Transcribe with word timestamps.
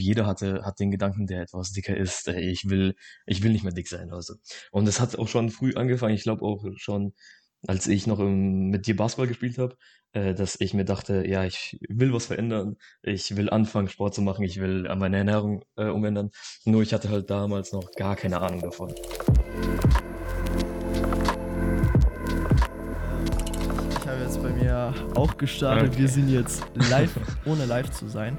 jeder 0.00 0.26
hatte, 0.26 0.62
hat 0.64 0.80
den 0.80 0.90
Gedanken, 0.90 1.26
der 1.26 1.42
etwas 1.42 1.72
dicker 1.72 1.96
ist, 1.96 2.28
ey, 2.28 2.50
ich 2.50 2.68
will, 2.68 2.94
ich 3.26 3.42
will 3.42 3.52
nicht 3.52 3.64
mehr 3.64 3.72
dick 3.72 3.88
sein. 3.88 4.10
Also. 4.12 4.34
Und 4.72 4.88
es 4.88 5.00
hat 5.00 5.18
auch 5.18 5.28
schon 5.28 5.50
früh 5.50 5.74
angefangen. 5.74 6.14
Ich 6.14 6.22
glaube 6.22 6.44
auch 6.44 6.64
schon, 6.76 7.12
als 7.66 7.86
ich 7.86 8.06
noch 8.06 8.18
im, 8.20 8.70
mit 8.70 8.86
dir 8.86 8.96
Basketball 8.96 9.26
gespielt 9.28 9.58
habe, 9.58 9.76
äh, 10.12 10.34
dass 10.34 10.60
ich 10.60 10.74
mir 10.74 10.84
dachte, 10.84 11.26
ja, 11.26 11.44
ich 11.44 11.78
will 11.88 12.12
was 12.12 12.26
verändern. 12.26 12.76
Ich 13.02 13.36
will 13.36 13.50
anfangen, 13.50 13.88
Sport 13.88 14.14
zu 14.14 14.22
machen. 14.22 14.44
Ich 14.44 14.60
will 14.60 14.86
an 14.88 14.98
meine 14.98 15.18
Ernährung 15.18 15.64
äh, 15.76 15.86
umändern. 15.86 16.30
Nur 16.64 16.82
ich 16.82 16.92
hatte 16.92 17.10
halt 17.10 17.30
damals 17.30 17.72
noch 17.72 17.92
gar 17.92 18.16
keine 18.16 18.40
Ahnung 18.40 18.60
davon. 18.60 18.94
Ich 23.90 24.06
habe 24.06 24.22
jetzt 24.22 24.42
bei 24.42 24.50
mir 24.50 24.94
auch 25.14 25.36
gestartet. 25.36 25.90
Okay. 25.90 25.98
Wir 25.98 26.08
sind 26.08 26.28
jetzt 26.28 26.64
live, 26.74 27.16
ohne 27.44 27.66
live 27.66 27.90
zu 27.90 28.08
sein. 28.08 28.38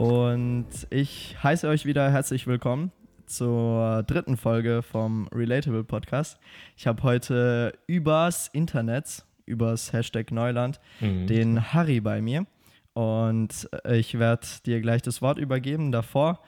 Und 0.00 0.86
ich 0.88 1.36
heiße 1.42 1.68
euch 1.68 1.84
wieder 1.84 2.10
herzlich 2.10 2.46
willkommen 2.46 2.90
zur 3.26 4.02
dritten 4.04 4.38
Folge 4.38 4.80
vom 4.80 5.28
Relatable 5.28 5.84
Podcast. 5.84 6.40
Ich 6.74 6.86
habe 6.86 7.02
heute 7.02 7.74
übers 7.86 8.48
Internet, 8.48 9.26
übers 9.44 9.92
Hashtag 9.92 10.32
Neuland, 10.32 10.80
Mhm. 11.02 11.26
den 11.26 11.74
Harry 11.74 12.00
bei 12.00 12.22
mir. 12.22 12.46
Und 12.94 13.68
ich 13.90 14.18
werde 14.18 14.46
dir 14.64 14.80
gleich 14.80 15.02
das 15.02 15.20
Wort 15.20 15.36
übergeben 15.36 15.92
davor, 15.92 16.40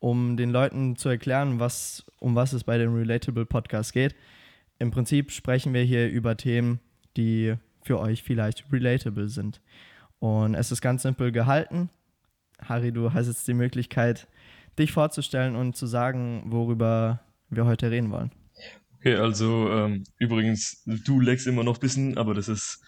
um 0.00 0.36
den 0.36 0.50
Leuten 0.50 0.96
zu 0.96 1.08
erklären, 1.08 1.60
was, 1.60 2.04
um 2.18 2.34
was 2.34 2.52
es 2.52 2.64
bei 2.64 2.78
dem 2.78 2.96
Relatable 2.96 3.46
Podcast 3.46 3.92
geht. 3.92 4.16
Im 4.80 4.90
Prinzip 4.90 5.30
sprechen 5.30 5.72
wir 5.72 5.84
hier 5.84 6.10
über 6.10 6.36
Themen, 6.36 6.80
die 7.16 7.54
für 7.80 8.00
euch 8.00 8.24
vielleicht 8.24 8.64
relatable 8.72 9.28
sind. 9.28 9.60
Und 10.18 10.56
es 10.56 10.72
ist 10.72 10.80
ganz 10.80 11.02
simpel 11.02 11.30
gehalten. 11.30 11.90
Harry, 12.62 12.92
du 12.92 13.12
hast 13.12 13.26
jetzt 13.26 13.46
die 13.48 13.54
Möglichkeit, 13.54 14.26
dich 14.78 14.92
vorzustellen 14.92 15.56
und 15.56 15.76
zu 15.76 15.86
sagen, 15.86 16.42
worüber 16.46 17.20
wir 17.50 17.64
heute 17.64 17.90
reden 17.90 18.10
wollen. 18.10 18.30
Okay, 18.96 19.14
also 19.14 19.70
ähm, 19.70 20.04
übrigens, 20.18 20.82
du 20.84 21.20
leckst 21.20 21.46
immer 21.46 21.62
noch 21.62 21.76
ein 21.76 21.80
bisschen, 21.80 22.18
aber 22.18 22.34
das 22.34 22.48
ist 22.48 22.82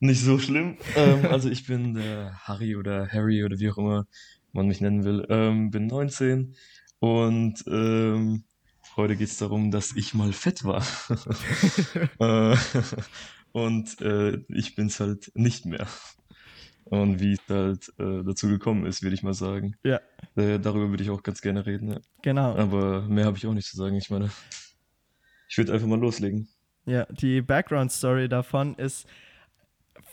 nicht 0.00 0.22
so 0.22 0.38
schlimm. 0.38 0.78
Ähm, 0.96 1.26
also 1.30 1.50
ich 1.50 1.66
bin 1.66 1.94
der 1.94 2.38
Harry 2.44 2.76
oder 2.76 3.08
Harry 3.08 3.44
oder 3.44 3.58
wie 3.58 3.70
auch 3.70 3.78
immer 3.78 4.06
man 4.52 4.68
mich 4.68 4.80
nennen 4.80 5.04
will. 5.04 5.26
Ähm, 5.28 5.70
bin 5.70 5.86
19 5.86 6.54
und 6.98 7.64
ähm, 7.66 8.44
heute 8.96 9.16
geht 9.16 9.28
es 9.28 9.36
darum, 9.36 9.70
dass 9.70 9.94
ich 9.94 10.14
mal 10.14 10.32
fett 10.32 10.64
war. 10.64 10.82
äh, 12.18 12.56
und 13.52 14.00
äh, 14.00 14.38
ich 14.48 14.74
bin 14.74 14.86
es 14.86 15.00
halt 15.00 15.30
nicht 15.34 15.66
mehr. 15.66 15.86
Und 16.88 17.20
wie 17.20 17.32
es 17.32 17.40
halt 17.48 17.88
äh, 17.98 18.22
dazu 18.24 18.48
gekommen 18.48 18.86
ist, 18.86 19.02
würde 19.02 19.14
ich 19.14 19.22
mal 19.24 19.34
sagen. 19.34 19.76
Ja. 19.82 20.00
Äh, 20.36 20.60
darüber 20.60 20.88
würde 20.90 21.02
ich 21.02 21.10
auch 21.10 21.22
ganz 21.22 21.40
gerne 21.40 21.66
reden. 21.66 21.90
Ja. 21.90 22.00
Genau. 22.22 22.54
Aber 22.56 23.02
mehr 23.02 23.24
habe 23.24 23.36
ich 23.36 23.46
auch 23.46 23.54
nicht 23.54 23.68
zu 23.68 23.76
sagen. 23.76 23.96
Ich 23.96 24.08
meine, 24.08 24.30
ich 25.48 25.58
würde 25.58 25.72
einfach 25.72 25.88
mal 25.88 25.98
loslegen. 25.98 26.48
Ja, 26.84 27.04
die 27.06 27.42
Background-Story 27.42 28.28
davon 28.28 28.76
ist 28.76 29.06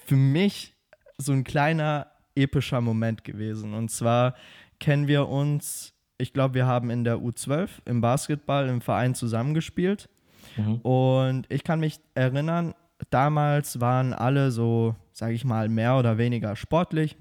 für 0.06 0.16
mich 0.16 0.76
so 1.18 1.32
ein 1.32 1.44
kleiner 1.44 2.08
epischer 2.36 2.82
Moment 2.82 3.24
gewesen. 3.24 3.76
Und 3.76 3.90
zwar 3.90 4.36
kennen 4.80 5.08
wir 5.08 5.30
uns, 5.30 5.94
ich 6.18 6.34
glaube, 6.34 6.56
wir 6.56 6.66
haben 6.66 6.90
in 6.90 7.04
der 7.04 7.18
U12 7.18 7.70
im 7.86 8.02
Basketball 8.02 8.68
im 8.68 8.82
Verein 8.82 9.14
zusammengespielt. 9.14 10.10
Mhm. 10.58 10.78
Und 10.78 11.46
ich 11.50 11.64
kann 11.64 11.80
mich 11.80 12.00
erinnern, 12.16 12.74
damals 13.10 13.80
waren 13.80 14.14
alle 14.14 14.52
so, 14.52 14.96
sage 15.12 15.34
ich 15.34 15.46
mal, 15.46 15.70
mehr 15.70 15.98
oder 15.98 16.18
weniger 16.18 16.56
sportlich. 16.56 17.18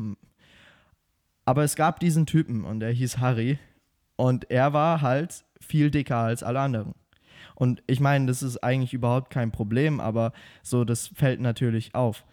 Aber 1.45 1.65
es 1.65 1.77
gab 1.77 2.01
diesen 2.01 2.27
Typen 2.27 2.65
und 2.65 2.81
der 2.81 2.91
hieß 2.91 3.19
Harry. 3.19 3.59
Und 4.17 4.51
er 4.51 4.73
war 4.73 5.01
halt 5.01 5.45
viel 5.61 5.91
dicker 5.91 6.19
als 6.19 6.43
alle 6.43 6.61
anderen. 6.61 6.95
Und 7.55 7.83
ich 7.87 8.01
meine, 8.01 8.27
das 8.27 8.43
ist 8.43 8.63
eigentlich 8.63 8.95
überhaupt 8.95 9.31
kein 9.31 9.53
Problem, 9.53 10.01
aber 10.01 10.33
so, 10.63 10.85
das 10.85 11.09
fällt 11.09 11.41
natürlich 11.41 11.95
auf. 11.95 12.25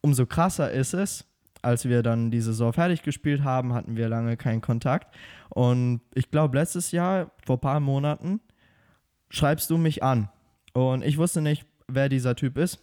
Umso 0.00 0.26
krasser 0.26 0.70
ist 0.70 0.94
es, 0.94 1.26
als 1.62 1.88
wir 1.88 2.02
dann 2.02 2.30
die 2.30 2.40
Saison 2.40 2.72
fertig 2.72 3.02
gespielt 3.02 3.42
haben, 3.42 3.74
hatten 3.74 3.96
wir 3.96 4.08
lange 4.08 4.36
keinen 4.36 4.60
Kontakt. 4.60 5.14
Und 5.48 6.00
ich 6.14 6.30
glaube, 6.30 6.56
letztes 6.56 6.92
Jahr, 6.92 7.32
vor 7.44 7.56
ein 7.56 7.60
paar 7.60 7.80
Monaten, 7.80 8.40
schreibst 9.30 9.68
du 9.70 9.78
mich 9.78 10.02
an. 10.02 10.28
Und 10.72 11.02
ich 11.02 11.18
wusste 11.18 11.40
nicht, 11.40 11.66
wer 11.88 12.08
dieser 12.08 12.34
Typ 12.34 12.58
ist. 12.58 12.78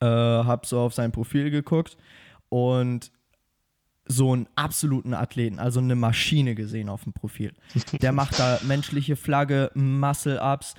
Äh, 0.00 0.06
hab 0.06 0.66
so 0.66 0.80
auf 0.80 0.94
sein 0.94 1.12
Profil 1.12 1.50
geguckt 1.50 1.96
und 2.48 3.10
so 4.08 4.32
einen 4.32 4.46
absoluten 4.54 5.14
Athleten, 5.14 5.58
also 5.58 5.80
eine 5.80 5.96
Maschine 5.96 6.54
gesehen 6.54 6.88
auf 6.88 7.04
dem 7.04 7.12
Profil. 7.12 7.52
Der 8.00 8.12
macht 8.12 8.38
da 8.38 8.58
menschliche 8.66 9.16
Flagge, 9.16 9.70
Muscle-Ups, 9.74 10.74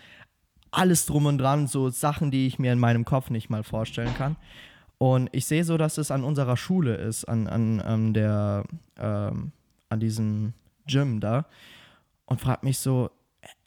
alles 0.72 1.06
drum 1.06 1.26
und 1.26 1.38
dran, 1.38 1.68
so 1.68 1.90
Sachen, 1.90 2.32
die 2.32 2.48
ich 2.48 2.60
mir 2.60 2.72
in 2.72 2.80
meinem 2.80 3.06
Kopf 3.06 3.30
nicht 3.30 3.50
mal 3.50 3.64
vorstellen 3.64 4.14
kann. 4.16 4.38
Und 4.98 5.30
ich 5.32 5.46
sehe 5.46 5.64
so, 5.64 5.78
dass 5.78 5.98
es 5.98 6.12
an 6.12 6.24
unserer 6.24 6.58
Schule 6.58 6.96
ist, 6.96 7.26
an, 7.26 7.48
an, 7.48 7.82
an 7.82 8.14
der, 8.14 8.64
ähm, 8.98 9.52
an 9.90 10.00
diesem 10.00 10.54
Gym 10.88 11.20
da. 11.20 11.46
Und 12.26 12.42
frage 12.42 12.66
mich 12.66 12.80
so, 12.80 13.12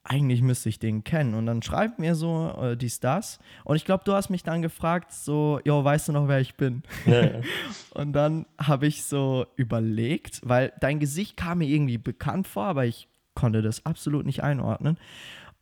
eigentlich 0.02 0.42
müsste 0.42 0.68
ich 0.68 0.78
den 0.78 1.04
kennen. 1.04 1.34
Und 1.34 1.46
dann 1.46 1.62
schreibt 1.62 1.98
mir 1.98 2.14
so 2.14 2.56
äh, 2.60 2.76
dies, 2.76 3.00
das. 3.00 3.38
Und 3.64 3.76
ich 3.76 3.84
glaube, 3.84 4.04
du 4.04 4.12
hast 4.12 4.30
mich 4.30 4.42
dann 4.42 4.62
gefragt, 4.62 5.12
so, 5.12 5.60
jo, 5.64 5.84
weißt 5.84 6.08
du 6.08 6.12
noch, 6.12 6.28
wer 6.28 6.40
ich 6.40 6.54
bin? 6.54 6.82
Ja, 7.06 7.24
ja. 7.24 7.40
Und 7.94 8.12
dann 8.12 8.46
habe 8.58 8.86
ich 8.86 9.04
so 9.04 9.46
überlegt, 9.56 10.40
weil 10.42 10.72
dein 10.80 11.00
Gesicht 11.00 11.36
kam 11.36 11.58
mir 11.58 11.68
irgendwie 11.68 11.98
bekannt 11.98 12.48
vor, 12.48 12.64
aber 12.64 12.86
ich 12.86 13.08
konnte 13.34 13.62
das 13.62 13.84
absolut 13.84 14.26
nicht 14.26 14.42
einordnen. 14.42 14.98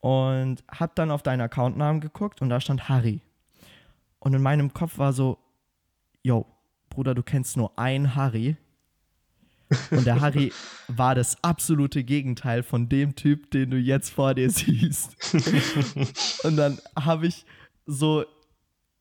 Und 0.00 0.62
habe 0.70 0.92
dann 0.94 1.10
auf 1.10 1.22
deinen 1.22 1.40
Accountnamen 1.40 2.00
geguckt 2.00 2.40
und 2.40 2.48
da 2.48 2.60
stand 2.60 2.88
Harry. 2.88 3.20
Und 4.20 4.34
in 4.34 4.42
meinem 4.42 4.72
Kopf 4.72 4.98
war 4.98 5.12
so, 5.12 5.38
yo, 6.22 6.46
Bruder, 6.90 7.14
du 7.14 7.22
kennst 7.22 7.56
nur 7.56 7.76
einen 7.78 8.14
Harry. 8.14 8.56
Und 9.90 10.06
der 10.06 10.20
Harry 10.20 10.52
war 10.88 11.14
das 11.14 11.42
absolute 11.42 12.04
Gegenteil 12.04 12.62
von 12.62 12.88
dem 12.88 13.14
Typ, 13.14 13.50
den 13.50 13.70
du 13.70 13.76
jetzt 13.76 14.10
vor 14.10 14.34
dir 14.34 14.50
siehst. 14.50 15.16
Und 16.44 16.56
dann 16.56 16.78
habe 16.96 17.26
ich 17.26 17.44
so 17.86 18.24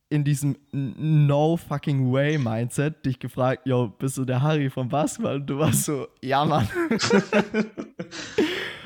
in 0.10 0.24
diesem 0.24 0.56
No 0.72 1.58
fucking 1.58 2.12
way 2.12 2.38
Mindset 2.38 3.06
dich 3.06 3.20
gefragt, 3.20 3.66
yo, 3.66 3.90
bist 4.00 4.18
du 4.18 4.26
der 4.26 4.42
Harry 4.42 4.70
vom 4.70 4.88
Basketball? 4.88 5.36
Und 5.36 5.48
du 5.48 5.60
warst 5.60 5.84
so, 5.84 6.08
ja, 6.22 6.46
Mann. 6.46 6.68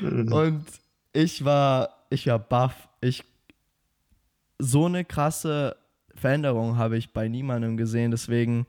Und 0.00 0.64
ich 1.12 1.44
war, 1.44 2.06
ich 2.10 2.26
war 2.26 2.38
baff. 2.38 2.88
Ich, 3.00 3.24
so 4.58 4.86
eine 4.86 5.04
krasse 5.04 5.76
Veränderung 6.14 6.76
habe 6.76 6.96
ich 6.96 7.12
bei 7.12 7.28
niemandem 7.28 7.76
gesehen, 7.76 8.10
deswegen, 8.10 8.66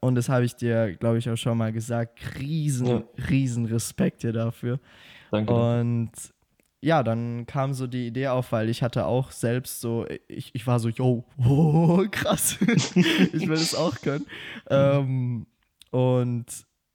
und 0.00 0.14
das 0.14 0.28
habe 0.28 0.44
ich 0.44 0.54
dir, 0.56 0.94
glaube 0.96 1.18
ich, 1.18 1.28
auch 1.28 1.36
schon 1.36 1.58
mal 1.58 1.72
gesagt, 1.72 2.38
riesen, 2.38 2.86
Ja. 2.86 3.02
riesen 3.28 3.66
Respekt 3.66 4.22
dir 4.22 4.32
dafür. 4.32 4.78
Danke. 5.30 5.52
Und 5.52 6.10
ja, 6.80 7.02
dann 7.02 7.46
kam 7.46 7.72
so 7.72 7.86
die 7.86 8.06
Idee 8.08 8.28
auf, 8.28 8.52
weil 8.52 8.68
ich 8.68 8.82
hatte 8.82 9.06
auch 9.06 9.30
selbst 9.30 9.80
so, 9.80 10.06
ich, 10.28 10.54
ich 10.54 10.66
war 10.66 10.78
so, 10.78 10.88
yo, 10.90 11.24
oh, 11.38 12.04
krass, 12.10 12.58
ich 12.60 13.48
will 13.48 13.52
es 13.52 13.74
auch 13.74 14.00
können. 14.00 14.26
Ähm, 14.68 15.46
und 15.90 16.44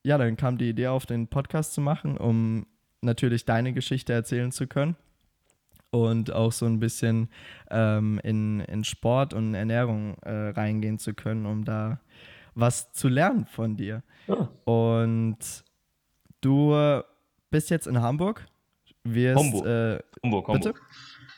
ja, 0.03 0.17
dann 0.17 0.37
kam 0.37 0.57
die 0.57 0.69
Idee 0.69 0.87
auf, 0.87 1.05
den 1.05 1.27
Podcast 1.27 1.73
zu 1.73 1.81
machen, 1.81 2.17
um 2.17 2.65
natürlich 3.01 3.45
deine 3.45 3.73
Geschichte 3.73 4.13
erzählen 4.13 4.51
zu 4.51 4.67
können 4.67 4.95
und 5.91 6.31
auch 6.31 6.51
so 6.51 6.65
ein 6.65 6.79
bisschen 6.79 7.29
ähm, 7.71 8.19
in, 8.23 8.59
in 8.61 8.83
Sport 8.83 9.33
und 9.33 9.55
Ernährung 9.55 10.17
äh, 10.21 10.49
reingehen 10.49 10.99
zu 10.99 11.13
können, 11.13 11.45
um 11.45 11.65
da 11.65 11.99
was 12.55 12.91
zu 12.91 13.07
lernen 13.07 13.45
von 13.45 13.75
dir. 13.75 14.03
Ah, 14.27 14.47
Und 14.65 15.37
du 16.41 17.01
bist 17.49 17.69
jetzt 17.69 17.87
in 17.87 18.01
Hamburg. 18.01 18.45
Wirst, 19.03 19.39
Homburg. 19.39 19.65
Äh, 19.65 19.99
Homburg, 20.23 20.47
bitte? 20.53 20.69
Homburg. 20.69 20.81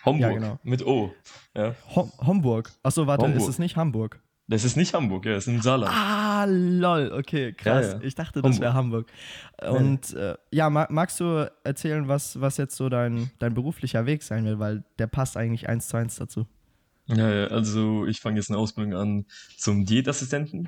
Homburg. 0.05 0.21
Ja, 0.21 0.33
genau. 0.33 0.59
Mit 0.63 0.85
O. 0.85 1.13
Ja. 1.55 1.75
Hom 1.95 2.11
Homburg. 2.19 2.71
Achso, 2.81 3.05
warte, 3.05 3.25
Homburg. 3.25 3.41
ist 3.41 3.47
es 3.47 3.59
nicht 3.59 3.75
Hamburg? 3.75 4.19
Das 4.47 4.65
ist 4.65 4.75
nicht 4.75 4.93
Hamburg, 4.93 5.25
ja, 5.25 5.35
das 5.35 5.47
ist 5.47 5.53
im 5.53 5.61
Saarland. 5.61 5.93
Ah, 5.95 6.45
lol, 6.45 7.13
okay, 7.13 7.53
krass. 7.53 7.93
Ja, 7.93 7.99
ja. 7.99 8.03
Ich 8.03 8.15
dachte, 8.15 8.41
das 8.41 8.59
wäre 8.59 8.73
Hamburg. 8.73 9.09
Und 9.61 10.13
äh, 10.13 10.35
ja, 10.51 10.69
ma 10.69 10.87
magst 10.89 11.21
du 11.21 11.49
erzählen, 11.63 12.09
was, 12.09 12.41
was 12.41 12.57
jetzt 12.57 12.75
so 12.75 12.89
dein, 12.89 13.31
dein 13.39 13.53
beruflicher 13.53 14.05
Weg 14.05 14.23
sein 14.23 14.43
will, 14.43 14.59
weil 14.59 14.83
der 14.99 15.07
passt 15.07 15.37
eigentlich 15.37 15.69
eins 15.69 15.87
zu 15.87 15.95
eins 15.95 16.17
dazu. 16.17 16.47
Ja, 17.05 17.29
ja, 17.31 17.47
also 17.47 18.05
ich 18.07 18.19
fange 18.19 18.37
jetzt 18.37 18.49
eine 18.49 18.57
Ausbildung 18.59 18.93
an 18.95 19.25
zum 19.57 19.85
Diätassistenten. 19.85 20.67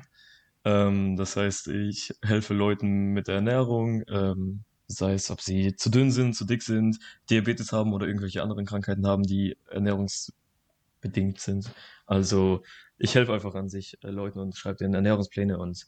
Ähm, 0.64 1.16
das 1.16 1.36
heißt, 1.36 1.68
ich 1.68 2.14
helfe 2.22 2.54
Leuten 2.54 3.12
mit 3.12 3.28
der 3.28 3.36
Ernährung, 3.36 4.02
ähm, 4.08 4.64
sei 4.86 5.14
es, 5.14 5.30
ob 5.30 5.40
sie 5.40 5.76
zu 5.76 5.90
dünn 5.90 6.10
sind, 6.10 6.34
zu 6.34 6.44
dick 6.44 6.62
sind, 6.62 6.98
Diabetes 7.30 7.72
haben 7.72 7.92
oder 7.92 8.06
irgendwelche 8.06 8.42
anderen 8.42 8.66
Krankheiten 8.66 9.06
haben, 9.06 9.22
die 9.22 9.56
ernährungsbedingt 9.70 11.40
sind. 11.40 11.70
Also 12.06 12.62
ich 12.98 13.14
helfe 13.14 13.32
einfach 13.32 13.54
an 13.54 13.68
sich 13.68 13.98
äh, 14.04 14.10
Leuten 14.10 14.38
und 14.38 14.56
schreibe 14.56 14.76
denen 14.76 14.94
Ernährungspläne 14.94 15.58
und 15.58 15.86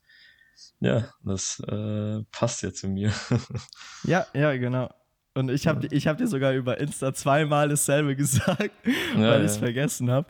ja, 0.80 1.08
das 1.22 1.60
äh, 1.68 2.22
passt 2.30 2.62
ja 2.62 2.72
zu 2.72 2.88
mir. 2.88 3.12
ja, 4.04 4.26
ja, 4.34 4.56
genau. 4.56 4.90
Und 5.34 5.50
ich 5.50 5.66
habe 5.66 5.86
ich 5.90 6.06
hab 6.06 6.16
dir 6.16 6.28
sogar 6.28 6.54
über 6.54 6.78
Insta 6.80 7.12
zweimal 7.12 7.68
dasselbe 7.68 8.16
gesagt, 8.16 8.72
ja, 9.14 9.20
weil 9.20 9.40
ich 9.40 9.50
es 9.50 9.58
vergessen 9.58 10.10
habe. 10.10 10.28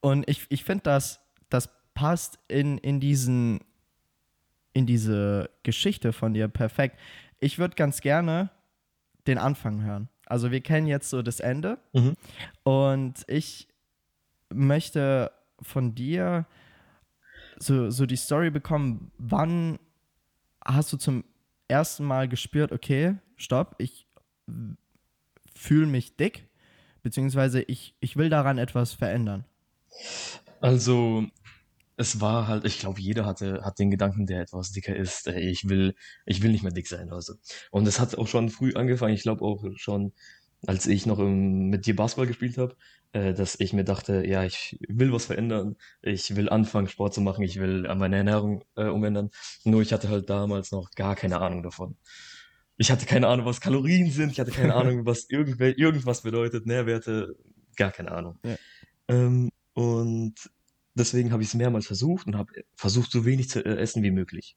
Und 0.00 0.28
ich, 0.28 0.44
ich 0.50 0.64
finde, 0.64 0.82
das, 0.84 1.20
das 1.48 1.70
passt 1.94 2.38
in, 2.48 2.76
in, 2.78 3.00
diesen, 3.00 3.60
in 4.74 4.84
diese 4.86 5.48
Geschichte 5.62 6.12
von 6.12 6.34
dir 6.34 6.48
perfekt. 6.48 6.98
Ich 7.40 7.58
würde 7.58 7.76
ganz 7.76 8.02
gerne 8.02 8.50
den 9.26 9.38
Anfang 9.38 9.82
hören. 9.82 10.08
Also 10.26 10.50
wir 10.50 10.60
kennen 10.60 10.86
jetzt 10.86 11.08
so 11.08 11.22
das 11.22 11.40
Ende. 11.40 11.78
Mhm. 11.92 12.14
Und 12.62 13.24
ich 13.28 13.68
möchte 14.52 15.30
von 15.62 15.94
dir 15.94 16.46
so, 17.58 17.90
so 17.90 18.04
die 18.04 18.16
Story 18.16 18.50
bekommen, 18.50 19.10
wann 19.16 19.78
hast 20.64 20.92
du 20.92 20.96
zum 20.96 21.24
ersten 21.68 22.04
Mal 22.04 22.28
gespürt, 22.28 22.72
okay, 22.72 23.16
stopp, 23.36 23.76
ich 23.78 24.06
fühle 25.54 25.86
mich 25.86 26.16
dick, 26.16 26.48
beziehungsweise 27.02 27.62
ich, 27.62 27.94
ich 28.00 28.16
will 28.16 28.28
daran 28.28 28.58
etwas 28.58 28.92
verändern? 28.92 29.44
Also, 30.60 31.26
es 31.96 32.20
war 32.20 32.48
halt, 32.48 32.64
ich 32.64 32.78
glaube, 32.78 33.00
jeder 33.00 33.24
hatte, 33.26 33.62
hat 33.64 33.78
den 33.78 33.90
Gedanken, 33.90 34.26
der 34.26 34.42
etwas 34.42 34.72
dicker 34.72 34.96
ist, 34.96 35.26
ey, 35.28 35.48
ich 35.48 35.68
will, 35.68 35.94
ich 36.26 36.42
will 36.42 36.50
nicht 36.50 36.62
mehr 36.62 36.72
dick 36.72 36.88
sein. 36.88 37.10
Also. 37.10 37.34
Und 37.70 37.86
es 37.86 38.00
hat 38.00 38.16
auch 38.18 38.26
schon 38.26 38.50
früh 38.50 38.74
angefangen, 38.74 39.14
ich 39.14 39.22
glaube 39.22 39.44
auch 39.44 39.64
schon, 39.76 40.12
als 40.66 40.86
ich 40.86 41.06
noch 41.06 41.18
im, 41.18 41.68
mit 41.68 41.86
dir 41.86 41.94
Basketball 41.94 42.26
gespielt 42.26 42.58
habe, 42.58 42.76
äh, 43.12 43.32
dass 43.32 43.60
ich 43.60 43.72
mir 43.72 43.84
dachte, 43.84 44.26
ja, 44.26 44.44
ich 44.44 44.78
will 44.88 45.12
was 45.12 45.26
verändern, 45.26 45.76
ich 46.02 46.34
will 46.36 46.48
anfangen, 46.48 46.88
Sport 46.88 47.14
zu 47.14 47.20
machen, 47.20 47.44
ich 47.44 47.60
will 47.60 47.86
an 47.86 47.98
meine 47.98 48.16
Ernährung 48.16 48.64
äh, 48.76 48.86
umändern. 48.86 49.30
Nur 49.64 49.82
ich 49.82 49.92
hatte 49.92 50.08
halt 50.08 50.28
damals 50.30 50.72
noch 50.72 50.90
gar 50.92 51.14
keine 51.14 51.40
Ahnung 51.40 51.62
davon. 51.62 51.96
Ich 52.76 52.90
hatte 52.90 53.06
keine 53.06 53.28
Ahnung, 53.28 53.46
was 53.46 53.60
Kalorien 53.60 54.10
sind, 54.10 54.32
ich 54.32 54.40
hatte 54.40 54.50
keine 54.50 54.74
Ahnung, 54.74 55.06
was 55.06 55.30
irgendwel 55.30 55.74
irgendwas 55.74 56.22
bedeutet, 56.22 56.66
Nährwerte, 56.66 57.36
gar 57.76 57.92
keine 57.92 58.10
Ahnung. 58.12 58.38
Ja. 58.44 58.56
Ähm, 59.08 59.50
und 59.74 60.34
deswegen 60.94 61.32
habe 61.32 61.42
ich 61.42 61.48
es 61.48 61.54
mehrmals 61.54 61.86
versucht 61.86 62.26
und 62.26 62.36
habe 62.36 62.64
versucht, 62.74 63.10
so 63.10 63.24
wenig 63.24 63.48
zu 63.50 63.64
äh, 63.64 63.76
essen 63.76 64.02
wie 64.02 64.10
möglich. 64.10 64.56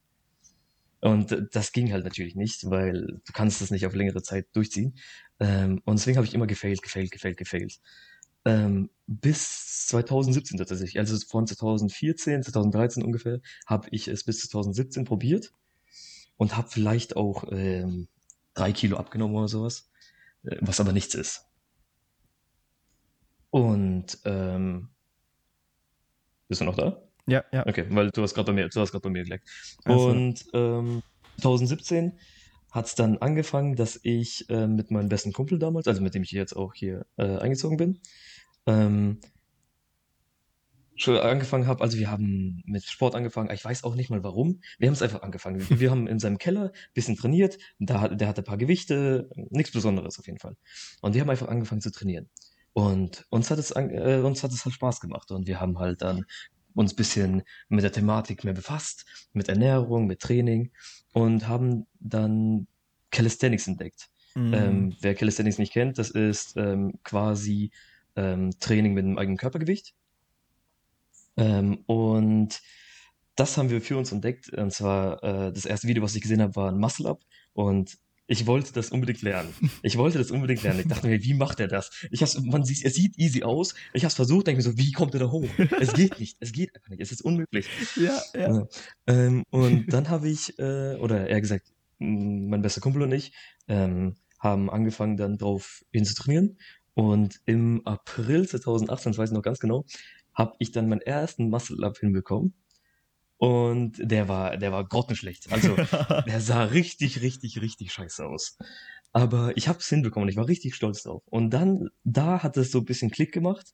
Und 1.00 1.48
das 1.51 1.72
ging 1.74 1.92
halt 1.94 2.04
natürlich 2.04 2.36
nicht, 2.36 2.69
weil 2.69 3.22
du 3.24 3.34
kannst 3.34 3.62
das 3.62 3.69
nicht 3.69 3.86
auf 3.86 3.94
längere 3.94 4.24
Zeit 4.24 4.48
durchziehen. 4.54 4.98
Ähm, 5.39 5.81
und 5.86 6.00
deswegen 6.00 6.18
habe 6.18 6.25
ich 6.25 6.34
immer 6.34 6.48
gefailt, 6.48 6.81
gefailt, 6.81 7.12
gefailt, 7.12 7.38
gefailt. 7.38 7.80
Ähm, 8.45 8.89
bis 9.06 9.88
2017 9.88 10.57
tatsächlich, 10.57 10.98
also 10.98 11.18
von 11.28 11.45
2014, 11.45 12.44
2013 12.44 13.04
ungefähr, 13.04 13.42
habe 13.68 13.88
ich 13.92 14.07
es 14.07 14.24
bis 14.24 14.40
2017 14.50 15.06
probiert 15.06 15.51
und 16.38 16.57
habe 16.57 16.69
vielleicht 16.69 17.16
auch 17.16 17.44
ähm, 17.51 18.07
drei 18.54 18.72
Kilo 18.72 18.98
abgenommen 18.98 19.36
oder 19.36 19.48
sowas, 19.48 19.90
äh, 20.44 20.57
was 20.62 20.80
aber 20.80 20.94
nichts 20.94 21.13
ist. 21.13 21.45
Und 23.50 24.18
ähm, 24.25 24.90
bist 26.47 26.61
du 26.61 26.65
noch 26.65 26.75
da? 26.75 27.01
Ja, 27.27 27.44
ja. 27.51 27.65
Okay, 27.67 27.85
weil 27.89 28.09
du 28.11 28.21
hast 28.21 28.33
gerade 28.33 28.45
bei 28.47 28.53
mir, 28.53 28.69
du 28.69 28.79
hast 28.79 28.91
gerade 28.91 29.01
bei 29.01 29.09
mir 29.09 29.23
gelegt. 29.23 29.47
Also. 29.83 30.07
Und 30.07 30.45
ähm, 30.53 31.03
2017 31.41 32.13
hat 32.71 32.85
es 32.85 32.95
dann 32.95 33.17
angefangen, 33.17 33.75
dass 33.75 33.99
ich 34.03 34.49
äh, 34.49 34.67
mit 34.67 34.91
meinem 34.91 35.09
besten 35.09 35.33
Kumpel 35.33 35.59
damals, 35.59 35.88
also 35.88 36.01
mit 36.01 36.13
dem 36.15 36.23
ich 36.23 36.31
jetzt 36.31 36.55
auch 36.55 36.73
hier 36.73 37.05
äh, 37.17 37.38
eingezogen 37.38 37.77
bin, 37.77 37.99
ähm, 38.65 39.19
schon 40.95 41.17
angefangen 41.17 41.67
habe. 41.67 41.81
Also 41.83 41.97
wir 41.97 42.09
haben 42.09 42.63
mit 42.65 42.83
Sport 42.83 43.15
angefangen. 43.15 43.51
Ich 43.53 43.63
weiß 43.63 43.83
auch 43.83 43.95
nicht 43.95 44.09
mal 44.09 44.23
warum. 44.23 44.61
Wir 44.79 44.88
haben 44.88 44.94
es 44.94 45.01
einfach 45.01 45.21
angefangen. 45.21 45.59
Wir 45.69 45.91
haben 45.91 46.07
in 46.07 46.19
seinem 46.19 46.38
Keller 46.38 46.71
ein 46.73 46.94
bisschen 46.94 47.15
trainiert. 47.15 47.57
Da, 47.79 48.07
der 48.07 48.27
hatte 48.27 48.41
ein 48.41 48.45
paar 48.45 48.57
Gewichte, 48.57 49.29
nichts 49.49 49.71
Besonderes 49.71 50.17
auf 50.19 50.25
jeden 50.25 50.39
Fall. 50.39 50.55
Und 51.01 51.13
wir 51.13 51.21
haben 51.21 51.29
einfach 51.29 51.47
angefangen 51.47 51.81
zu 51.81 51.91
trainieren. 51.91 52.29
Und 52.77 53.25
uns 53.31 53.50
hat 53.50 53.57
es, 53.57 53.71
äh, 53.71 54.21
uns 54.24 54.44
hat 54.44 54.51
es 54.51 54.63
halt 54.63 54.75
Spaß 54.75 55.00
gemacht. 55.00 55.31
Und 55.31 55.47
wir 55.47 55.59
haben 55.59 55.79
halt 55.79 56.03
dann 56.03 56.25
uns 56.75 56.94
bisschen 56.94 57.41
mit 57.69 57.83
der 57.83 57.91
Thematik 57.91 58.44
mehr 58.44 58.53
befasst, 58.53 59.03
mit 59.33 59.50
Ernährung, 59.50 60.06
mit 60.06 60.19
Training 60.19 60.71
und 61.12 61.47
haben 61.47 61.88
dann 62.00 62.68
Calisthenics 63.09 63.65
entdeckt. 63.65 64.09
Mhm. 64.35 64.53
Ähm, 64.53 64.95
wer 65.01 65.15
Calisthenics 65.15 65.57
nicht 65.57 65.74
kennt, 65.74 65.97
das 65.97 66.12
ist 66.12 66.56
ähm, 66.56 67.00
quasi 67.03 67.71
ähm, 68.15 68.51
Training 68.59 68.94
mit 68.94 69.06
einem 69.06 69.18
eigenen 69.18 69.38
Körpergewicht. 69.38 69.95
Ähm, 71.35 71.80
und 71.88 72.62
das 73.35 73.57
haben 73.57 73.71
wir 73.71 73.81
für 73.81 73.97
uns 73.97 74.12
entdeckt. 74.12 74.50
Und 74.50 74.71
zwar 74.71 75.23
äh, 75.23 75.51
das 75.51 75.65
erste 75.65 75.88
Video, 75.88 76.03
was 76.03 76.13
ich 76.13 76.21
gesehen 76.21 76.44
habe, 76.44 76.56
war 76.56 76.71
ein 76.71 76.77
Muscle 76.77 77.07
Up. 77.07 77.23
Und 77.53 77.97
ich 78.27 78.45
wollte 78.45 78.74
das 78.74 78.91
unbedingt 78.91 79.21
lernen. 79.21 79.53
Ich 79.81 79.97
wollte 79.97 80.18
das 80.18 80.31
unbedingt 80.31 80.63
lernen. 80.63 80.81
Ich 80.81 80.88
dachte 80.88 81.07
mir, 81.07 81.24
wie 81.24 81.33
macht 81.33 81.59
er 81.59 81.68
das? 81.68 81.91
Ich 82.12 82.21
hab's, 82.21 82.39
man 82.39 82.63
sieht, 82.63 82.83
es 82.83 82.94
sieht 82.94 83.18
easy 83.18 83.44
aus. 83.44 83.74
Ich 83.94 84.03
habe 84.03 84.09
es 84.09 84.15
versucht, 84.15 84.47
denke 84.47 84.57
mir 84.57 84.63
so, 84.63 84.77
wie 84.77 84.91
kommt 84.91 85.13
er 85.13 85.21
da 85.21 85.31
hoch? 85.31 85.47
Es 85.79 85.94
geht 85.94 86.19
nicht. 86.19 86.38
Es 86.39 86.51
geht 86.51 86.75
einfach 86.75 86.89
nicht. 86.89 87.01
Es 87.01 87.12
ist 87.12 87.21
unmöglich. 87.21 87.68
Ja, 87.95 88.21
ja. 88.33 88.53
ja. 88.53 88.68
Ähm, 89.07 89.44
und 89.50 89.91
dann 89.91 90.09
habe 90.09 90.27
ich, 90.29 90.59
äh, 90.59 90.95
oder 90.95 91.27
eher 91.27 91.41
gesagt, 91.41 91.71
mein 92.00 92.62
bester 92.62 92.81
Kumpel 92.81 93.01
und 93.01 93.12
ich 93.12 93.33
ähm, 93.68 94.15
haben 94.39 94.69
angefangen, 94.69 95.18
dann 95.18 95.38
drauf 95.38 95.83
hinzutrainieren. 95.91 96.57
Und 96.94 97.39
im 97.45 97.85
April 97.85 98.47
2018, 98.47 99.12
das 99.12 99.18
weiß 99.18 99.30
ich 99.30 99.35
noch 99.35 99.44
ganz 99.44 99.59
genau, 99.59 99.85
habe 100.33 100.53
ich 100.59 100.71
dann 100.71 100.89
meinen 100.89 101.01
ersten 101.01 101.50
Muscle-Up 101.50 101.97
hinbekommen. 102.00 102.53
Und 103.38 103.94
der 104.00 104.28
war, 104.28 104.57
der 104.57 104.72
war 104.72 104.84
grottenschlecht. 104.84 105.51
Also, 105.51 105.75
der 106.28 106.42
sah 106.42 106.63
richtig, 106.63 107.22
richtig, 107.22 107.62
richtig 107.62 107.92
scheiße 107.94 108.25
aus. 108.25 108.57
Aber 109.13 109.56
ich 109.56 109.68
habe 109.68 109.80
es 109.80 109.88
hinbekommen. 109.88 110.30
Ich 110.30 110.38
war 110.38 110.48
richtig 110.48 110.75
stolz 110.75 111.04
drauf. 111.04 111.24
Und 111.28 111.51
dann, 111.51 111.89
da 112.04 112.44
hat 112.44 112.57
es 112.57 112.72
so 112.72 112.80
ein 112.80 112.86
bisschen 112.86 113.12
Klick 113.12 113.31
gemacht. 113.31 113.74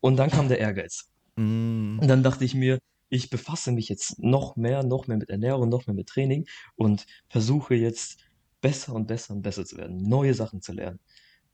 Und 0.00 0.16
dann 0.16 0.30
kam 0.30 0.48
der 0.48 0.58
Ehrgeiz. 0.58 1.10
Mm. 1.36 1.98
Und 2.00 2.08
dann 2.08 2.22
dachte 2.22 2.44
ich 2.44 2.54
mir, 2.54 2.78
ich 3.10 3.30
befasse 3.30 3.72
mich 3.72 3.88
jetzt 3.88 4.18
noch 4.18 4.56
mehr, 4.56 4.82
noch 4.82 5.06
mehr 5.06 5.18
mit 5.18 5.28
Ernährung, 5.28 5.68
noch 5.68 5.86
mehr 5.86 5.94
mit 5.94 6.08
Training 6.08 6.46
und 6.76 7.06
versuche 7.28 7.74
jetzt 7.74 8.18
besser 8.60 8.94
und 8.94 9.06
besser 9.06 9.34
und 9.34 9.42
besser 9.42 9.64
zu 9.64 9.76
werden, 9.76 9.96
neue 10.08 10.34
Sachen 10.34 10.62
zu 10.62 10.72
lernen. 10.72 11.00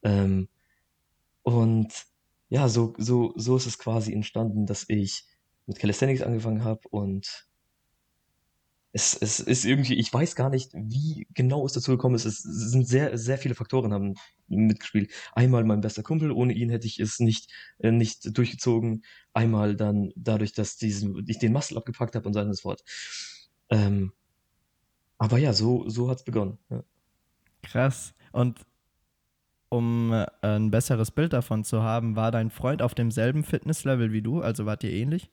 Ähm, 0.02 0.48
und 1.42 1.92
ja, 2.48 2.68
so, 2.68 2.94
so, 2.98 3.32
so 3.36 3.56
ist 3.56 3.66
es 3.66 3.78
quasi 3.78 4.12
entstanden, 4.12 4.66
dass 4.66 4.84
ich 4.88 5.24
mit 5.66 5.78
Calisthenics 5.78 6.22
angefangen 6.22 6.64
habe 6.64 6.80
und 6.90 7.46
es, 8.96 9.14
es 9.14 9.40
ist 9.40 9.66
irgendwie, 9.66 9.94
ich 9.96 10.10
weiß 10.10 10.36
gar 10.36 10.48
nicht, 10.48 10.72
wie 10.72 11.26
genau 11.34 11.66
es 11.66 11.74
dazu 11.74 11.90
gekommen 11.90 12.14
ist. 12.14 12.24
Es 12.24 12.42
sind 12.42 12.88
sehr, 12.88 13.18
sehr 13.18 13.36
viele 13.36 13.54
Faktoren 13.54 13.92
haben 13.92 14.14
mitgespielt. 14.48 15.12
Einmal 15.32 15.64
mein 15.64 15.82
bester 15.82 16.02
Kumpel, 16.02 16.32
ohne 16.32 16.54
ihn 16.54 16.70
hätte 16.70 16.86
ich 16.86 16.98
es 16.98 17.20
nicht, 17.20 17.52
äh, 17.78 17.90
nicht 17.90 18.36
durchgezogen. 18.38 19.04
Einmal 19.34 19.76
dann 19.76 20.12
dadurch, 20.16 20.54
dass 20.54 20.78
diesen, 20.78 21.22
ich 21.28 21.38
den 21.38 21.52
Muscle 21.52 21.76
abgepackt 21.76 22.14
habe 22.14 22.26
und 22.26 22.32
so 22.32 22.52
so 22.52 22.62
fort. 22.62 22.82
Ähm, 23.68 24.12
aber 25.18 25.36
ja, 25.36 25.52
so, 25.52 25.86
so 25.90 26.08
hat 26.08 26.18
es 26.20 26.24
begonnen. 26.24 26.56
Ja. 26.70 26.82
Krass. 27.62 28.14
Und 28.32 28.60
um 29.68 30.10
äh, 30.10 30.26
ein 30.40 30.70
besseres 30.70 31.10
Bild 31.10 31.34
davon 31.34 31.64
zu 31.64 31.82
haben, 31.82 32.16
war 32.16 32.30
dein 32.30 32.48
Freund 32.48 32.80
auf 32.80 32.94
demselben 32.94 33.44
Fitnesslevel 33.44 34.10
wie 34.12 34.22
du? 34.22 34.40
Also 34.40 34.64
wart 34.64 34.84
ihr 34.84 34.92
ähnlich? 34.92 35.28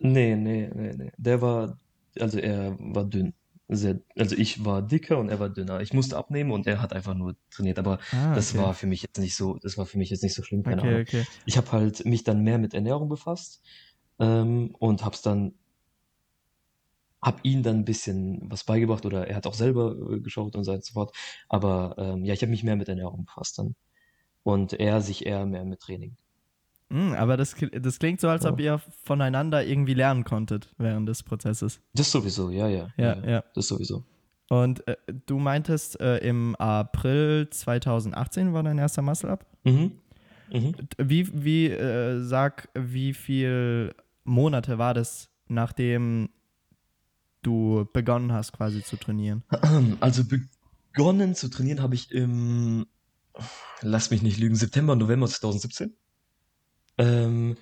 Nee, 0.00 0.36
nee, 0.36 0.70
nee, 0.74 0.92
nee. 0.96 1.12
Der 1.16 1.40
war, 1.40 1.78
also 2.18 2.38
er 2.38 2.76
war 2.78 3.04
dünn. 3.04 3.34
Sehr, 3.68 4.00
also 4.16 4.36
ich 4.36 4.64
war 4.64 4.82
dicker 4.82 5.18
und 5.18 5.30
er 5.30 5.40
war 5.40 5.48
dünner. 5.48 5.80
Ich 5.80 5.94
musste 5.94 6.16
abnehmen 6.16 6.50
und 6.50 6.66
er 6.66 6.82
hat 6.82 6.92
einfach 6.92 7.14
nur 7.14 7.36
trainiert. 7.50 7.78
Aber 7.78 7.98
ah, 8.10 8.34
das 8.34 8.56
war 8.56 8.74
für 8.74 8.86
mich 8.86 9.02
jetzt 9.02 9.18
nicht 9.18 9.34
so, 9.34 9.58
das 9.62 9.78
war 9.78 9.86
für 9.86 9.98
mich 9.98 10.10
jetzt 10.10 10.22
nicht 10.22 10.34
so 10.34 10.42
schlimm, 10.42 10.62
keine 10.62 10.82
okay, 10.82 10.88
Ahnung. 10.88 11.02
Okay. 11.02 11.24
Ich 11.46 11.56
habe 11.56 11.72
halt 11.72 12.04
mich 12.04 12.22
dann 12.24 12.42
mehr 12.42 12.58
mit 12.58 12.74
Ernährung 12.74 13.08
befasst 13.08 13.62
ähm, 14.18 14.74
und 14.78 15.04
hab's 15.04 15.22
dann, 15.22 15.54
hab 17.22 17.42
ihn 17.44 17.62
dann 17.62 17.76
ein 17.78 17.84
bisschen 17.84 18.40
was 18.50 18.64
beigebracht 18.64 19.06
oder 19.06 19.28
er 19.28 19.36
hat 19.36 19.46
auch 19.46 19.54
selber 19.54 19.96
äh, 20.10 20.20
geschaut 20.20 20.54
und 20.56 20.64
so 20.64 20.78
fort. 20.92 21.16
Aber 21.48 21.94
ähm, 21.96 22.24
ja, 22.24 22.34
ich 22.34 22.42
habe 22.42 22.50
mich 22.50 22.64
mehr 22.64 22.76
mit 22.76 22.88
Ernährung 22.88 23.24
befasst 23.24 23.58
dann 23.58 23.74
und 24.42 24.74
er 24.74 25.00
sich 25.00 25.24
eher 25.24 25.46
mehr 25.46 25.64
mit 25.64 25.80
Training. 25.80 26.16
Mm, 26.92 27.14
aber 27.14 27.38
das, 27.38 27.56
das 27.72 27.98
klingt 27.98 28.20
so, 28.20 28.28
als 28.28 28.44
ob 28.44 28.60
ihr 28.60 28.78
voneinander 29.02 29.64
irgendwie 29.64 29.94
lernen 29.94 30.24
konntet 30.24 30.68
während 30.76 31.08
des 31.08 31.22
Prozesses. 31.22 31.80
Das 31.94 32.10
sowieso, 32.10 32.50
ja, 32.50 32.68
ja. 32.68 32.88
Ja, 32.98 33.16
ja. 33.16 33.30
ja. 33.30 33.44
Das 33.54 33.66
sowieso. 33.68 34.04
Und 34.50 34.86
äh, 34.86 34.96
du 35.24 35.38
meintest, 35.38 35.98
äh, 36.00 36.18
im 36.18 36.54
April 36.56 37.48
2018 37.48 38.52
war 38.52 38.62
dein 38.62 38.76
erster 38.76 39.00
Muscle-Up? 39.00 39.46
Mhm. 39.64 39.92
mhm. 40.52 40.74
Wie, 40.98 41.44
wie, 41.44 41.68
äh, 41.68 42.20
sag, 42.22 42.68
wie 42.74 43.14
viele 43.14 43.94
Monate 44.24 44.76
war 44.76 44.92
das, 44.92 45.30
nachdem 45.48 46.28
du 47.40 47.88
begonnen 47.94 48.32
hast, 48.32 48.52
quasi 48.52 48.84
zu 48.84 48.96
trainieren? 48.96 49.44
Also 50.00 50.24
begonnen 50.24 51.34
zu 51.34 51.48
trainieren 51.48 51.80
habe 51.80 51.94
ich 51.94 52.12
im, 52.12 52.84
lass 53.80 54.10
mich 54.10 54.20
nicht 54.20 54.38
lügen, 54.38 54.56
September, 54.56 54.94
November 54.94 55.26
2017. 55.26 55.94
Ähm, 57.02 57.56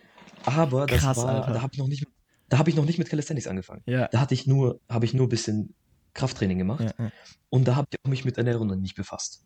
aber 0.45 0.87
das 0.87 1.01
Krass, 1.01 1.17
war, 1.19 1.29
Alter. 1.29 1.53
da 1.53 1.63
habe 1.63 1.73
ich 1.73 1.79
noch 1.79 1.89
nicht, 1.89 2.07
da 2.49 2.59
habe 2.59 2.71
ich 2.71 2.77
noch 2.77 2.85
nicht 2.85 2.99
mit 2.99 3.09
Calisthenics 3.09 3.47
angefangen. 3.47 3.83
Ja. 3.87 4.09
Da 4.09 4.21
hatte 4.21 4.35
ich 4.35 4.47
nur, 4.47 4.81
habe 4.89 5.05
ich 5.05 5.15
nur 5.15 5.27
ein 5.27 5.31
bisschen 5.31 5.75
Krafttraining 6.15 6.59
gemacht. 6.59 6.95
Ja, 6.99 7.05
ja. 7.05 7.13
Und 7.49 7.67
da 7.69 7.77
habe 7.77 7.89
ich 7.91 7.99
auch 8.05 8.09
mich 8.09 8.25
mit 8.25 8.39
Ernährung 8.39 8.69
noch 8.69 8.77
nicht 8.77 8.95
befasst. 8.95 9.45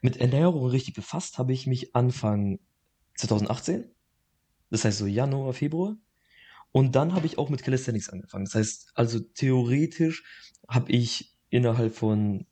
Mit 0.00 0.16
Ernährung 0.16 0.66
richtig 0.66 0.94
befasst 0.94 1.38
habe 1.38 1.52
ich 1.52 1.66
mich 1.66 1.94
Anfang 1.94 2.58
2018. 3.16 3.84
Das 4.70 4.84
heißt 4.84 4.98
so 4.98 5.06
Januar, 5.06 5.52
Februar. 5.52 5.96
Und 6.72 6.94
dann 6.94 7.14
habe 7.14 7.26
ich 7.26 7.38
auch 7.38 7.48
mit 7.48 7.62
Calisthenics 7.62 8.10
angefangen. 8.10 8.44
Das 8.44 8.54
heißt, 8.54 8.92
also 8.94 9.20
theoretisch 9.20 10.24
habe 10.68 10.92
ich 10.92 11.34
innerhalb 11.48 11.94
von 11.94 12.46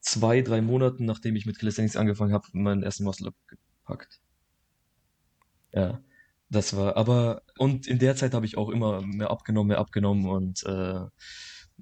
zwei, 0.00 0.40
drei 0.40 0.62
Monaten, 0.62 1.04
nachdem 1.04 1.36
ich 1.36 1.44
mit 1.44 1.58
Calisthenics 1.58 1.96
angefangen 1.96 2.32
habe, 2.32 2.46
meinen 2.52 2.82
ersten 2.82 3.04
Muscle-Up 3.04 3.34
gepackt. 3.46 4.20
Ja, 5.72 6.00
das 6.48 6.76
war, 6.76 6.96
aber, 6.96 7.42
und 7.58 7.86
in 7.86 7.98
der 7.98 8.16
Zeit 8.16 8.34
habe 8.34 8.46
ich 8.46 8.56
auch 8.58 8.70
immer 8.70 9.02
mehr 9.02 9.30
abgenommen, 9.30 9.68
mehr 9.68 9.78
abgenommen 9.78 10.26
und 10.28 10.62
äh, 10.64 11.04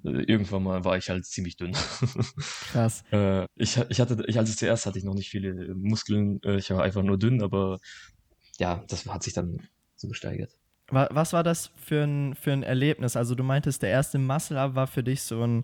irgendwann 0.03 0.63
mal 0.63 0.85
war 0.85 0.97
ich 0.97 1.09
halt 1.09 1.25
ziemlich 1.25 1.57
dünn. 1.57 1.73
Krass. 2.71 3.03
Äh, 3.11 3.45
ich, 3.55 3.77
ich 3.89 3.99
hatte, 3.99 4.23
ich, 4.27 4.37
als 4.37 4.49
ich 4.49 4.57
zuerst 4.57 4.85
hatte 4.85 4.97
ich 4.99 5.03
noch 5.05 5.15
nicht 5.15 5.29
viele 5.29 5.73
Muskeln, 5.75 6.39
äh, 6.43 6.57
ich 6.57 6.69
war 6.69 6.83
einfach 6.83 7.03
nur 7.03 7.17
dünn, 7.17 7.41
aber 7.41 7.79
ja, 8.59 8.83
das 8.87 9.05
hat 9.07 9.23
sich 9.23 9.33
dann 9.33 9.67
so 9.95 10.07
gesteigert. 10.07 10.51
Wa- 10.89 11.09
Was 11.11 11.33
war 11.33 11.43
das 11.43 11.71
für 11.75 12.03
ein, 12.03 12.35
für 12.35 12.51
ein 12.53 12.63
Erlebnis? 12.63 13.15
Also 13.15 13.35
du 13.35 13.43
meintest, 13.43 13.81
der 13.81 13.89
erste 13.89 14.19
Muscle-Up 14.19 14.75
war 14.75 14.87
für 14.87 15.03
dich 15.03 15.21
so 15.23 15.43
ein, 15.43 15.63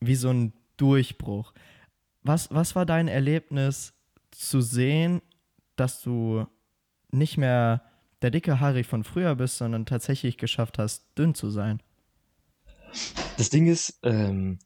wie 0.00 0.14
so 0.16 0.30
ein 0.30 0.52
Durchbruch. 0.76 1.52
Was, 2.22 2.50
was 2.52 2.74
war 2.74 2.86
dein 2.86 3.08
Erlebnis 3.08 3.94
zu 4.30 4.60
sehen, 4.60 5.22
dass 5.76 6.02
du 6.02 6.46
nicht 7.16 7.38
mehr 7.38 7.82
der 8.22 8.30
dicke 8.30 8.60
Harry 8.60 8.84
von 8.84 9.04
früher 9.04 9.34
bist, 9.34 9.58
sondern 9.58 9.86
tatsächlich 9.86 10.38
geschafft 10.38 10.78
hast, 10.78 11.04
dünn 11.18 11.34
zu 11.34 11.50
sein? 11.50 11.82
Das 13.36 13.50
Ding 13.50 13.66
ist, 13.66 13.98
ähm, 14.02 14.58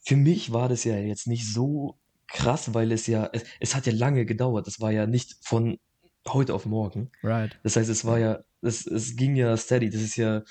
für 0.00 0.16
mich 0.16 0.52
war 0.52 0.68
das 0.68 0.84
ja 0.84 0.96
jetzt 0.96 1.26
nicht 1.26 1.50
so 1.50 1.98
krass, 2.28 2.74
weil 2.74 2.92
es 2.92 3.06
ja, 3.06 3.30
es, 3.32 3.44
es 3.60 3.74
hat 3.74 3.86
ja 3.86 3.92
lange 3.92 4.26
gedauert. 4.26 4.66
Das 4.66 4.80
war 4.80 4.92
ja 4.92 5.06
nicht 5.06 5.36
von 5.40 5.78
heute 6.28 6.54
auf 6.54 6.66
morgen. 6.66 7.10
Right. 7.22 7.58
Das 7.62 7.76
heißt, 7.76 7.88
es 7.88 8.04
war 8.04 8.18
ja, 8.18 8.40
es, 8.60 8.86
es 8.86 9.16
ging 9.16 9.36
ja 9.36 9.56
steady. 9.56 9.90
Das 9.90 10.02
ist 10.02 10.16
ja 10.16 10.42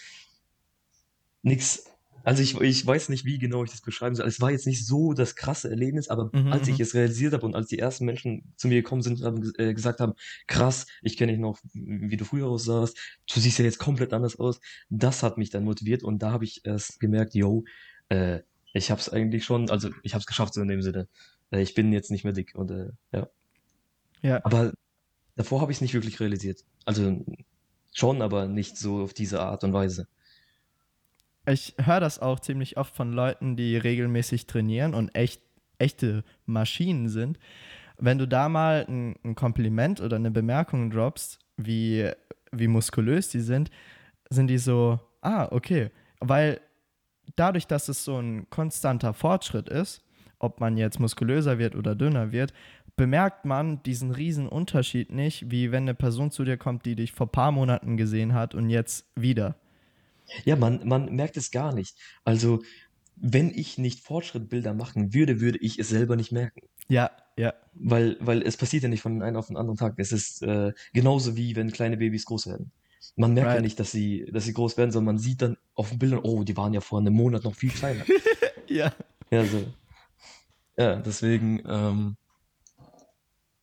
nix. 1.41 1.85
Also 2.23 2.41
ich, 2.41 2.59
ich 2.59 2.85
weiß 2.85 3.09
nicht, 3.09 3.25
wie 3.25 3.37
genau 3.37 3.63
ich 3.63 3.71
das 3.71 3.81
beschreiben 3.81 4.15
soll. 4.15 4.27
Es 4.27 4.39
war 4.39 4.51
jetzt 4.51 4.65
nicht 4.65 4.85
so 4.85 5.13
das 5.13 5.35
krasse 5.35 5.69
Erlebnis, 5.69 6.09
aber 6.09 6.29
Mhm, 6.33 6.51
als 6.51 6.67
ich 6.67 6.77
mhm. 6.77 6.83
es 6.83 6.93
realisiert 6.93 7.33
habe 7.33 7.45
und 7.45 7.55
als 7.55 7.67
die 7.67 7.79
ersten 7.79 8.05
Menschen 8.05 8.53
zu 8.55 8.67
mir 8.67 8.81
gekommen 8.81 9.01
sind 9.01 9.19
und 9.19 9.25
haben, 9.25 9.53
äh, 9.57 9.73
gesagt 9.73 9.99
haben, 9.99 10.13
krass, 10.47 10.87
ich 11.01 11.17
kenne 11.17 11.33
dich 11.33 11.41
noch, 11.41 11.59
wie 11.73 12.17
du 12.17 12.25
früher 12.25 12.47
aussahst, 12.47 12.97
du 13.31 13.39
siehst 13.39 13.59
ja 13.59 13.65
jetzt 13.65 13.77
komplett 13.77 14.13
anders 14.13 14.39
aus, 14.39 14.59
das 14.89 15.21
hat 15.21 15.37
mich 15.37 15.49
dann 15.49 15.63
motiviert 15.63 16.03
und 16.03 16.19
da 16.19 16.31
habe 16.31 16.45
ich 16.45 16.65
erst 16.65 16.99
gemerkt, 16.99 17.35
yo, 17.35 17.65
äh, 18.09 18.39
ich 18.73 18.89
habe 18.89 18.99
es 18.99 19.09
eigentlich 19.09 19.45
schon, 19.45 19.69
also 19.69 19.89
ich 20.01 20.13
habe 20.13 20.21
es 20.21 20.25
geschafft 20.25 20.53
so 20.53 20.61
in 20.61 20.67
dem 20.67 20.81
Sinne. 20.81 21.07
Äh, 21.51 21.61
ich 21.61 21.73
bin 21.73 21.93
jetzt 21.93 22.09
nicht 22.09 22.23
mehr 22.23 22.33
dick 22.33 22.53
und 22.55 22.71
äh, 22.71 22.89
ja. 23.11 23.29
Ja. 24.21 24.39
Aber 24.43 24.73
davor 25.35 25.61
habe 25.61 25.71
ich 25.71 25.77
es 25.77 25.81
nicht 25.81 25.93
wirklich 25.93 26.19
realisiert. 26.19 26.63
Also 26.85 27.23
schon, 27.93 28.21
aber 28.21 28.47
nicht 28.47 28.77
so 28.77 29.03
auf 29.03 29.13
diese 29.13 29.41
Art 29.41 29.63
und 29.63 29.73
Weise. 29.73 30.07
Ich 31.45 31.75
höre 31.77 31.99
das 31.99 32.19
auch 32.19 32.39
ziemlich 32.39 32.77
oft 32.77 32.95
von 32.95 33.11
Leuten, 33.11 33.55
die 33.55 33.75
regelmäßig 33.75 34.47
trainieren 34.47 34.93
und 34.93 35.13
echt, 35.13 35.41
echte 35.77 36.23
Maschinen 36.45 37.09
sind. 37.09 37.37
Wenn 37.97 38.17
du 38.17 38.27
da 38.27 38.47
mal 38.47 38.85
ein, 38.87 39.15
ein 39.23 39.35
Kompliment 39.35 39.99
oder 39.99 40.15
eine 40.15 40.31
Bemerkung 40.31 40.89
droppst, 40.89 41.39
wie, 41.57 42.09
wie 42.51 42.67
muskulös 42.67 43.29
die 43.29 43.41
sind, 43.41 43.71
sind 44.29 44.47
die 44.47 44.57
so, 44.57 44.99
ah, 45.21 45.47
okay. 45.51 45.91
Weil 46.19 46.61
dadurch, 47.35 47.67
dass 47.67 47.89
es 47.89 48.03
so 48.05 48.17
ein 48.17 48.49
konstanter 48.49 49.13
Fortschritt 49.13 49.69
ist, 49.69 50.03
ob 50.39 50.59
man 50.59 50.77
jetzt 50.77 50.99
muskulöser 50.99 51.57
wird 51.57 51.75
oder 51.75 51.95
dünner 51.95 52.31
wird, 52.31 52.53
bemerkt 52.95 53.45
man 53.45 53.81
diesen 53.83 54.11
riesen 54.11 54.47
Unterschied 54.47 55.11
nicht, 55.11 55.49
wie 55.49 55.71
wenn 55.71 55.83
eine 55.83 55.95
Person 55.95 56.31
zu 56.31 56.43
dir 56.43 56.57
kommt, 56.57 56.85
die 56.85 56.95
dich 56.95 57.11
vor 57.11 57.27
ein 57.27 57.31
paar 57.31 57.51
Monaten 57.51 57.97
gesehen 57.97 58.33
hat 58.33 58.53
und 58.55 58.69
jetzt 58.69 59.05
wieder. 59.15 59.55
Ja, 60.45 60.55
man, 60.55 60.87
man 60.87 61.13
merkt 61.15 61.37
es 61.37 61.51
gar 61.51 61.73
nicht. 61.73 61.95
Also, 62.23 62.61
wenn 63.15 63.49
ich 63.51 63.77
nicht 63.77 63.99
Fortschrittbilder 64.01 64.73
machen 64.73 65.13
würde, 65.13 65.39
würde 65.39 65.59
ich 65.59 65.79
es 65.79 65.89
selber 65.89 66.15
nicht 66.15 66.31
merken. 66.31 66.61
Ja, 66.87 67.11
ja, 67.37 67.53
Weil, 67.73 68.17
weil 68.19 68.41
es 68.43 68.57
passiert 68.57 68.83
ja 68.83 68.89
nicht 68.89 69.01
von 69.01 69.21
einem 69.21 69.37
auf 69.37 69.47
den 69.47 69.57
anderen 69.57 69.77
Tag. 69.77 69.95
Es 69.97 70.11
ist 70.11 70.41
äh, 70.43 70.73
genauso 70.93 71.35
wie 71.35 71.55
wenn 71.55 71.71
kleine 71.71 71.97
Babys 71.97 72.25
groß 72.25 72.47
werden. 72.47 72.71
Man 73.15 73.33
merkt 73.33 73.47
ja 73.47 73.53
Right. 73.53 73.63
nicht, 73.63 73.79
dass 73.79 73.91
sie, 73.91 74.25
dass 74.31 74.45
sie 74.45 74.53
groß 74.53 74.77
werden, 74.77 74.91
sondern 74.91 75.15
man 75.15 75.17
sieht 75.21 75.41
dann 75.41 75.57
auf 75.75 75.89
den 75.89 75.99
Bildern, 75.99 76.19
oh, 76.23 76.43
die 76.43 76.55
waren 76.57 76.73
ja 76.73 76.81
vor 76.81 76.99
einem 76.99 77.13
Monat 77.13 77.43
noch 77.43 77.55
viel 77.55 77.69
kleiner. 77.71 78.03
ja. 78.67 78.93
Ja, 79.31 79.45
so. 79.45 79.65
Ja, 80.77 80.95
deswegen 80.97 81.61
ähm, 81.67 82.17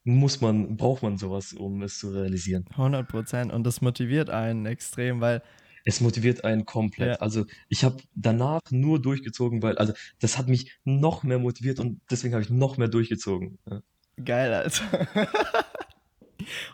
muss 0.05 0.41
man, 0.41 0.77
braucht 0.77 1.03
man 1.03 1.17
sowas, 1.19 1.53
um 1.53 1.83
es 1.83 1.99
zu 1.99 2.11
realisieren. 2.11 2.67
100 2.73 3.07
Prozent. 3.09 3.53
Und 3.53 3.65
das 3.65 3.81
motiviert 3.81 4.31
einen 4.31 4.67
extrem, 4.67 5.21
weil, 5.21 5.43
Es 5.85 6.01
motiviert 6.01 6.45
einen 6.45 6.67
komplett. 6.67 7.17
Ja. 7.17 7.21
Also 7.21 7.47
ich 7.69 7.85
habe 7.85 7.99
danach 8.15 8.61
nur 8.71 9.01
durchgezogen, 9.01 9.63
weil, 9.63 9.79
also 9.79 9.93
das 10.21 10.39
hat 10.39 10.49
mich 10.49 10.73
noch 10.85 11.23
mehr 11.23 11.39
motiviert 11.39 11.81
und 11.81 12.01
deswegen 12.11 12.35
habe 12.35 12.43
ich 12.43 12.51
noch 12.51 12.77
mehr 12.77 12.89
durchgezogen. 12.89 13.59
Ja. 13.69 13.83
geil, 14.25 14.53
Alter. 14.53 15.09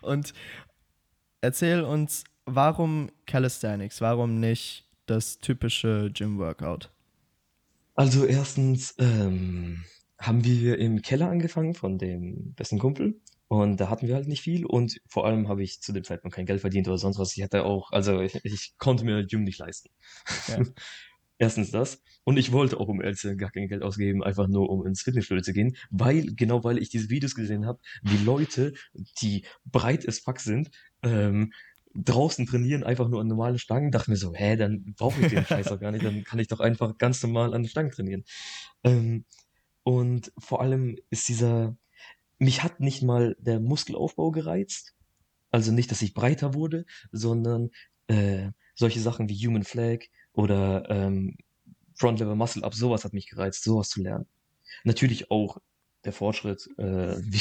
Und 0.02 0.32
erzähl 1.40 1.82
uns, 1.82 2.25
warum 2.44 3.10
Calisthenics? 3.26 4.00
Warum 4.00 4.40
nicht 4.40 4.88
das 5.06 5.38
typische 5.38 6.10
Gym-Workout? 6.12 6.90
Also 7.94 8.25
erstens 8.25 8.94
ähm, 8.98 9.84
haben 10.18 10.44
wir 10.44 10.78
im 10.78 11.02
Keller 11.02 11.30
angefangen 11.30 11.75
von 11.75 11.98
dem 11.98 12.52
besten 12.54 12.78
Kumpel 12.78 13.20
und 13.48 13.78
da 13.78 13.90
hatten 13.90 14.08
wir 14.08 14.14
halt 14.14 14.26
nicht 14.26 14.42
viel 14.42 14.66
und 14.66 15.00
vor 15.06 15.26
allem 15.26 15.48
habe 15.48 15.62
ich 15.62 15.80
zu 15.80 15.92
dem 15.92 16.04
Zeitpunkt 16.04 16.34
kein 16.34 16.46
Geld 16.46 16.60
verdient 16.60 16.88
oder 16.88 16.98
sonst 16.98 17.18
was. 17.18 17.36
Ich 17.36 17.42
hatte 17.42 17.64
auch, 17.64 17.92
also 17.92 18.20
ich, 18.20 18.44
ich 18.44 18.74
konnte 18.78 19.04
mir 19.04 19.24
Gym 19.24 19.44
nicht 19.44 19.58
leisten. 19.58 19.90
Ja. 20.48 20.62
Erstens 21.38 21.70
das. 21.70 22.02
Und 22.24 22.38
ich 22.38 22.50
wollte 22.50 22.80
auch, 22.80 22.88
um 22.88 23.02
ehrlich 23.02 23.18
zu 23.18 23.28
sein, 23.28 23.36
gar 23.36 23.50
kein 23.50 23.68
Geld 23.68 23.82
ausgeben, 23.82 24.24
einfach 24.24 24.48
nur 24.48 24.70
um 24.70 24.86
ins 24.86 25.02
Fitnessstudio 25.02 25.42
zu 25.42 25.52
gehen, 25.52 25.76
weil, 25.90 26.34
genau 26.34 26.64
weil 26.64 26.78
ich 26.78 26.88
diese 26.88 27.10
Videos 27.10 27.34
gesehen 27.34 27.66
habe, 27.66 27.78
wie 28.02 28.16
Leute, 28.24 28.72
die 29.20 29.44
breit 29.66 30.08
as 30.08 30.20
fuck 30.20 30.40
sind, 30.40 30.70
ähm, 31.02 31.52
draußen 31.94 32.46
trainieren, 32.46 32.84
einfach 32.84 33.08
nur 33.08 33.20
an 33.20 33.28
normalen 33.28 33.58
Stangen, 33.58 33.90
dachte 33.90 34.10
mir 34.10 34.16
so, 34.16 34.34
hä, 34.34 34.56
dann 34.56 34.94
brauche 34.96 35.20
ich 35.20 35.28
den 35.28 35.44
Scheiß 35.46 35.66
doch 35.66 35.80
gar 35.80 35.92
nicht, 35.92 36.04
dann 36.04 36.24
kann 36.24 36.38
ich 36.38 36.48
doch 36.48 36.60
einfach 36.60 36.96
ganz 36.98 37.22
normal 37.22 37.54
an 37.54 37.62
den 37.62 37.68
Stangen 37.68 37.90
trainieren. 37.90 38.24
Ähm, 38.82 39.24
und 39.82 40.32
vor 40.38 40.62
allem 40.62 40.96
ist 41.10 41.28
dieser, 41.28 41.76
mich 42.38 42.62
hat 42.62 42.80
nicht 42.80 43.02
mal 43.02 43.36
der 43.38 43.60
Muskelaufbau 43.60 44.30
gereizt, 44.30 44.94
also 45.50 45.72
nicht, 45.72 45.90
dass 45.90 46.02
ich 46.02 46.14
breiter 46.14 46.54
wurde, 46.54 46.84
sondern 47.12 47.70
äh, 48.08 48.50
solche 48.74 49.00
Sachen 49.00 49.28
wie 49.28 49.46
Human 49.46 49.64
Flag 49.64 50.00
oder 50.32 50.88
ähm, 50.90 51.36
Front 51.94 52.20
Lever 52.20 52.34
Muscle 52.34 52.62
Up, 52.62 52.74
sowas 52.74 53.04
hat 53.04 53.14
mich 53.14 53.28
gereizt, 53.28 53.64
sowas 53.64 53.88
zu 53.88 54.02
lernen. 54.02 54.26
Natürlich 54.84 55.30
auch 55.30 55.58
der 56.04 56.12
Fortschritt, 56.12 56.68
äh, 56.78 57.16
wie, 57.20 57.40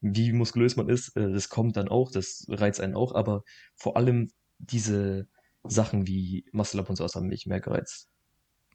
wie 0.00 0.32
muskulös 0.32 0.76
man 0.76 0.88
ist, 0.88 1.16
äh, 1.16 1.30
das 1.30 1.48
kommt 1.48 1.76
dann 1.76 1.88
auch, 1.88 2.10
das 2.10 2.46
reizt 2.48 2.80
einen 2.80 2.94
auch, 2.94 3.14
aber 3.14 3.44
vor 3.74 3.96
allem 3.96 4.30
diese 4.58 5.28
Sachen 5.64 6.06
wie 6.06 6.46
Muscle 6.52 6.80
Up 6.80 6.88
und 6.88 6.96
sowas 6.96 7.14
haben 7.14 7.28
mich 7.28 7.46
mehr 7.46 7.60
gereizt. 7.60 8.08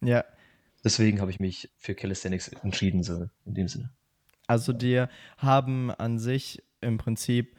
Ja, 0.01 0.25
Deswegen 0.83 1.19
habe 1.19 1.31
ich 1.31 1.39
mich 1.39 1.71
für 1.77 1.93
Calisthenics 1.93 2.47
entschieden, 2.47 3.03
so 3.03 3.29
in 3.45 3.53
dem 3.53 3.67
Sinne. 3.67 3.91
Also 4.49 4.73
dir 4.73 5.09
haben 5.37 5.91
an 5.91 6.17
sich 6.17 6.61
im 6.81 6.97
Prinzip, 6.97 7.55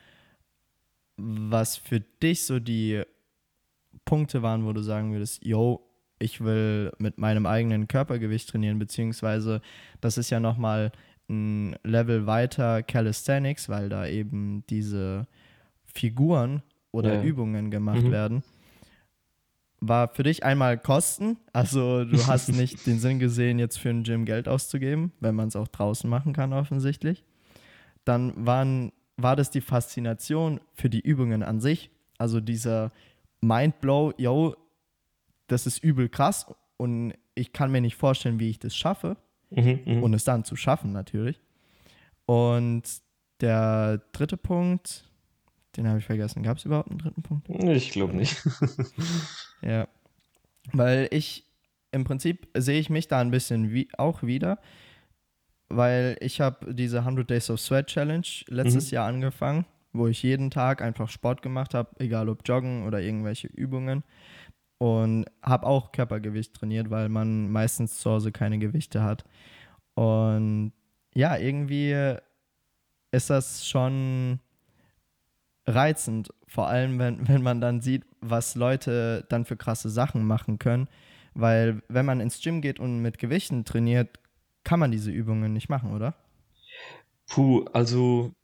was 1.17 1.77
für 1.77 2.01
dich 2.01 2.43
so 2.45 2.59
die 2.59 3.03
Punkte 4.05 4.43
waren, 4.43 4.65
wo 4.67 4.73
du 4.73 4.83
sagen 4.83 5.13
würdest, 5.13 5.45
yo, 5.45 5.87
ich 6.19 6.43
will 6.43 6.93
mit 6.99 7.19
meinem 7.19 7.47
eigenen 7.47 7.87
Körpergewicht 7.89 8.49
trainieren, 8.51 8.79
beziehungsweise 8.79 9.61
das 10.01 10.19
ist 10.19 10.31
ja 10.31 10.41
nochmal 10.41 10.91
ein 11.29 11.77
Level 11.85 12.27
weiter 12.27 12.83
Calisthenics, 12.83 13.69
weil 13.69 13.89
da 13.89 14.07
eben 14.07 14.65
diese 14.69 15.27
Figuren 15.85 16.63
oder 16.91 17.15
Ja. 17.15 17.23
Übungen 17.23 17.71
gemacht 17.71 18.03
Mhm. 18.03 18.11
werden. 18.11 18.43
War 19.81 20.09
für 20.09 20.23
dich 20.23 20.45
einmal 20.45 20.79
Kosten, 20.79 21.39
also 21.53 22.05
du 22.05 22.17
hast 22.27 22.49
nicht 22.49 22.87
den 22.87 22.99
Sinn 22.99 23.19
gesehen, 23.19 23.59
jetzt 23.59 23.79
für 23.79 23.91
ein 23.91 24.03
Gym 24.03 24.25
Geld 24.25 24.49
auszugeben, 24.49 25.13
wenn 25.21 25.35
man 25.35 25.49
es 25.49 25.57
auch 25.57 25.69
draußen 25.69 26.09
machen 26.09 26.33
kann, 26.33 26.53
offensichtlich. 26.53 27.25
Dann 28.05 28.47
waren, 28.47 28.93
war 29.17 29.37
das 29.37 29.51
die 29.51 29.61
Faszination 29.61 30.61
für 30.75 30.91
die 30.91 31.01
Übungen 31.01 31.43
an 31.43 31.61
sich, 31.61 31.91
also 32.19 32.41
dieser 32.41 32.91
Mindblow, 33.41 34.13
yo, 34.19 34.55
das 35.47 35.67
ist 35.67 35.83
übel 35.83 36.09
krass 36.09 36.47
und 36.77 37.15
ich 37.35 37.53
kann 37.53 37.71
mir 37.71 37.81
nicht 37.81 37.97
vorstellen, 37.97 38.39
wie 38.39 38.51
ich 38.51 38.59
das 38.59 38.77
schaffe 38.77 39.17
Mhm, 39.51 39.81
mhm. 39.85 40.03
und 40.03 40.15
es 40.15 40.25
dann 40.25 40.45
zu 40.45 40.57
schaffen 40.57 40.93
natürlich. 40.93 41.41
Und 42.27 42.83
der 43.41 43.99
dritte 44.13 44.37
Punkt, 44.37 45.05
den 45.77 45.89
habe 45.89 45.99
ich 45.99 46.05
vergessen. 46.05 46.43
Gab 46.43 46.59
es 46.59 46.65
überhaupt 46.65 46.91
einen 46.91 46.99
dritten 46.99 47.23
Punkt? 47.23 47.49
Ich 47.49 47.91
glaube 47.91 48.15
nicht. 48.15 48.37
Ja. 49.63 49.89
Weil 50.73 51.09
ich, 51.11 51.45
im 51.91 52.05
Prinzip 52.05 52.49
sehe 52.55 52.79
ich 52.79 52.91
mich 52.91 53.09
da 53.09 53.21
ein 53.21 53.31
bisschen 53.31 53.73
wie, 53.73 53.89
auch 53.97 54.23
wieder, 54.23 54.59
weil 55.69 56.17
ich 56.21 56.41
habe 56.41 56.75
diese 56.75 57.01
100 57.01 57.29
Days 57.29 57.51
of 57.51 57.61
Sweat 57.61 57.87
Challenge 57.87 58.27
letztes 58.49 58.91
Mhm. 58.91 58.95
Jahr 58.95 59.09
angefangen, 59.09 59.67
wo 59.93 60.07
ich 60.07 60.23
jeden 60.23 60.51
Tag 60.51 60.83
einfach 60.83 61.09
Sport 61.09 61.43
gemacht 61.43 61.75
habe, 61.75 61.91
egal 61.99 62.29
ob 62.29 62.47
Joggen 62.47 62.87
oder 62.87 63.01
irgendwelche 63.01 63.49
Übungen. 63.49 64.05
Und 64.79 65.27
habe 65.43 65.67
auch 65.67 65.93
Körpergewicht 65.93 66.55
trainiert, 66.55 66.89
weil 66.89 67.11
man 67.11 67.51
meistens 67.51 67.99
zu 67.99 68.11
Hause 68.11 68.33
keine 68.33 68.59
Gewichte 68.59 69.03
hat. 69.03 69.25
Und 69.95 70.73
ja, 71.15 71.37
irgendwie 71.37 72.17
ist 73.13 73.29
das 73.29 73.69
schon 73.69 74.41
reizend, 75.67 76.31
vor 76.51 76.69
allem 76.69 76.99
wenn, 76.99 77.29
wenn 77.29 77.43
man 77.43 77.61
dann 77.61 77.81
sieht, 77.81 78.05
was 78.21 78.57
Leute 78.57 79.25
dann 79.29 79.45
für 79.45 79.57
krasse 79.57 79.89
Sachen 79.89 80.27
machen 80.27 80.59
können. 80.59 80.89
Weil 81.33 81.81
wenn 81.89 82.05
man 82.05 82.21
ins 82.21 82.43
Gym 82.43 82.61
geht 82.61 82.81
und 82.81 83.01
mit 83.01 83.19
Gewichten 83.19 83.65
trainiert, 83.65 84.19
kann 84.65 84.81
man 84.81 84.91
diese 84.91 85.13
Übungen 85.13 85.53
nicht 85.53 85.69
machen, 85.69 85.93
oder? 85.95 86.17
Puh, 87.29 87.65
also 87.73 88.35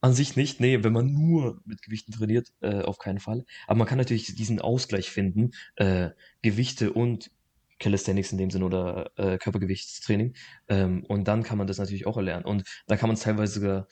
an 0.00 0.14
sich 0.14 0.34
nicht. 0.34 0.60
Nee, 0.60 0.82
wenn 0.82 0.94
man 0.94 1.12
nur 1.12 1.60
mit 1.66 1.82
Gewichten 1.82 2.12
trainiert, 2.12 2.54
äh, 2.62 2.80
auf 2.80 2.98
keinen 2.98 3.20
Fall. 3.20 3.44
Aber 3.66 3.78
man 3.78 3.86
kann 3.86 3.98
natürlich 3.98 4.34
diesen 4.34 4.58
Ausgleich 4.58 5.10
finden, 5.10 5.50
äh, 5.76 6.08
Gewichte 6.40 6.94
und 6.94 7.30
Calisthenics 7.78 8.32
in 8.32 8.38
dem 8.38 8.50
Sinne 8.50 8.64
oder 8.64 9.10
äh, 9.16 9.36
Körpergewichtstraining. 9.36 10.34
Ähm, 10.68 11.04
und 11.04 11.28
dann 11.28 11.42
kann 11.42 11.58
man 11.58 11.66
das 11.66 11.76
natürlich 11.76 12.06
auch 12.06 12.16
erlernen. 12.16 12.46
Und 12.46 12.64
da 12.86 12.96
kann 12.96 13.10
man 13.10 13.14
es 13.14 13.22
teilweise 13.22 13.60
sogar 13.60 13.88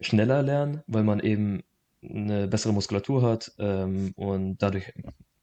schneller 0.00 0.42
lernen, 0.42 0.82
weil 0.86 1.02
man 1.02 1.20
eben 1.20 1.62
eine 2.02 2.48
bessere 2.48 2.72
Muskulatur 2.72 3.22
hat 3.22 3.52
ähm, 3.58 4.12
und 4.16 4.58
dadurch 4.58 4.92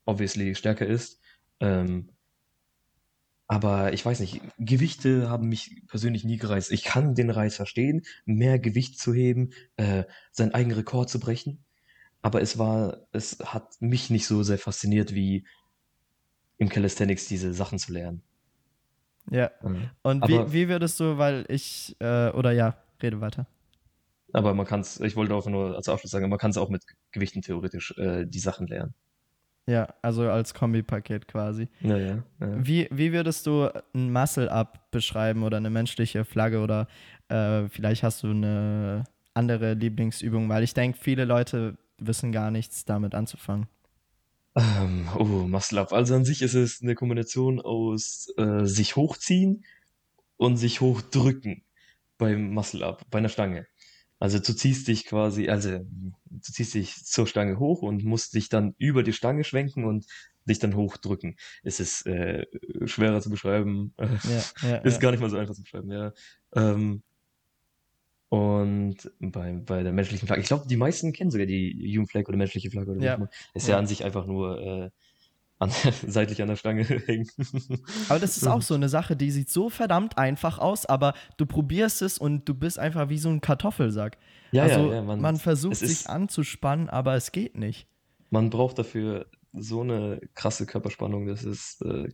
obviously 0.06 0.56
stärker 0.56 0.86
ist. 0.86 1.20
Ähm, 1.60 2.10
aber 3.48 3.94
ich 3.94 4.06
weiß 4.06 4.20
nicht, 4.20 4.42
Gewichte 4.58 5.30
haben 5.30 5.50
mich 5.50 5.84
persönlich 5.88 6.24
nie 6.24 6.38
gereizt. 6.38 6.72
Ich 6.72 6.84
kann 6.84 7.14
den 7.14 7.30
Reiz 7.30 7.56
verstehen, 7.56 8.04
mehr 8.26 8.58
Gewicht 8.58 9.00
zu 9.00 9.14
heben, 9.14 9.52
äh, 9.76 10.06
seinen 10.32 10.54
eigenen 10.54 10.78
Rekord 10.78 11.10
zu 11.10 11.20
brechen. 11.20 11.64
Aber 12.22 12.42
es 12.42 12.58
war, 12.58 13.06
es 13.12 13.40
hat 13.46 13.80
mich 13.82 14.10
nicht 14.10 14.26
so 14.28 14.44
sehr 14.44 14.58
fasziniert, 14.58 15.14
wie 15.14 15.46
im 16.58 16.70
Calisthenics 16.70 17.28
diese 17.28 17.54
Sachen 17.54 17.80
zu 17.80 17.92
lernen. 17.92 18.24
Ja. 19.30 19.52
Mhm. 19.62 19.90
Und 20.04 20.24
Aber- 20.24 20.48
wie, 20.48 20.54
wie 20.54 20.70
würdest 20.70 21.00
du, 21.00 21.18
weil 21.18 21.46
ich, 21.50 21.96
äh, 22.00 22.30
oder 22.30 22.52
ja, 22.52 22.78
rede 23.02 23.20
weiter. 23.22 23.46
Aber 24.34 24.54
man 24.54 24.66
kann 24.66 24.82
es, 24.82 25.00
ich 25.00 25.16
wollte 25.16 25.36
auch 25.36 25.48
nur 25.48 25.76
als 25.76 25.88
Abschluss 25.88 26.12
sagen, 26.12 26.28
man 26.28 26.40
kann 26.40 26.52
es 26.52 26.58
auch 26.58 26.70
mit 26.70 26.84
Gewichten 27.12 27.42
theoretisch 27.42 27.96
äh, 27.98 28.26
die 28.26 28.40
Sachen 28.40 28.68
lernen. 28.68 28.94
Ja, 29.66 29.94
also 30.02 30.24
als 30.24 30.54
Kombipaket 30.54 31.28
quasi. 31.28 31.70
Ja, 31.80 31.98
ja. 31.98 32.24
ja. 32.42 32.66
Wie, 32.66 32.90
wie 32.92 33.14
würdest 33.14 33.46
du 33.46 33.70
ein 33.94 34.12
Muscle-Up 34.12 34.92
beschreiben 34.92 35.44
oder 35.44 35.58
eine 35.58 35.70
menschliche 35.70 36.26
Flagge 36.26 36.60
oder 36.62 36.88
äh, 37.30 37.70
vielleicht 37.70 38.04
hast 38.04 38.24
du 38.24 38.32
eine 38.32 39.06
andere 39.34 39.74
Lieblingsübung, 39.74 40.50
weil 40.50 40.64
ich 40.64 40.74
denke, 40.74 40.98
viele 41.00 41.26
Leute 41.26 41.78
wissen 41.98 42.32
gar 42.32 42.52
nichts 42.52 42.84
damit 42.86 43.16
anzufangen. 43.16 43.68
Ähm, 44.56 45.08
oh, 45.18 45.24
Muscle 45.24 45.80
Up. 45.80 45.94
Also 45.94 46.16
an 46.16 46.26
sich 46.26 46.42
ist 46.42 46.54
es 46.56 46.82
eine 46.82 46.96
Kombination 46.96 47.62
aus 47.62 48.34
äh, 48.38 48.66
sich 48.66 48.96
hochziehen 48.96 49.64
und 50.38 50.58
sich 50.58 50.82
hochdrücken 50.82 51.64
beim 52.18 52.52
Muscle 52.54 52.86
Up, 52.86 53.06
bei 53.10 53.20
einer 53.20 53.30
Stange. 53.30 53.66
Also 54.24 54.40
du 54.40 54.56
ziehst 54.56 54.88
dich 54.88 55.06
quasi, 55.06 55.50
also 55.50 55.80
du 55.80 56.40
ziehst 56.40 56.76
dich 56.76 56.96
zur 57.04 57.28
Stange 57.28 57.60
hoch 57.60 57.82
und 57.82 58.06
musst 58.06 58.36
dich 58.36 58.48
dann 58.48 58.74
über 58.78 59.04
die 59.04 59.12
Stange 59.12 59.44
schwenken 59.44 59.84
und 59.84 60.06
dich 60.46 60.60
dann 60.60 60.78
hochdrücken. 60.78 61.36
Es 61.62 61.82
ist 61.82 62.06
äh, 62.06 62.46
schwerer 62.86 63.20
zu 63.20 63.30
beschreiben. 63.30 63.94
Ja, 64.00 64.70
ja, 64.70 64.78
ist 64.86 64.94
ja. 64.94 65.00
gar 65.00 65.12
nicht 65.12 65.20
mal 65.20 65.30
so 65.30 65.36
einfach 65.36 65.56
zu 65.56 65.64
beschreiben, 65.64 65.92
ja. 65.92 66.14
Ähm, 66.56 67.04
und 68.30 69.12
bei, 69.20 69.52
bei 69.52 69.84
der 69.84 69.92
menschlichen 69.92 70.26
Flagge, 70.26 70.42
ich 70.42 70.48
glaube, 70.48 70.70
die 70.70 70.78
meisten 70.78 71.12
kennen 71.12 71.30
sogar 71.30 71.46
die 71.46 71.94
Human 71.94 72.08
Flag 72.08 72.26
oder 72.30 72.38
menschliche 72.38 72.72
Flagge 72.72 72.92
oder 72.92 73.04
Ja. 73.04 73.30
Ist 73.54 73.68
ja 73.68 73.74
Ja. 73.74 73.80
an 73.80 73.88
sich 73.88 74.06
einfach 74.06 74.26
nur 74.26 74.58
äh, 74.62 74.90
an, 75.60 75.70
seitlich 76.08 76.42
an 76.42 76.48
der 76.50 76.56
Stange 76.56 76.84
hängen. 77.06 77.28
Aber 78.10 78.20
das 78.20 78.38
ist 78.38 78.48
auch 78.48 78.62
so 78.64 78.74
eine 78.74 78.90
Sache, 78.90 79.16
die 79.16 79.32
sieht 79.32 79.50
so 79.50 79.70
verdammt 79.70 80.18
einfach 80.18 80.60
aus, 80.60 80.86
aber 80.86 81.14
du 81.38 81.46
probierst 81.46 82.02
es 82.02 82.18
und 82.18 82.48
du 82.50 82.54
bist 82.54 82.80
einfach 82.80 83.10
wie 83.10 83.18
so 83.18 83.30
ein 83.30 83.42
Kartoffelsack. 83.42 84.18
Ja, 84.52 84.64
also 84.64 84.90
ja, 84.90 84.96
ja, 84.96 85.02
man, 85.04 85.22
man 85.22 85.38
versucht 85.38 85.78
sich 85.78 85.90
ist- 85.92 86.10
anzuspannen, 86.10 86.90
aber 86.90 87.16
es 87.16 87.32
geht 87.32 87.58
nicht. 87.58 87.88
man 88.30 88.50
braucht 88.50 88.78
dafür 88.80 89.28
so 89.54 89.82
eine 89.82 90.20
krasse 90.34 90.66
Körperspannung, 90.66 91.28
das 91.28 91.44
ist, 91.44 91.82
äh, 91.84 92.10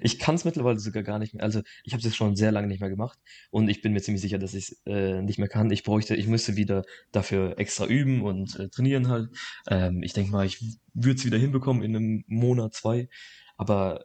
ich 0.00 0.18
kann 0.18 0.34
es 0.34 0.44
mittlerweile 0.44 0.78
sogar 0.78 1.02
gar 1.02 1.18
nicht 1.18 1.34
mehr, 1.34 1.44
also 1.44 1.62
ich 1.84 1.92
habe 1.92 2.06
es 2.06 2.16
schon 2.16 2.36
sehr 2.36 2.52
lange 2.52 2.66
nicht 2.68 2.80
mehr 2.80 2.90
gemacht 2.90 3.18
und 3.50 3.68
ich 3.68 3.82
bin 3.82 3.92
mir 3.92 4.02
ziemlich 4.02 4.22
sicher, 4.22 4.38
dass 4.38 4.54
ich 4.54 4.70
es 4.70 4.82
äh, 4.86 5.22
nicht 5.22 5.38
mehr 5.38 5.48
kann. 5.48 5.70
Ich 5.70 5.84
bräuchte, 5.84 6.14
ich 6.16 6.26
müsste 6.26 6.56
wieder 6.56 6.84
dafür 7.12 7.58
extra 7.58 7.86
üben 7.86 8.22
und 8.22 8.58
äh, 8.58 8.68
trainieren 8.68 9.08
halt. 9.08 9.30
Ähm, 9.68 10.02
ich 10.02 10.12
denke 10.12 10.32
mal, 10.32 10.46
ich 10.46 10.62
würde 10.94 11.18
es 11.18 11.24
wieder 11.24 11.38
hinbekommen 11.38 11.82
in 11.82 11.96
einem 11.96 12.24
Monat, 12.26 12.74
zwei, 12.74 13.08
aber 13.56 14.04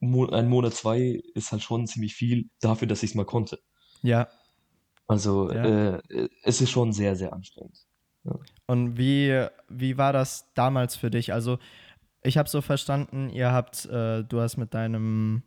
Mo 0.00 0.26
ein 0.26 0.48
Monat, 0.48 0.74
zwei 0.74 1.20
ist 1.34 1.52
halt 1.52 1.62
schon 1.62 1.86
ziemlich 1.86 2.14
viel 2.14 2.48
dafür, 2.60 2.88
dass 2.88 3.02
ich 3.02 3.10
es 3.10 3.14
mal 3.14 3.26
konnte. 3.26 3.60
Ja. 4.02 4.28
Also 5.06 5.52
Ja. 5.52 5.96
äh, 5.96 6.28
es 6.42 6.60
ist 6.60 6.70
schon 6.70 6.92
sehr, 6.92 7.16
sehr 7.16 7.32
anstrengend. 7.32 7.78
Und 8.66 8.96
wie, 8.98 9.46
wie 9.68 9.98
war 9.98 10.12
das 10.12 10.52
damals 10.54 10.96
für 10.96 11.10
dich? 11.10 11.32
Also, 11.32 11.58
ich 12.22 12.36
habe 12.38 12.48
so 12.48 12.60
verstanden, 12.60 13.30
ihr 13.30 13.52
habt, 13.52 13.86
äh, 13.86 14.22
du 14.24 14.40
hast 14.40 14.56
mit 14.56 14.74
deinem 14.74 15.42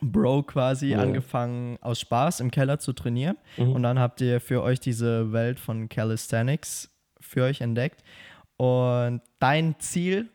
Bro 0.00 0.44
quasi 0.44 0.90
Ja. 0.90 1.00
angefangen, 1.00 1.76
aus 1.80 2.00
Spaß 2.00 2.40
im 2.40 2.50
Keller 2.50 2.78
zu 2.78 2.92
trainieren. 2.92 3.36
Mhm. 3.56 3.72
Und 3.72 3.82
dann 3.82 3.98
habt 3.98 4.20
ihr 4.20 4.40
für 4.40 4.62
euch 4.62 4.78
diese 4.80 5.32
Welt 5.32 5.58
von 5.58 5.88
Calisthenics 5.88 6.90
für 7.20 7.44
euch 7.44 7.60
entdeckt. 7.60 8.02
Und 8.56 9.22
dein 9.40 9.78
Ziel, 9.80 10.28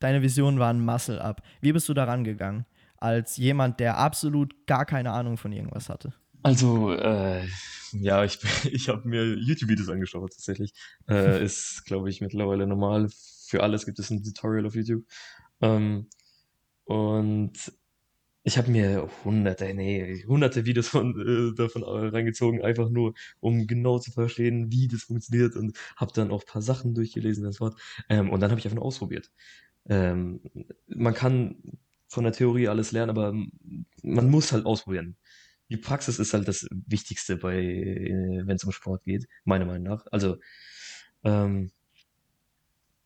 deine 0.00 0.22
Vision 0.22 0.58
war 0.58 0.70
ein 0.72 0.84
Muscle-Up. 0.84 1.42
Wie 1.60 1.72
bist 1.72 1.88
du 1.88 1.94
daran 1.94 2.24
gegangen? 2.24 2.66
Als 2.96 3.36
jemand, 3.36 3.80
der 3.80 3.98
absolut 3.98 4.66
gar 4.66 4.84
keine 4.84 5.12
Ahnung 5.12 5.36
von 5.36 5.52
irgendwas 5.52 5.88
hatte. 5.88 6.12
Also, 6.42 6.92
äh, 6.92 7.46
ja, 7.92 8.24
ich, 8.24 8.38
ich 8.72 8.88
habe 8.88 9.08
mir 9.08 9.24
YouTube-Videos 9.36 9.88
angeschaut, 9.88 10.32
tatsächlich. 10.32 10.72
Äh, 11.08 11.44
ist, 11.44 11.84
glaube 11.86 12.10
ich, 12.10 12.20
mittlerweile 12.20 12.66
normal. 12.66 13.08
Für 13.54 13.62
alles 13.62 13.86
gibt 13.86 14.00
es 14.00 14.10
ein 14.10 14.20
Tutorial 14.20 14.66
auf 14.66 14.74
YouTube. 14.74 15.04
Ähm, 15.60 16.08
und 16.86 17.52
ich 18.42 18.58
habe 18.58 18.68
mir 18.68 19.08
hunderte, 19.24 19.72
nee, 19.72 20.24
hunderte 20.26 20.66
Videos 20.66 20.88
von, 20.88 21.14
äh, 21.20 21.54
davon 21.54 21.82
äh, 21.84 22.08
reingezogen, 22.08 22.64
einfach 22.64 22.90
nur, 22.90 23.14
um 23.38 23.68
genau 23.68 24.00
zu 24.00 24.10
verstehen, 24.10 24.72
wie 24.72 24.88
das 24.88 25.04
funktioniert 25.04 25.54
und 25.54 25.78
habe 25.94 26.10
dann 26.12 26.32
auch 26.32 26.44
paar 26.44 26.62
Sachen 26.62 26.96
durchgelesen, 26.96 27.44
das 27.44 27.60
Wort. 27.60 27.80
Ähm, 28.08 28.28
und 28.30 28.40
dann 28.40 28.50
habe 28.50 28.58
ich 28.58 28.66
einfach 28.66 28.82
ausprobiert. 28.82 29.30
Ähm, 29.88 30.40
man 30.88 31.14
kann 31.14 31.78
von 32.08 32.24
der 32.24 32.32
Theorie 32.32 32.66
alles 32.66 32.90
lernen, 32.90 33.10
aber 33.10 33.34
man 34.02 34.30
muss 34.30 34.50
halt 34.50 34.66
ausprobieren. 34.66 35.16
Die 35.70 35.76
Praxis 35.76 36.18
ist 36.18 36.34
halt 36.34 36.48
das 36.48 36.66
Wichtigste 36.72 37.36
bei, 37.36 37.54
wenn 37.54 38.56
es 38.56 38.64
um 38.64 38.72
Sport 38.72 39.04
geht, 39.04 39.28
meiner 39.44 39.64
Meinung 39.64 39.84
nach. 39.84 40.06
Also, 40.10 40.38
ähm, 41.22 41.70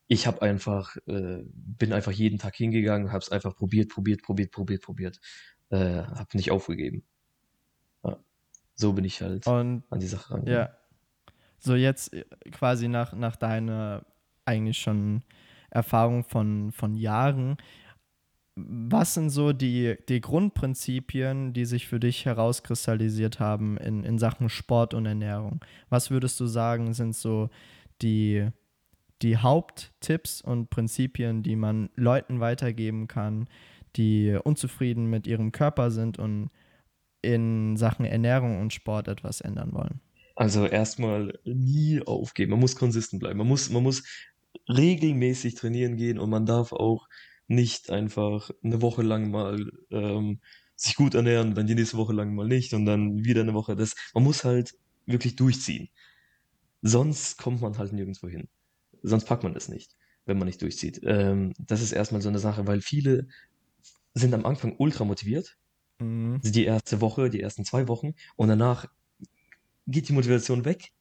ich 0.09 0.27
habe 0.27 0.43
einfach, 0.43 0.97
äh, 1.07 1.45
bin 1.45 1.93
einfach 1.93 2.13
jeden 2.13 2.39
Tag 2.39 2.57
hingegangen, 2.57 3.13
habe 3.13 3.23
es 3.23 3.31
einfach 3.31 3.55
probiert, 3.55 3.91
probiert, 3.91 4.23
probiert, 4.23 4.51
probiert, 4.51 4.83
probiert, 4.83 5.21
äh, 5.69 6.03
habe 6.03 6.29
nicht 6.37 6.51
aufgegeben. 6.51 7.05
Ja. 8.03 8.19
So 8.75 8.95
bin 8.95 9.05
ich 9.05 9.21
halt 9.21 9.47
Und 9.47 9.85
an 9.91 10.01
die 10.01 10.07
Sache 10.07 10.33
rangegangen. 10.35 10.69
Ja. 10.71 10.77
So 11.59 11.75
jetzt 11.75 12.15
äh, 12.15 12.25
quasi 12.51 12.89
nach, 12.89 13.13
nach 13.13 13.37
deiner 13.37 14.07
eigentlich 14.47 14.79
schon 14.79 15.23
Erfahrung 15.71 16.25
von, 16.25 16.73
von 16.73 16.95
Jahren, 16.95 17.59
was 18.57 19.15
sind 19.15 19.31
so 19.31 19.53
die, 19.53 19.97
die 20.09 20.21
Grundprinzipien, 20.23 21.53
die 21.53 21.67
sich 21.67 21.87
für 21.87 22.01
dich 22.01 22.25
herauskristallisiert 22.25 23.41
haben 23.41 23.77
in, 23.77 24.05
in 24.05 24.19
Sachen 24.19 24.49
Sport 24.49 24.95
und 24.95 25.05
Ernährung? 25.05 25.61
Was 25.91 26.11
würdest 26.11 26.41
du 26.41 26.47
sagen, 26.47 26.95
sind 26.95 27.15
so 27.15 27.51
die, 28.01 28.49
die 29.23 29.37
Haupttipps 29.37 30.41
und 30.41 30.71
Prinzipien, 30.71 31.43
die 31.43 31.57
man 31.57 31.91
Leuten 31.95 32.41
weitergeben 32.41 33.09
kann, 33.09 33.49
die 33.97 34.39
unzufrieden 34.43 35.07
mit 35.11 35.27
ihrem 35.27 35.53
Körper 35.53 35.91
sind 35.91 36.19
und 36.19 36.51
in 37.23 37.77
Sachen 37.77 38.05
Ernährung 38.05 38.61
und 38.61 38.73
Sport 38.73 39.09
etwas 39.09 39.41
ändern 39.41 39.73
wollen? 39.73 40.01
Also 40.37 40.67
erstmal 40.67 41.39
nie 41.45 42.01
aufgeben. 42.07 42.53
Man 42.53 42.61
muss 42.61 42.77
konsistent 42.77 43.21
bleiben. 43.21 43.39
Man 43.39 43.49
muss, 43.49 43.71
man 43.71 43.83
muss 43.83 44.05
regelmäßig 44.69 45.57
trainieren 45.57 45.97
gehen 45.97 46.19
und 46.19 46.31
man 46.31 46.47
darf 46.47 46.73
auch 46.73 47.09
nicht 47.49 47.91
einfach 47.91 48.51
eine 48.63 48.83
Woche 48.83 49.03
lang 49.03 49.31
mal 49.31 49.71
ähm, 49.91 50.41
sich 50.77 50.95
gut 50.95 51.15
ernähren, 51.15 51.55
dann 51.55 51.67
die 51.67 51.75
nächste 51.75 51.97
Woche 51.97 52.13
lang 52.13 52.35
mal 52.35 52.47
nicht 52.47 52.73
und 52.73 52.87
dann 52.87 53.25
wieder 53.25 53.41
eine 53.41 53.55
Woche. 53.55 53.75
Das, 53.75 53.97
man 54.15 54.23
muss 54.23 54.45
halt 54.45 54.75
wirklich 55.07 55.35
durchziehen. 55.35 55.89
Sonst 56.83 57.39
kommt 57.39 57.61
man 57.61 57.77
halt 57.77 57.93
nirgendwo 57.93 58.29
hin. 58.29 58.49
Sonst 59.03 59.25
packt 59.27 59.43
man 59.45 59.55
das 59.55 59.69
nicht. 59.69 59.97
wenn 60.27 60.37
man 60.39 60.47
nicht 60.47 60.61
durchzieht. 60.61 61.01
Ähm, 61.05 61.55
das 61.59 61.81
ist 61.81 61.93
erstmal 61.93 62.21
so 62.21 62.29
eine 62.29 62.39
Sache, 62.39 62.67
weil 62.67 62.83
viele 62.83 63.29
sind 64.13 64.35
am 64.35 64.45
Anfang 64.45 64.75
ultra 64.77 65.05
motiviert. 65.07 65.57
Mhm. 66.01 66.41
Die 66.45 66.65
erste 66.67 67.01
Woche, 67.01 67.31
die 67.31 67.41
ersten 67.41 67.65
zwei 67.65 67.89
Wochen 67.89 68.13
und 68.37 68.49
danach 68.49 68.87
geht 69.87 70.09
die 70.09 70.13
Motivation 70.13 70.65
weg 70.67 70.93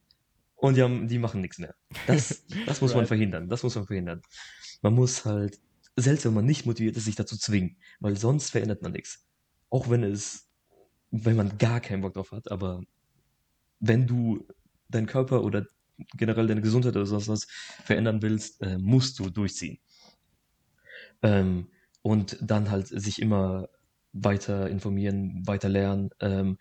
und 0.55 0.75
die, 0.77 0.81
haben, 0.81 1.07
die 1.09 1.19
machen 1.19 1.41
nichts 1.41 1.57
mehr. 1.59 1.75
Das, 2.07 2.45
das 2.65 2.79
muss 2.81 2.91
man 2.91 2.99
Right. 3.01 3.07
verhindern. 3.09 3.49
Das 3.49 3.63
muss 3.63 3.75
man 3.75 3.85
verhindern. 3.85 4.21
Man 4.81 4.93
muss 4.93 5.25
halt, 5.25 5.59
selbst 5.97 6.23
wenn 6.25 6.33
man 6.33 6.45
nicht 6.45 6.65
motiviert 6.65 6.95
ist, 6.95 7.05
sich 7.05 7.15
dazu 7.17 7.37
zwingen, 7.37 7.77
weil 7.99 8.15
sonst 8.17 8.51
verändert 8.51 8.81
man 8.81 8.93
nichts. 8.93 9.25
Auch 9.69 9.89
wenn 9.89 10.03
es, 10.03 10.47
wenn 11.11 11.35
man 11.35 11.57
gar 11.57 11.81
keinen 11.81 12.01
Bock 12.01 12.13
drauf 12.13 12.31
hat, 12.31 12.49
aber 12.49 12.81
wenn 13.79 14.07
du 14.07 14.47
deinen 14.87 15.05
Körper 15.07 15.43
oder 15.43 15.65
generell 16.15 16.47
deine 16.47 16.61
Gesundheit 16.61 16.95
oder 16.95 17.05
sowas 17.05 17.27
was 17.27 17.47
verändern 17.83 18.21
willst, 18.21 18.61
äh, 18.61 18.77
musst 18.77 19.19
du 19.19 19.29
durchziehen. 19.29 19.79
Ähm, 21.21 21.67
und 22.01 22.37
dann 22.41 22.71
halt 22.71 22.87
sich 22.87 23.21
immer 23.21 23.69
weiter 24.13 24.69
informieren, 24.69 25.45
weiter 25.45 25.69
lernen, 25.69 26.09
ähm, 26.19 26.57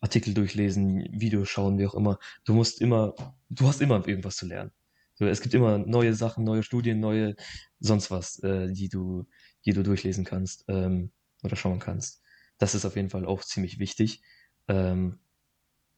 Artikel 0.00 0.34
durchlesen, 0.34 1.06
Videos 1.12 1.48
schauen, 1.48 1.78
wie 1.78 1.86
auch 1.86 1.94
immer. 1.94 2.18
Du 2.44 2.54
musst 2.54 2.80
immer, 2.80 3.14
du 3.48 3.68
hast 3.68 3.80
immer 3.80 4.06
irgendwas 4.06 4.36
zu 4.36 4.46
lernen. 4.46 4.72
So, 5.14 5.26
es 5.26 5.40
gibt 5.40 5.54
immer 5.54 5.78
neue 5.78 6.14
Sachen, 6.14 6.44
neue 6.44 6.62
Studien, 6.62 6.98
neue 6.98 7.36
sonst 7.78 8.10
was, 8.10 8.38
äh, 8.42 8.72
die 8.72 8.88
du, 8.88 9.26
die 9.64 9.72
du 9.72 9.82
durchlesen 9.82 10.24
kannst 10.24 10.64
ähm, 10.68 11.12
oder 11.42 11.54
schauen 11.56 11.78
kannst. 11.78 12.22
Das 12.58 12.74
ist 12.74 12.84
auf 12.84 12.96
jeden 12.96 13.10
Fall 13.10 13.24
auch 13.24 13.42
ziemlich 13.42 13.78
wichtig, 13.78 14.22
ähm, 14.68 15.20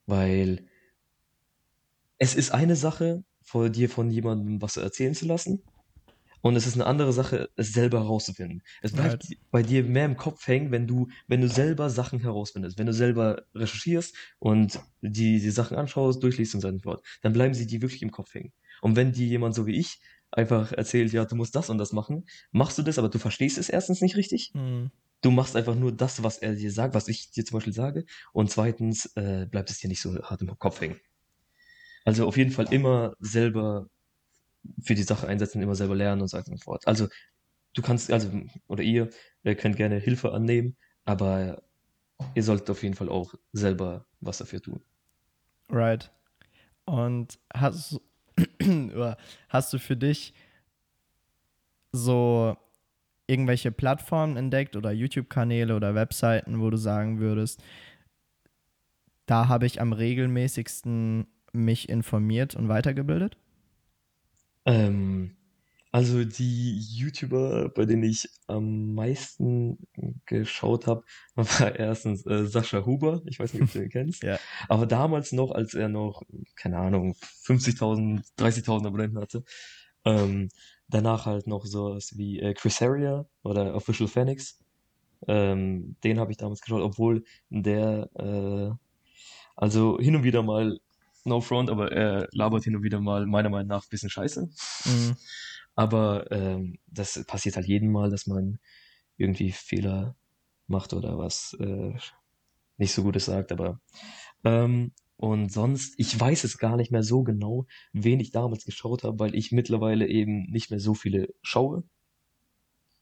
weil 0.06 0.68
es 2.24 2.34
ist 2.34 2.50
eine 2.52 2.76
Sache, 2.76 3.24
vor 3.42 3.68
dir 3.70 3.88
von 3.90 4.10
jemandem 4.10 4.62
was 4.62 4.76
erzählen 4.78 5.14
zu 5.14 5.26
lassen. 5.26 5.64
Und 6.42 6.56
es 6.56 6.66
ist 6.66 6.74
eine 6.74 6.86
andere 6.86 7.12
Sache, 7.12 7.50
es 7.56 7.72
selber 7.72 8.00
herauszufinden. 8.00 8.62
Es 8.82 8.92
bleibt 8.94 9.22
Right. 9.22 9.38
bei 9.50 9.62
dir 9.62 9.82
mehr 9.84 10.04
im 10.06 10.16
Kopf 10.16 10.46
hängen, 10.46 10.70
wenn 10.72 10.86
du, 10.86 11.08
wenn 11.26 11.40
du 11.40 11.48
selber 11.48 11.90
Sachen 11.90 12.20
herausfindest, 12.20 12.78
wenn 12.78 12.86
du 12.86 12.92
selber 12.94 13.44
recherchierst 13.54 14.14
und 14.38 14.80
die, 15.02 15.40
die 15.40 15.50
Sachen 15.50 15.76
anschaust, 15.76 16.22
durchliest 16.22 16.54
und 16.54 16.60
so 16.62 16.78
fort, 16.80 17.04
dann 17.22 17.32
bleiben 17.32 17.54
sie 17.54 17.66
dir 17.66 17.82
wirklich 17.82 18.02
im 18.02 18.10
Kopf 18.10 18.34
hängen. 18.34 18.52
Und 18.82 18.96
wenn 18.96 19.12
dir 19.12 19.26
jemand 19.26 19.54
so 19.54 19.66
wie 19.66 19.78
ich 19.78 20.00
einfach 20.30 20.72
erzählt, 20.72 21.12
ja, 21.12 21.24
du 21.24 21.36
musst 21.36 21.54
das 21.56 21.70
und 21.70 21.78
das 21.78 21.92
machen, 21.92 22.26
machst 22.52 22.78
du 22.78 22.82
das, 22.82 22.98
aber 22.98 23.08
du 23.08 23.18
verstehst 23.18 23.58
es 23.58 23.68
erstens 23.70 24.00
nicht 24.02 24.16
richtig. 24.16 24.54
Mhm. 24.54 24.90
Du 25.22 25.30
machst 25.30 25.56
einfach 25.56 25.74
nur 25.74 25.92
das, 25.92 26.22
was 26.22 26.38
er 26.38 26.54
dir 26.54 26.70
sagt, 26.72 26.94
was 26.94 27.08
ich 27.08 27.30
dir 27.32 27.44
zum 27.44 27.56
Beispiel 27.58 27.72
sage. 27.72 28.04
Und 28.32 28.50
zweitens 28.50 29.06
äh, 29.16 29.46
bleibt 29.50 29.70
es 29.70 29.78
dir 29.78 29.88
nicht 29.88 30.02
so 30.02 30.14
hart 30.22 30.42
im 30.42 30.58
Kopf 30.58 30.80
hängen. 30.80 31.00
Also 32.04 32.26
auf 32.26 32.36
jeden 32.36 32.50
Fall 32.50 32.72
immer 32.72 33.14
selber 33.18 33.88
für 34.82 34.94
die 34.94 35.02
Sache 35.02 35.26
einsetzen, 35.26 35.62
immer 35.62 35.74
selber 35.74 35.94
lernen 35.94 36.22
und 36.22 36.28
so 36.28 36.36
weiter 36.36 36.50
und 36.50 36.58
so 36.58 36.64
fort. 36.64 36.86
Also 36.86 37.08
du 37.74 37.82
kannst, 37.82 38.10
also, 38.12 38.30
oder 38.66 38.82
ihr, 38.82 39.10
ihr 39.42 39.54
könnt 39.54 39.76
gerne 39.76 39.98
Hilfe 39.98 40.32
annehmen, 40.32 40.76
aber 41.04 41.62
ihr 42.34 42.42
solltet 42.42 42.70
auf 42.70 42.82
jeden 42.82 42.94
Fall 42.94 43.08
auch 43.08 43.34
selber 43.52 44.06
was 44.20 44.38
dafür 44.38 44.60
tun. 44.60 44.80
Right. 45.70 46.10
Und 46.84 47.38
hast, 47.52 48.00
hast 49.48 49.72
du 49.72 49.78
für 49.78 49.96
dich 49.96 50.34
so 51.92 52.56
irgendwelche 53.26 53.72
Plattformen 53.72 54.36
entdeckt 54.36 54.76
oder 54.76 54.92
YouTube-Kanäle 54.92 55.74
oder 55.74 55.94
Webseiten, 55.94 56.60
wo 56.60 56.68
du 56.70 56.76
sagen 56.76 57.20
würdest, 57.20 57.62
da 59.26 59.48
habe 59.48 59.64
ich 59.64 59.80
am 59.80 59.94
regelmäßigsten 59.94 61.26
mich 61.54 61.88
informiert 61.88 62.54
und 62.54 62.68
weitergebildet? 62.68 63.36
Ähm, 64.66 65.36
also 65.94 66.24
die 66.24 66.80
YouTuber, 66.80 67.68
bei 67.68 67.84
denen 67.84 68.02
ich 68.02 68.28
am 68.48 68.94
meisten 68.94 69.78
geschaut 70.26 70.88
habe, 70.88 71.04
war 71.36 71.76
erstens 71.78 72.26
äh, 72.26 72.46
Sascha 72.46 72.84
Huber. 72.84 73.22
Ich 73.26 73.38
weiß 73.38 73.54
nicht, 73.54 73.62
ob 73.62 73.72
du 73.72 73.80
ihn 73.80 73.88
kennst. 73.90 74.24
Ja. 74.24 74.38
Aber 74.68 74.86
damals 74.86 75.30
noch, 75.30 75.52
als 75.52 75.74
er 75.74 75.88
noch, 75.88 76.22
keine 76.56 76.78
Ahnung, 76.78 77.14
50.000, 77.44 78.24
30.000 78.36 78.86
Abonnenten 78.88 79.20
hatte. 79.20 79.44
Ähm, 80.04 80.48
danach 80.88 81.26
halt 81.26 81.46
noch 81.46 81.64
sowas 81.64 82.16
wie 82.16 82.40
äh, 82.40 82.54
Chris 82.54 82.80
Harrier 82.80 83.28
oder 83.44 83.74
Official 83.76 84.08
Phoenix. 84.08 84.58
Ähm, 85.28 85.94
den 86.02 86.18
habe 86.18 86.32
ich 86.32 86.38
damals 86.38 86.60
geschaut, 86.60 86.82
obwohl 86.82 87.24
der, 87.50 88.10
äh, 88.18 88.74
also 89.54 90.00
hin 90.00 90.16
und 90.16 90.24
wieder 90.24 90.42
mal, 90.42 90.80
no 91.24 91.40
front, 91.40 91.70
aber 91.70 91.92
er 91.92 92.28
labert 92.32 92.64
hin 92.64 92.76
und 92.76 92.82
wieder 92.82 93.00
mal 93.00 93.26
meiner 93.26 93.50
Meinung 93.50 93.68
nach 93.68 93.84
ein 93.84 93.90
bisschen 93.90 94.10
scheiße. 94.10 94.48
Mhm. 94.84 95.16
Aber 95.74 96.30
ähm, 96.30 96.78
das 96.86 97.24
passiert 97.26 97.56
halt 97.56 97.66
jedem 97.66 97.90
Mal, 97.90 98.10
dass 98.10 98.26
man 98.26 98.58
irgendwie 99.16 99.52
Fehler 99.52 100.16
macht 100.66 100.92
oder 100.92 101.18
was 101.18 101.56
äh, 101.60 101.94
nicht 102.76 102.92
so 102.92 103.02
Gutes 103.02 103.26
sagt. 103.26 103.52
Aber 103.52 103.80
ähm, 104.44 104.92
und 105.16 105.52
sonst, 105.52 105.94
ich 105.96 106.18
weiß 106.18 106.44
es 106.44 106.58
gar 106.58 106.76
nicht 106.76 106.90
mehr 106.90 107.02
so 107.02 107.22
genau, 107.22 107.66
wen 107.92 108.20
ich 108.20 108.30
damals 108.30 108.64
geschaut 108.64 109.04
habe, 109.04 109.18
weil 109.18 109.34
ich 109.34 109.52
mittlerweile 109.52 110.08
eben 110.08 110.50
nicht 110.50 110.70
mehr 110.70 110.80
so 110.80 110.94
viele 110.94 111.32
schaue. 111.42 111.84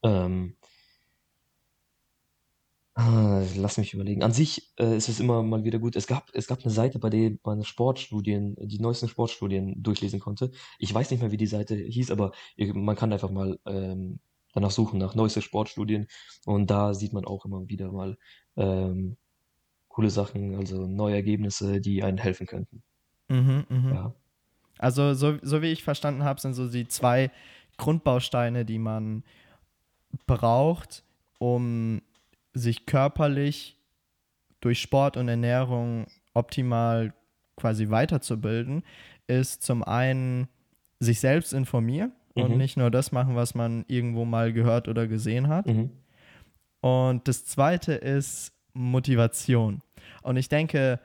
Ähm, 0.03 0.57
ah, 2.95 3.43
lass 3.57 3.79
mich 3.79 3.95
überlegen. 3.95 4.23
An 4.23 4.33
sich 4.33 4.73
äh, 4.79 4.97
ist 4.97 5.09
es 5.09 5.21
immer 5.21 5.43
mal 5.43 5.65
wieder 5.65 5.79
gut. 5.79 5.97
Es 5.97 6.07
gab, 6.07 6.31
es 6.35 6.47
gab 6.47 6.61
eine 6.63 6.71
Seite, 6.73 6.99
bei 6.99 7.11
der 7.11 7.33
man 7.45 7.65
Sportstudien, 7.65 8.57
die 8.61 8.79
neuesten 8.81 9.09
Sportstudien 9.09 9.83
durchlesen 9.83 10.21
konnte. 10.21 10.51
Ich 10.79 10.93
weiß 10.93 11.11
nicht 11.11 11.21
mehr, 11.21 11.31
wie 11.33 11.37
die 11.37 11.47
Seite 11.47 11.75
hieß, 11.77 12.11
aber 12.11 12.33
ihr- 12.57 12.75
man 12.75 12.97
kann 12.97 13.13
einfach 13.13 13.31
mal 13.31 13.59
ähm, 13.67 14.21
danach 14.55 14.71
suchen, 14.71 14.99
nach 14.99 15.15
neueste 15.15 15.43
Sportstudien. 15.43 16.07
Und 16.45 16.71
da 16.71 16.95
sieht 16.95 17.13
man 17.13 17.25
auch 17.25 17.45
immer 17.45 17.69
wieder 17.69 17.91
mal 17.93 18.19
ähm, 18.57 19.17
coole 19.89 20.11
Sachen, 20.11 20.57
also 20.57 20.87
neue 20.87 21.15
Ergebnisse, 21.15 21.81
die 21.81 22.03
einen 22.03 22.19
helfen 22.19 22.47
könnten. 22.47 22.83
Mhm, 23.29 23.65
mhm. 23.69 23.89
Ja. 23.95 24.15
Also, 24.79 25.15
so, 25.15 25.39
so 25.43 25.63
wie 25.63 25.73
ich 25.73 25.85
verstanden 25.85 26.25
habe, 26.25 26.41
sind 26.41 26.55
so 26.55 26.69
die 26.69 26.89
zwei 26.89 27.31
Grundbausteine, 27.79 28.65
die 28.65 28.79
man 28.79 29.23
braucht, 30.27 31.05
um 31.39 32.03
sich 32.55 32.87
körperlich 32.87 33.79
durch 34.61 34.81
Sport 34.81 35.17
und 35.17 35.29
Ernährung 35.29 36.07
optimal 36.35 37.15
quasi 37.57 37.91
weiterzubilden, 37.91 38.83
ist 39.27 39.63
zum 39.63 39.83
einen 39.83 40.49
sich 41.01 41.21
selbst 41.21 41.53
informieren 41.53 42.13
und 42.35 42.53
Mhm. 42.53 42.57
nicht 42.59 42.77
nur 42.77 42.91
das 42.91 43.13
machen, 43.13 43.35
was 43.37 43.55
man 43.55 43.85
irgendwo 43.89 44.25
mal 44.25 44.53
gehört 44.53 44.89
oder 44.89 45.07
gesehen 45.07 45.49
hat. 45.49 45.67
Mhm. 45.67 45.91
Und 46.81 47.29
das 47.29 47.45
zweite 47.45 47.93
ist 47.93 48.53
Motivation. 48.73 49.83
Und 50.23 50.37
ich 50.37 50.49
denke, 50.49 51.01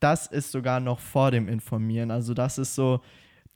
das 0.00 0.26
ist 0.26 0.52
sogar 0.52 0.80
noch 0.80 1.00
vor 1.00 1.30
dem 1.30 1.48
Informieren. 1.48 2.10
Also 2.10 2.34
das 2.34 2.58
ist 2.58 2.74
so 2.74 3.00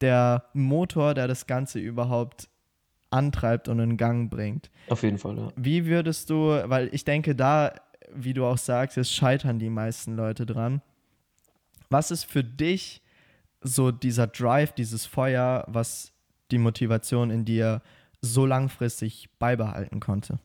der 0.01 0.45
Motor, 0.55 1.15
der 1.15 1.29
das 1.29 1.47
Ganze 1.47 1.79
überhaupt 1.79 2.49
antreibt 3.13 3.69
und 3.69 3.79
in 3.79 3.97
Gang 3.97 4.31
bringt. 4.31 4.71
Auf 4.89 5.03
jeden 5.03 5.19
Fall, 5.19 5.37
ja. 5.37 5.53
Wie 5.57 5.87
würdest 5.87 6.31
du, 6.31 6.49
weil 6.69 6.89
ich 6.93 7.05
denke, 7.05 7.35
da, 7.35 7.75
wie 8.15 8.35
du 8.35 8.45
auch 8.45 8.59
sagst, 8.59 8.97
es 8.99 9.13
scheitern 9.13 9.59
die 9.59 9.71
meisten 9.71 10.17
Leute 10.17 10.47
dran. 10.47 10.83
Was 11.91 12.11
ist 12.11 12.25
für 12.25 12.43
dich 12.43 13.03
so 13.61 13.93
dieser 13.93 14.27
Drive, 14.27 14.73
dieses 14.73 15.07
Feuer, 15.07 15.65
was 15.69 16.13
die 16.51 16.59
Motivation 16.59 17.31
in 17.31 17.45
dir 17.45 17.83
so 18.21 18.47
langfristig 18.47 19.29
beibehalten 19.39 20.01
konnte? 20.01 20.39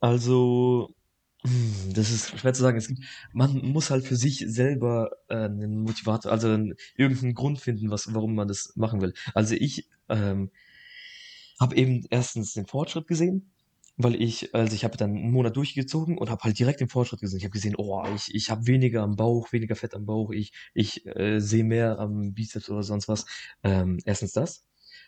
Also, 0.00 0.94
das 1.92 2.10
ist 2.10 2.38
schwer 2.38 2.54
zu 2.54 2.62
sagen. 2.62 2.78
Es 2.78 2.88
gibt, 2.88 3.02
man 3.32 3.58
muss 3.58 3.90
halt 3.90 4.06
für 4.06 4.16
sich 4.16 4.44
selber 4.46 5.10
äh, 5.28 5.36
einen 5.36 5.80
Motivator, 5.82 6.32
also 6.32 6.48
einen, 6.48 6.74
irgendeinen 6.96 7.34
Grund 7.34 7.60
finden, 7.60 7.90
was, 7.90 8.12
warum 8.14 8.34
man 8.34 8.48
das 8.48 8.72
machen 8.76 9.00
will. 9.00 9.14
Also 9.34 9.54
ich 9.54 9.88
ähm, 10.08 10.50
habe 11.60 11.76
eben 11.76 12.04
erstens 12.10 12.52
den 12.54 12.66
Fortschritt 12.66 13.06
gesehen, 13.06 13.50
weil 13.96 14.14
ich, 14.20 14.54
also 14.54 14.74
ich 14.74 14.84
habe 14.84 14.96
dann 14.96 15.10
einen 15.16 15.32
Monat 15.32 15.56
durchgezogen 15.56 16.18
und 16.18 16.30
habe 16.30 16.42
halt 16.44 16.58
direkt 16.58 16.80
den 16.80 16.88
Fortschritt 16.88 17.20
gesehen. 17.20 17.38
Ich 17.38 17.44
habe 17.44 17.52
gesehen, 17.52 17.74
oh, 17.76 18.04
ich, 18.14 18.32
ich 18.34 18.50
habe 18.50 18.66
weniger 18.66 19.02
am 19.02 19.16
Bauch, 19.16 19.52
weniger 19.52 19.74
Fett 19.74 19.94
am 19.94 20.06
Bauch, 20.06 20.30
ich, 20.30 20.52
ich 20.72 21.04
äh, 21.06 21.40
sehe 21.40 21.64
mehr 21.64 21.98
am 21.98 22.32
Bizeps 22.32 22.70
oder 22.70 22.82
sonst 22.84 23.08
was. 23.08 23.26
Ähm, 23.64 23.98
erstens 24.04 24.32
das. 24.32 24.64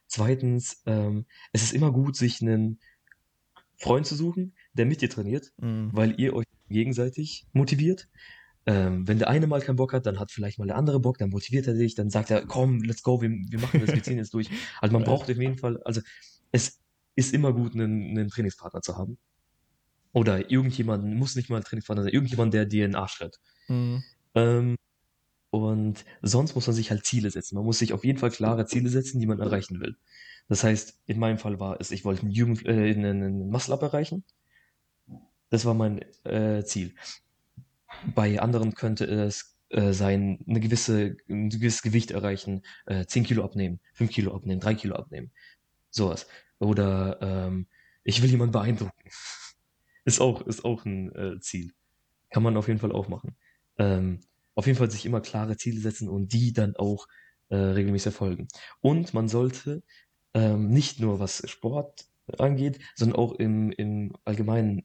Zweitens, 0.09 0.83
ähm, 0.87 1.25
es 1.53 1.63
ist 1.63 1.73
immer 1.73 1.93
gut, 1.93 2.17
sich 2.17 2.43
einen 2.43 2.81
Freund 3.79 4.07
zu 4.07 4.15
suchen, 4.17 4.55
der 4.75 4.87
mit 4.87 5.01
dir 5.03 5.09
trainiert, 5.09 5.53
Mhm. 5.59 5.91
weil 5.93 6.21
ihr 6.21 6.35
euch 6.35 6.47
gegenseitig 6.69 7.47
motiviert. 7.53 8.09
Ähm, 8.67 9.09
wenn 9.09 9.19
der 9.19 9.29
eine 9.29 9.47
mal 9.47 9.61
keinen 9.63 9.77
Bock 9.77 9.93
hat, 9.93 10.05
dann 10.05 10.19
hat 10.21 10.31
vielleicht 10.33 10.59
mal 10.59 10.67
der 10.67 10.77
andere 10.77 11.01
Bock, 11.01 11.17
dann 11.19 11.31
motiviert 11.31 11.67
er 11.67 11.75
dich, 11.75 11.95
dann 11.95 12.11
sagt 12.11 12.31
er, 12.31 12.45
komm, 12.45 12.83
let's 12.83 13.03
go, 13.03 13.23
wir, 13.23 13.31
wir 13.31 13.59
machen 13.59 13.81
das, 13.81 13.95
wir 13.95 14.03
ziehen 14.03 14.19
jetzt 14.19 14.35
durch. 14.35 14.51
Also 14.81 14.93
man 14.93 15.05
braucht 15.05 15.31
auf 15.31 15.37
jeden 15.39 15.57
Fall, 15.57 15.81
also 15.85 16.03
es 16.53 16.81
ist 17.15 17.35
immer 17.35 17.53
gut, 17.53 17.75
einen, 17.75 18.19
einen 18.19 18.29
Trainingspartner 18.29 18.83
zu 18.83 18.97
haben. 18.97 19.19
Oder 20.13 20.51
irgendjemanden, 20.51 21.17
muss 21.17 21.37
nicht 21.37 21.51
mal 21.51 21.59
ein 21.59 21.65
Trainingspartner 21.65 22.03
sein, 22.05 22.13
irgendjemand, 22.13 22.53
der 22.53 22.67
dir 22.67 22.85
in 22.85 22.93
den 22.93 22.97
Arsch 22.97 23.19
tritt. 23.19 23.39
Mhm. 23.69 24.03
Ähm, 24.35 24.77
und 25.51 26.05
sonst 26.23 26.55
muss 26.55 26.67
man 26.67 26.75
sich 26.75 26.91
halt 26.91 27.05
Ziele 27.05 27.31
setzen. 27.31 27.57
Man 27.57 27.65
muss 27.65 27.79
sich 27.79 27.93
auf 27.93 28.05
jeden 28.05 28.19
Fall 28.19 28.31
klare 28.31 28.67
Ziele 28.67 28.89
setzen, 28.89 29.21
die 29.21 29.27
man 29.27 29.41
erreichen 29.41 29.81
will. 29.81 29.97
Das 30.49 30.65
heißt, 30.65 30.99
in 31.07 31.19
meinem 31.19 31.39
Fall 31.39 31.61
war 31.61 31.81
es, 31.81 31.91
ich 31.91 32.05
wollte 32.05 32.23
einen, 32.23 32.31
Jugend, 32.31 32.65
äh, 32.67 32.91
einen 32.91 33.51
Muscle-Up 33.51 33.83
erreichen. 33.83 34.25
Das 35.49 35.65
war 35.65 35.75
mein 35.75 36.03
äh, 36.25 36.65
Ziel. 36.65 36.95
Bei 38.15 38.41
anderen 38.41 38.75
könnte 38.75 39.05
es 39.05 39.57
äh, 39.69 39.93
sein, 39.93 40.45
eine 40.49 40.61
gewisse, 40.61 41.17
ein 41.29 41.51
gewisses 41.51 41.83
Gewicht 41.83 42.13
erreichen, 42.13 42.63
äh, 42.87 43.05
10 43.07 43.25
Kilo 43.25 43.45
abnehmen, 43.45 43.81
5 43.95 44.11
Kilo 44.11 44.35
abnehmen, 44.35 44.61
3 44.61 44.75
Kilo 44.75 44.97
abnehmen. 44.97 45.33
Sowas. 45.90 46.26
Oder 46.59 47.18
ähm, 47.20 47.66
ich 48.05 48.22
will 48.22 48.31
jemanden 48.31 48.53
beeindrucken. 48.53 49.11
ist 50.05 50.20
auch, 50.20 50.42
ist 50.46 50.64
auch 50.64 50.85
ein 50.85 51.14
äh, 51.14 51.40
Ziel. 51.40 51.72
Kann 52.31 52.42
man 52.42 52.57
auf 52.57 52.68
jeden 52.68 52.81
Fall 52.81 52.92
auch 52.92 53.09
machen. 53.09 53.37
Ähm, 53.79 54.20
auf 54.55 54.66
jeden 54.66 54.79
Fall 54.79 54.90
sich 54.90 55.07
immer 55.07 55.20
klare 55.20 55.57
Ziele 55.57 55.81
setzen 55.81 56.09
und 56.09 56.33
die 56.33 56.53
dann 56.53 56.76
auch 56.76 57.07
äh, 57.48 57.57
regelmäßig 57.57 58.07
erfolgen. 58.07 58.48
Und 58.81 59.14
man 59.14 59.29
sollte 59.29 59.83
ähm, 60.35 60.68
nicht 60.68 61.00
nur 61.00 61.18
was 61.18 61.48
Sport 61.48 62.07
angeht, 62.38 62.79
sondern 62.94 63.18
auch 63.18 63.33
im, 63.33 63.72
im 63.72 64.12
allgemeinen 64.24 64.85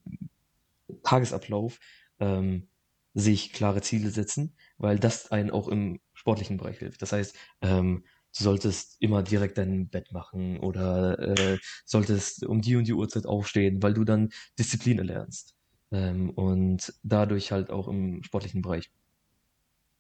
Tagesablauf 1.03 1.79
ähm, 2.19 2.67
sich 3.13 3.53
klare 3.53 3.81
Ziele 3.81 4.09
setzen, 4.09 4.55
weil 4.77 4.99
das 4.99 5.31
einen 5.31 5.51
auch 5.51 5.67
im 5.67 5.99
sportlichen 6.13 6.57
Bereich 6.57 6.79
hilft. 6.79 7.01
Das 7.01 7.11
heißt, 7.11 7.35
ähm, 7.61 8.05
du 8.37 8.43
solltest 8.43 9.01
immer 9.01 9.23
direkt 9.23 9.57
dein 9.57 9.87
Bett 9.87 10.11
machen 10.11 10.59
oder 10.59 11.19
äh, 11.19 11.59
solltest 11.85 12.45
um 12.45 12.61
die 12.61 12.75
und 12.75 12.87
die 12.87 12.93
Uhrzeit 12.93 13.25
aufstehen, 13.25 13.81
weil 13.81 13.93
du 13.93 14.03
dann 14.03 14.29
Disziplin 14.59 14.99
erlernst 14.99 15.55
ähm, 15.91 16.29
und 16.31 16.93
dadurch 17.03 17.51
halt 17.51 17.69
auch 17.69 17.87
im 17.87 18.23
sportlichen 18.23 18.61
Bereich 18.61 18.91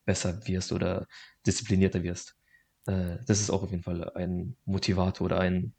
besser 0.05 0.45
wirst 0.47 0.71
oder 0.71 1.07
disziplinierter 1.45 2.03
wirst. 2.03 2.35
Äh, 2.85 3.17
das 3.25 3.39
ist 3.39 3.49
auch 3.49 3.63
auf 3.63 3.71
jeden 3.71 3.83
Fall 3.83 4.11
ein 4.15 4.55
Motivator 4.65 5.25
oder 5.25 5.39
ein, 5.39 5.73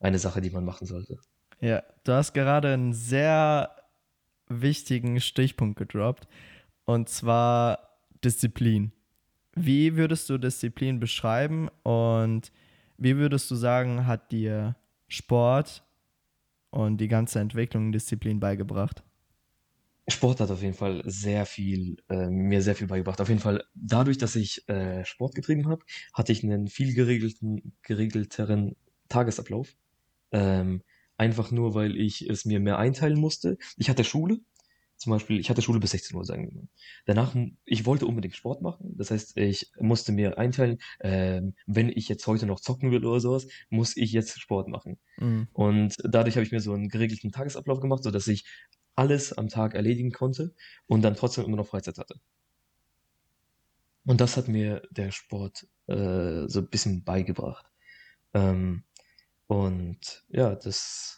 eine 0.00 0.18
Sache, 0.18 0.40
die 0.40 0.50
man 0.50 0.64
machen 0.64 0.86
sollte. 0.86 1.18
Ja, 1.60 1.82
du 2.04 2.12
hast 2.12 2.34
gerade 2.34 2.72
einen 2.72 2.92
sehr 2.92 3.74
wichtigen 4.48 5.20
Stichpunkt 5.20 5.78
gedroppt 5.78 6.28
und 6.84 7.08
zwar 7.08 7.98
Disziplin. 8.24 8.92
Wie 9.64 9.96
würdest 9.96 10.28
du 10.30 10.38
Disziplin 10.38 11.00
beschreiben 11.00 11.68
und 11.82 12.52
wie 12.96 13.16
würdest 13.16 13.50
du 13.50 13.54
sagen, 13.54 14.06
hat 14.06 14.32
dir 14.32 14.76
Sport 15.06 15.84
und 16.70 16.98
die 16.98 17.08
ganze 17.08 17.40
Entwicklung 17.40 17.92
Disziplin 17.92 18.40
beigebracht? 18.40 19.02
Sport 20.08 20.40
hat 20.40 20.50
auf 20.50 20.62
jeden 20.62 20.74
Fall 20.74 21.02
sehr 21.04 21.44
viel, 21.44 21.98
äh, 22.08 22.28
mir 22.28 22.62
sehr 22.62 22.74
viel 22.74 22.86
beigebracht. 22.86 23.20
Auf 23.20 23.28
jeden 23.28 23.40
Fall 23.40 23.64
dadurch, 23.74 24.16
dass 24.16 24.36
ich 24.36 24.66
äh, 24.68 25.04
Sport 25.04 25.34
getrieben 25.34 25.68
habe, 25.68 25.84
hatte 26.14 26.32
ich 26.32 26.42
einen 26.42 26.68
viel 26.68 26.94
geregelten, 26.94 27.74
geregelteren 27.82 28.76
Tagesablauf. 29.08 29.76
Ähm, 30.32 30.82
einfach 31.18 31.50
nur, 31.50 31.74
weil 31.74 31.96
ich 31.96 32.28
es 32.28 32.46
mir 32.46 32.58
mehr 32.58 32.78
einteilen 32.78 33.18
musste. 33.18 33.58
Ich 33.76 33.90
hatte 33.90 34.04
Schule, 34.04 34.38
zum 34.98 35.12
Beispiel, 35.12 35.38
ich 35.38 35.48
hatte 35.48 35.62
Schule 35.62 35.80
bis 35.80 35.92
16 35.92 36.16
Uhr, 36.16 36.24
sagen 36.24 36.48
wir 36.48 36.54
mal. 36.54 36.68
Danach, 37.06 37.34
ich 37.64 37.86
wollte 37.86 38.06
unbedingt 38.06 38.36
Sport 38.36 38.62
machen. 38.62 38.94
Das 38.96 39.10
heißt, 39.10 39.36
ich 39.36 39.70
musste 39.78 40.12
mir 40.12 40.38
einteilen, 40.38 40.78
ähm, 41.00 41.54
wenn 41.66 41.88
ich 41.88 42.08
jetzt 42.08 42.26
heute 42.26 42.46
noch 42.46 42.60
zocken 42.60 42.90
will 42.90 43.04
oder 43.04 43.20
sowas, 43.20 43.46
muss 43.70 43.96
ich 43.96 44.12
jetzt 44.12 44.38
Sport 44.40 44.68
machen. 44.68 44.98
Mhm. 45.18 45.48
Und 45.52 45.94
dadurch 46.04 46.36
habe 46.36 46.44
ich 46.44 46.52
mir 46.52 46.60
so 46.60 46.72
einen 46.72 46.88
geregelten 46.88 47.32
Tagesablauf 47.32 47.80
gemacht, 47.80 48.02
so 48.02 48.10
dass 48.10 48.26
ich 48.26 48.44
alles 48.96 49.32
am 49.32 49.48
Tag 49.48 49.74
erledigen 49.74 50.10
konnte 50.10 50.54
und 50.86 51.02
dann 51.02 51.14
trotzdem 51.14 51.44
immer 51.44 51.56
noch 51.56 51.68
Freizeit 51.68 51.98
hatte. 51.98 52.20
Und 54.04 54.20
das 54.20 54.36
hat 54.36 54.48
mir 54.48 54.82
der 54.90 55.12
Sport 55.12 55.68
äh, 55.86 56.48
so 56.48 56.60
ein 56.60 56.68
bisschen 56.68 57.04
beigebracht. 57.04 57.66
Ähm, 58.34 58.84
und 59.46 60.24
ja, 60.28 60.54
das. 60.54 61.17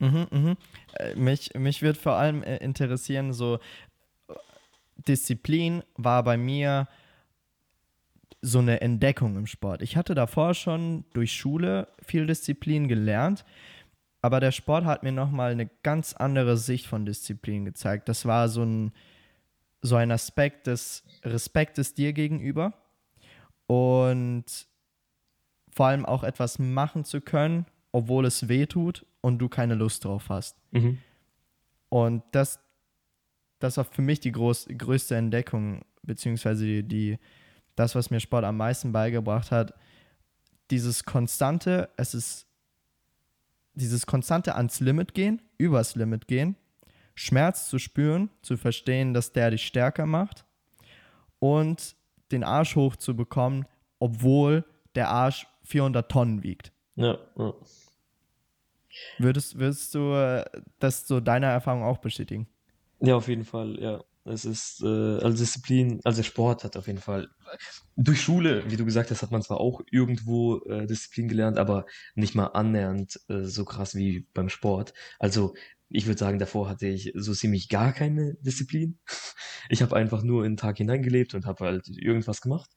Mhm, 0.00 0.26
mhm. 0.30 0.56
Äh, 0.94 1.14
mich, 1.14 1.54
mich 1.54 1.82
wird 1.82 1.96
vor 1.96 2.14
allem 2.14 2.42
äh, 2.42 2.56
interessieren, 2.56 3.32
so 3.32 3.58
Disziplin 5.06 5.82
war 5.96 6.24
bei 6.24 6.36
mir 6.36 6.88
so 8.42 8.58
eine 8.58 8.80
Entdeckung 8.80 9.36
im 9.36 9.46
Sport. 9.46 9.82
Ich 9.82 9.96
hatte 9.96 10.14
davor 10.14 10.54
schon 10.54 11.04
durch 11.12 11.32
Schule 11.32 11.88
viel 12.02 12.26
Disziplin 12.26 12.88
gelernt, 12.88 13.44
aber 14.22 14.40
der 14.40 14.52
Sport 14.52 14.84
hat 14.84 15.02
mir 15.02 15.12
nochmal 15.12 15.52
eine 15.52 15.68
ganz 15.82 16.14
andere 16.14 16.56
Sicht 16.56 16.86
von 16.86 17.04
Disziplin 17.04 17.64
gezeigt. 17.66 18.08
Das 18.08 18.24
war 18.24 18.48
so 18.48 18.62
ein, 18.62 18.92
so 19.82 19.96
ein 19.96 20.10
Aspekt 20.10 20.66
des 20.66 21.04
Respektes 21.22 21.94
dir 21.94 22.12
gegenüber 22.14 22.72
und 23.66 24.44
vor 25.70 25.86
allem 25.86 26.06
auch 26.06 26.24
etwas 26.24 26.58
machen 26.58 27.04
zu 27.04 27.20
können, 27.20 27.66
obwohl 27.92 28.26
es 28.26 28.48
weh 28.48 28.66
tut 28.66 29.06
und 29.20 29.38
du 29.38 29.48
keine 29.48 29.74
Lust 29.74 30.04
drauf 30.04 30.28
hast. 30.28 30.56
Mhm. 30.70 30.98
Und 31.88 32.22
das, 32.32 32.60
das 33.58 33.76
war 33.76 33.84
für 33.84 34.02
mich 34.02 34.20
die 34.20 34.32
groß, 34.32 34.68
größte 34.76 35.16
Entdeckung, 35.16 35.82
beziehungsweise 36.02 36.64
die, 36.64 36.82
die, 36.82 37.18
das, 37.74 37.94
was 37.94 38.10
mir 38.10 38.20
Sport 38.20 38.44
am 38.44 38.56
meisten 38.56 38.92
beigebracht 38.92 39.50
hat. 39.50 39.74
Dieses 40.70 41.04
konstante, 41.04 41.90
es 41.96 42.14
ist 42.14 42.46
dieses 43.74 44.06
konstante 44.06 44.54
ans 44.54 44.80
Limit 44.80 45.14
gehen, 45.14 45.42
übers 45.58 45.94
Limit 45.96 46.28
gehen, 46.28 46.56
Schmerz 47.14 47.68
zu 47.68 47.78
spüren, 47.78 48.30
zu 48.42 48.56
verstehen, 48.56 49.14
dass 49.14 49.32
der 49.32 49.50
dich 49.50 49.66
stärker 49.66 50.06
macht 50.06 50.44
und 51.38 51.96
den 52.30 52.44
Arsch 52.44 52.76
hoch 52.76 52.96
zu 52.96 53.16
bekommen, 53.16 53.66
obwohl 53.98 54.64
der 54.94 55.08
Arsch 55.08 55.46
400 55.64 56.10
Tonnen 56.10 56.42
wiegt. 56.42 56.72
Ja, 56.96 57.18
ja. 57.36 57.54
Würdest, 59.18 59.58
würdest 59.58 59.94
du 59.94 60.14
äh, 60.14 60.44
das 60.78 61.06
so 61.06 61.20
deiner 61.20 61.48
Erfahrung 61.48 61.82
auch 61.82 61.98
bestätigen? 61.98 62.48
Ja, 63.00 63.16
auf 63.16 63.28
jeden 63.28 63.44
Fall, 63.44 63.78
ja. 63.80 64.02
Es 64.24 64.44
ist, 64.44 64.82
äh, 64.82 64.86
also 64.86 65.30
Disziplin, 65.30 66.00
also 66.04 66.22
Sport 66.22 66.64
hat 66.64 66.76
auf 66.76 66.86
jeden 66.86 66.98
Fall, 67.00 67.28
durch 67.96 68.20
Schule, 68.20 68.70
wie 68.70 68.76
du 68.76 68.84
gesagt 68.84 69.10
hast, 69.10 69.22
hat 69.22 69.30
man 69.30 69.42
zwar 69.42 69.60
auch 69.60 69.80
irgendwo 69.90 70.58
äh, 70.66 70.86
Disziplin 70.86 71.28
gelernt, 71.28 71.58
aber 71.58 71.86
nicht 72.14 72.34
mal 72.34 72.46
annähernd 72.48 73.18
äh, 73.28 73.44
so 73.44 73.64
krass 73.64 73.94
wie 73.94 74.26
beim 74.34 74.48
Sport. 74.48 74.92
Also 75.18 75.54
ich 75.88 76.06
würde 76.06 76.18
sagen, 76.18 76.38
davor 76.38 76.68
hatte 76.68 76.86
ich 76.86 77.12
so 77.14 77.34
ziemlich 77.34 77.68
gar 77.68 77.92
keine 77.92 78.34
Disziplin. 78.40 78.98
Ich 79.72 79.82
habe 79.82 79.94
einfach 79.94 80.24
nur 80.24 80.44
in 80.44 80.52
den 80.52 80.56
Tag 80.56 80.78
hineingelebt 80.78 81.32
und 81.34 81.46
habe 81.46 81.64
halt 81.64 81.86
irgendwas 81.86 82.40
gemacht. 82.40 82.70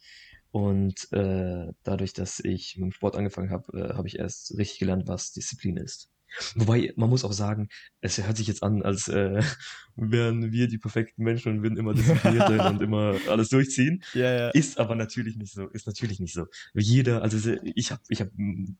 Und 0.54 1.12
äh, 1.14 1.74
dadurch, 1.82 2.14
dass 2.14 2.40
ich 2.40 2.78
mit 2.78 2.84
dem 2.84 2.92
Sport 2.92 3.16
angefangen 3.16 3.50
habe, 3.50 3.76
äh, 3.76 3.96
habe 3.96 4.08
ich 4.08 4.20
erst 4.20 4.56
richtig 4.56 4.78
gelernt, 4.78 5.08
was 5.08 5.32
Disziplin 5.32 5.78
ist. 5.78 6.12
Wobei, 6.54 6.94
man 6.96 7.10
muss 7.10 7.24
auch 7.24 7.34
sagen, 7.34 7.70
es 8.02 8.24
hört 8.24 8.38
sich 8.38 8.46
jetzt 8.46 8.62
an, 8.62 8.84
als 8.84 9.08
äh, 9.08 9.42
wären 9.96 10.52
wir 10.52 10.68
die 10.68 10.78
perfekten 10.78 11.24
Menschen 11.24 11.54
und 11.54 11.64
würden 11.64 11.76
immer 11.76 11.96
diszipliniert 11.96 12.50
sein 12.50 12.76
und 12.76 12.84
immer 12.84 13.16
alles 13.28 13.50
durchziehen. 13.50 14.04
Ja, 14.14 14.32
ja. 14.32 14.50
Ist 14.50 14.80
aber 14.80 14.94
natürlich 14.94 15.38
nicht 15.38 15.54
so. 15.54 15.68
Ist 15.70 15.88
natürlich 15.88 16.20
nicht 16.20 16.36
so. 16.36 16.46
Jeder, 16.76 17.24
also 17.24 17.52
ich 17.64 17.92
habe 17.92 18.02
ich 18.10 18.22
hab 18.22 18.30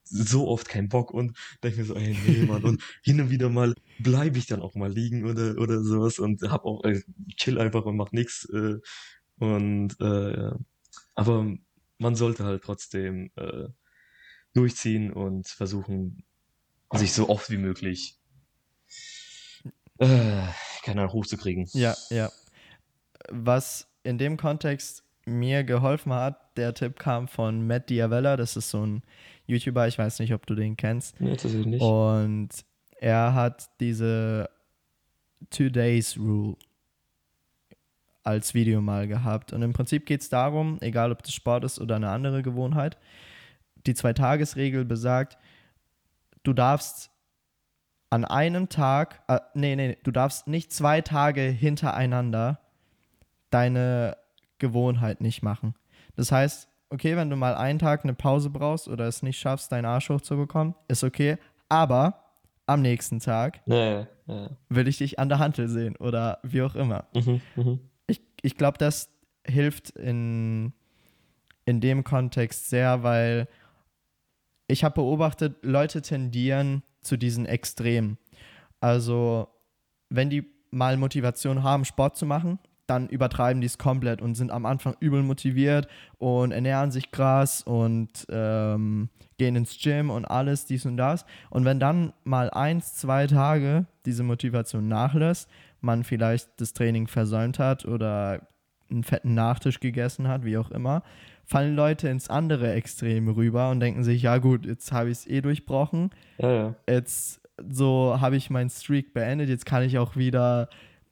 so 0.04 0.48
oft 0.48 0.70
keinen 0.70 0.90
Bock 0.90 1.12
und 1.12 1.36
denke 1.64 1.80
mir 1.80 1.86
so, 1.86 1.96
ey, 1.96 2.16
nee, 2.28 2.46
Mann. 2.46 2.64
Und 2.64 2.84
hin 3.04 3.20
und 3.20 3.32
wieder 3.32 3.50
mal 3.50 3.74
bleibe 3.98 4.38
ich 4.38 4.46
dann 4.46 4.62
auch 4.62 4.76
mal 4.76 4.92
liegen 4.92 5.26
oder, 5.26 5.58
oder 5.58 5.82
sowas 5.84 6.20
und 6.20 6.44
hab 6.44 6.66
auch, 6.66 6.84
äh, 6.84 7.02
chill 7.36 7.58
einfach 7.58 7.86
und 7.86 7.98
mach 7.98 8.12
nix. 8.12 8.48
Äh, 8.54 8.76
und 9.40 9.96
äh, 10.00 10.38
ja. 10.40 10.60
Aber 11.16 11.46
man 11.98 12.16
sollte 12.16 12.44
halt 12.44 12.64
trotzdem 12.64 13.32
äh, 13.36 13.68
durchziehen 14.54 15.12
und 15.12 15.48
versuchen, 15.48 16.24
sich 16.94 17.14
so 17.14 17.30
oft 17.30 17.50
wie 17.50 17.58
möglich 17.58 18.20
äh, 20.00 20.48
keine 20.84 21.02
Ahnung, 21.02 21.14
hochzukriegen. 21.14 21.68
Ja, 21.74 21.96
ja. 22.10 22.32
Was 23.30 23.88
in 24.04 24.18
dem 24.18 24.38
Kontext 24.38 25.04
mir 25.26 25.64
geholfen 25.64 26.14
hat, 26.14 26.58
der 26.58 26.74
Tipp 26.74 27.00
kam 27.00 27.28
von 27.28 27.66
Matt 27.66 27.90
Diavella, 27.90 28.36
das 28.36 28.58
ist 28.58 28.70
so 28.70 28.86
ein 28.86 29.04
YouTuber, 29.46 29.88
ich 29.88 29.98
weiß 29.98 30.20
nicht, 30.20 30.34
ob 30.34 30.46
du 30.46 30.56
den 30.56 30.76
kennst. 30.76 31.20
Nee, 31.22 31.32
tatsächlich 31.32 31.66
nicht. 31.66 31.82
Und 31.82 32.50
er 33.00 33.34
hat 33.34 33.70
diese 33.80 34.50
Two 35.50 35.70
Days 35.70 36.18
Rule 36.18 36.58
als 38.24 38.54
Video 38.54 38.82
mal 38.82 39.08
gehabt. 39.08 39.54
Und 39.54 39.62
im 39.62 39.74
Prinzip 39.74 40.06
geht 40.06 40.22
es 40.22 40.30
darum, 40.30 40.78
egal 40.82 41.12
ob 41.12 41.24
das 41.24 41.34
Sport 41.34 41.64
ist 41.64 41.80
oder 41.80 41.96
eine 41.98 42.10
andere 42.10 42.42
Gewohnheit, 42.42 42.98
die 43.86 43.94
Zwei-Tages-Regel 43.94 44.86
besagt, 44.86 45.38
du 46.44 46.54
darfst 46.54 47.12
an 48.10 48.26
einem 48.26 48.70
Tag, 48.70 49.24
äh, 49.28 49.40
nee, 49.54 49.76
nee, 49.76 49.98
du 50.04 50.12
darfst 50.12 50.48
nicht 50.48 50.72
zwei 50.72 51.02
Tage 51.02 51.42
hintereinander 51.42 52.60
deine 53.50 54.18
Gewohnheit 54.60 55.20
nicht 55.20 55.42
machen. 55.42 55.76
Das 56.16 56.32
heißt, 56.32 56.70
okay, 56.90 57.18
wenn 57.18 57.30
du 57.30 57.36
mal 57.36 57.56
einen 57.56 57.80
Tag 57.80 58.04
eine 58.04 58.14
Pause 58.14 58.50
brauchst 58.50 58.88
oder 58.88 59.08
es 59.08 59.24
nicht 59.24 59.40
schaffst, 59.40 59.72
deinen 59.72 59.86
Arsch 59.86 60.10
hochzubekommen, 60.10 60.76
ist 60.88 61.04
okay. 61.04 61.38
Aber 61.70 62.24
am 62.68 62.82
nächsten 62.82 63.20
Tag 63.20 63.62
ja, 63.66 64.08
ja. 64.28 64.50
will 64.70 64.88
ich 64.88 65.00
dich 65.00 65.20
an 65.20 65.30
der 65.30 65.40
Hantel 65.40 65.68
sehen 65.68 65.96
oder 65.98 66.40
wie 66.44 66.62
auch 66.62 66.76
immer. 66.76 67.06
Mhm, 67.14 67.42
mh. 67.56 67.80
Ich, 68.44 68.56
glaube, 68.56 68.78
das 68.78 69.10
hilft 69.46 69.90
in, 69.92 70.74
in 71.66 71.82
dem 71.82 72.04
Kontext 72.04 72.70
sehr, 72.70 73.02
weil 73.02 73.48
ich 74.68 74.84
habe 74.84 74.96
beobachtet, 74.96 75.58
Leute 75.64 76.04
tendieren 76.04 76.84
zu 77.02 77.18
diesen 77.18 77.48
Extremen. 77.48 78.18
Also, 78.80 79.48
wenn 80.10 80.30
die 80.30 80.46
mal 80.72 80.98
Motivation 80.98 81.64
haben, 81.64 81.86
Sport 81.86 82.18
zu 82.18 82.26
machen, 82.26 82.60
dann 82.86 83.08
übertreiben 83.08 83.62
die 83.62 83.68
es 83.68 83.78
komplett 83.78 84.22
und 84.22 84.36
sind 84.36 84.52
am 84.52 84.66
Anfang 84.66 84.96
übel 85.00 85.24
motiviert 85.24 85.88
und 86.18 86.52
ernähren 86.52 86.92
sich 86.92 87.12
krass 87.12 87.64
und 87.64 88.26
ähm, 88.30 89.10
gehen 89.38 89.56
ins 89.56 89.78
Gym 89.82 90.10
und 90.10 90.26
alles, 90.26 90.66
dies 90.66 90.86
und 90.86 90.98
das. 90.98 91.26
Und 91.50 91.64
wenn 91.66 91.80
dann 91.80 92.14
mal 92.24 92.50
eins, 92.50 92.96
zwei 92.96 93.28
Tage 93.28 93.86
diese 94.06 94.24
Motivation 94.24 94.88
nachlässt, 94.88 95.50
man 95.84 96.04
vielleicht 96.04 96.50
das 96.58 96.74
Training 96.74 97.08
versäumt 97.08 97.60
hat 97.60 97.86
oder 97.86 98.48
einen 98.90 99.04
fetten 99.04 99.34
Nachtisch 99.34 99.80
gegessen 99.80 100.28
hat, 100.28 100.46
wie 100.46 100.58
auch 100.58 100.72
immer, 100.72 101.04
fallen 101.46 101.76
Leute 101.76 102.10
ins 102.10 102.30
andere 102.30 102.72
Extrem 102.74 103.28
rüber 103.28 103.70
und 103.70 103.80
denken 103.80 104.04
sich, 104.04 104.22
ja 104.22 104.38
gut, 104.38 104.66
jetzt 104.66 104.92
habe 104.92 105.10
ich 105.10 105.20
es 105.20 105.28
eh 105.28 105.42
durchbrochen. 105.42 106.12
Ja, 106.38 106.52
ja. 106.52 106.76
Jetzt 106.88 107.42
so 107.70 108.20
habe 108.20 108.36
ich 108.36 108.50
meinen 108.50 108.70
Streak 108.70 109.14
beendet, 109.14 109.50
jetzt 109.50 109.66
kann 109.66 109.84
ich 109.84 109.98
auch 109.98 110.16
wieder 110.16 110.70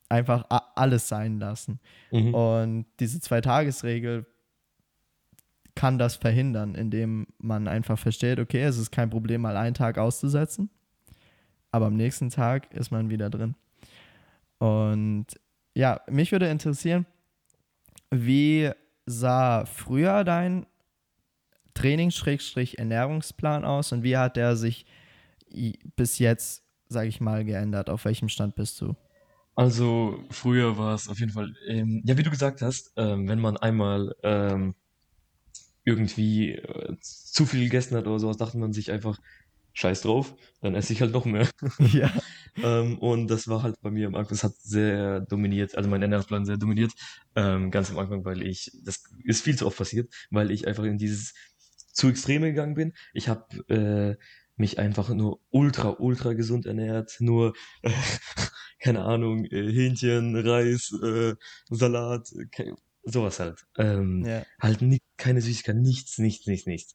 einfach 0.10 0.46
alles 0.76 1.08
sein 1.08 1.40
lassen. 1.40 1.80
Mhm. 2.12 2.34
Und 2.34 2.86
diese 3.00 3.20
Zwei-Tages-Regel 3.20 4.26
kann 5.76 5.98
das 5.98 6.16
verhindern, 6.16 6.76
indem 6.76 7.28
man 7.38 7.68
einfach 7.68 7.98
versteht, 7.98 8.40
okay, 8.40 8.64
es 8.64 8.78
ist 8.78 8.92
kein 8.92 9.10
Problem, 9.10 9.42
mal 9.42 9.56
einen 9.56 9.74
Tag 9.74 9.98
auszusetzen, 9.98 10.70
aber 11.72 11.86
am 11.88 11.96
nächsten 11.96 12.30
Tag 12.30 12.74
ist 12.74 12.92
man 12.92 13.10
wieder 13.10 13.30
drin. 13.30 13.56
Und 14.62 15.26
ja, 15.74 16.02
mich 16.08 16.32
würde 16.32 16.48
interessieren, 16.48 17.08
wie 18.12 18.70
sah 19.08 19.66
früher 19.66 20.24
dein 20.24 20.68
Trainings-Ernährungsplan 21.74 23.66
aus 23.66 23.92
und 23.92 24.04
wie 24.04 24.18
hat 24.18 24.36
der 24.36 24.56
sich 24.56 24.86
bis 25.96 26.20
jetzt, 26.20 26.64
sage 26.88 27.08
ich 27.08 27.20
mal, 27.22 27.44
geändert? 27.44 27.90
Auf 27.90 28.06
welchem 28.06 28.30
Stand 28.30 28.54
bist 28.54 28.80
du? 28.82 28.96
Also 29.56 30.24
früher 30.30 30.78
war 30.78 30.94
es 30.94 31.10
auf 31.10 31.20
jeden 31.20 31.32
Fall, 31.32 31.56
ähm, 31.68 32.04
ja, 32.06 32.16
wie 32.20 32.24
du 32.24 32.30
gesagt 32.30 32.62
hast, 32.62 32.94
ähm, 32.98 33.28
wenn 33.28 33.40
man 33.40 33.58
einmal 33.58 34.16
ähm, 34.22 34.76
irgendwie 35.86 36.52
äh, 36.52 36.96
zu 37.00 37.48
viel 37.48 37.64
gegessen 37.64 37.98
hat 37.98 38.06
oder 38.06 38.20
sowas, 38.20 38.38
dachte 38.38 38.60
man 38.60 38.74
sich 38.74 38.92
einfach, 38.92 39.18
scheiß 39.74 40.02
drauf, 40.02 40.36
dann 40.62 40.76
esse 40.76 40.94
ich 40.94 41.02
halt 41.02 41.14
noch 41.14 41.26
mehr. 41.26 41.50
Ja. 41.94 42.12
ähm, 42.64 42.98
und 43.00 43.28
das 43.28 43.48
war 43.48 43.64
halt 43.64 43.76
bei 43.82 43.92
mir 43.92 44.08
am 44.08 44.16
Anfang, 44.16 44.32
das 44.32 44.44
hat 44.44 44.56
sehr 44.58 45.22
dominiert, 45.22 45.76
also 45.76 45.90
mein 45.90 46.02
Ernährungsplan 46.02 46.46
sehr 46.46 46.58
dominiert, 46.58 46.92
ähm, 47.36 47.72
ganz 47.72 47.90
am 47.92 47.98
Anfang, 48.00 48.26
weil 48.26 48.42
ich, 48.42 48.72
das 48.84 49.04
ist 49.24 49.44
viel 49.44 49.56
zu 49.58 49.66
oft 49.68 49.78
passiert, 49.78 50.14
weil 50.30 50.52
ich 50.52 50.68
einfach 50.68 50.84
in 50.84 50.98
dieses 50.98 51.34
zu 51.94 52.10
Extreme 52.10 52.48
gegangen 52.48 52.74
bin. 52.76 52.94
Ich 53.14 53.28
habe 53.28 53.46
äh, 53.70 54.16
mich 54.56 54.80
einfach 54.80 55.10
nur 55.10 55.40
ultra, 55.50 55.96
ultra 56.00 56.34
gesund 56.34 56.66
ernährt, 56.66 57.18
nur, 57.20 57.54
äh, 57.82 57.92
keine 58.80 59.04
Ahnung, 59.04 59.46
äh, 59.46 59.72
Hähnchen, 59.72 60.36
Reis, 60.36 60.94
äh, 61.04 61.36
Salat, 61.70 62.30
sowas 63.04 63.40
halt. 63.40 63.66
Ähm, 63.78 64.24
Ja. 64.26 64.44
halt 64.60 64.82
nicht, 64.82 65.04
keine 65.18 65.42
Süßigkeit, 65.42 65.76
nichts, 65.76 66.18
nichts, 66.18 66.48
nichts, 66.48 66.68
nichts. 66.68 66.94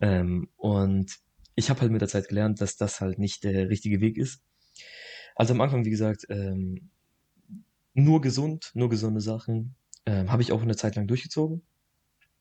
Ähm, 0.00 0.48
und 0.56 1.16
ich 1.54 1.70
habe 1.70 1.80
halt 1.80 1.92
mit 1.92 2.00
der 2.00 2.08
Zeit 2.08 2.28
gelernt, 2.28 2.60
dass 2.60 2.76
das 2.76 3.00
halt 3.00 3.18
nicht 3.18 3.44
der 3.44 3.68
richtige 3.68 4.00
Weg 4.00 4.18
ist. 4.18 4.42
Also 5.36 5.54
am 5.54 5.60
Anfang, 5.60 5.84
wie 5.84 5.90
gesagt, 5.90 6.26
ähm, 6.28 6.90
nur 7.92 8.20
gesund, 8.20 8.70
nur 8.74 8.88
gesunde 8.88 9.20
Sachen, 9.20 9.76
ähm, 10.06 10.30
habe 10.30 10.42
ich 10.42 10.52
auch 10.52 10.62
eine 10.62 10.76
Zeit 10.76 10.96
lang 10.96 11.06
durchgezogen. 11.06 11.62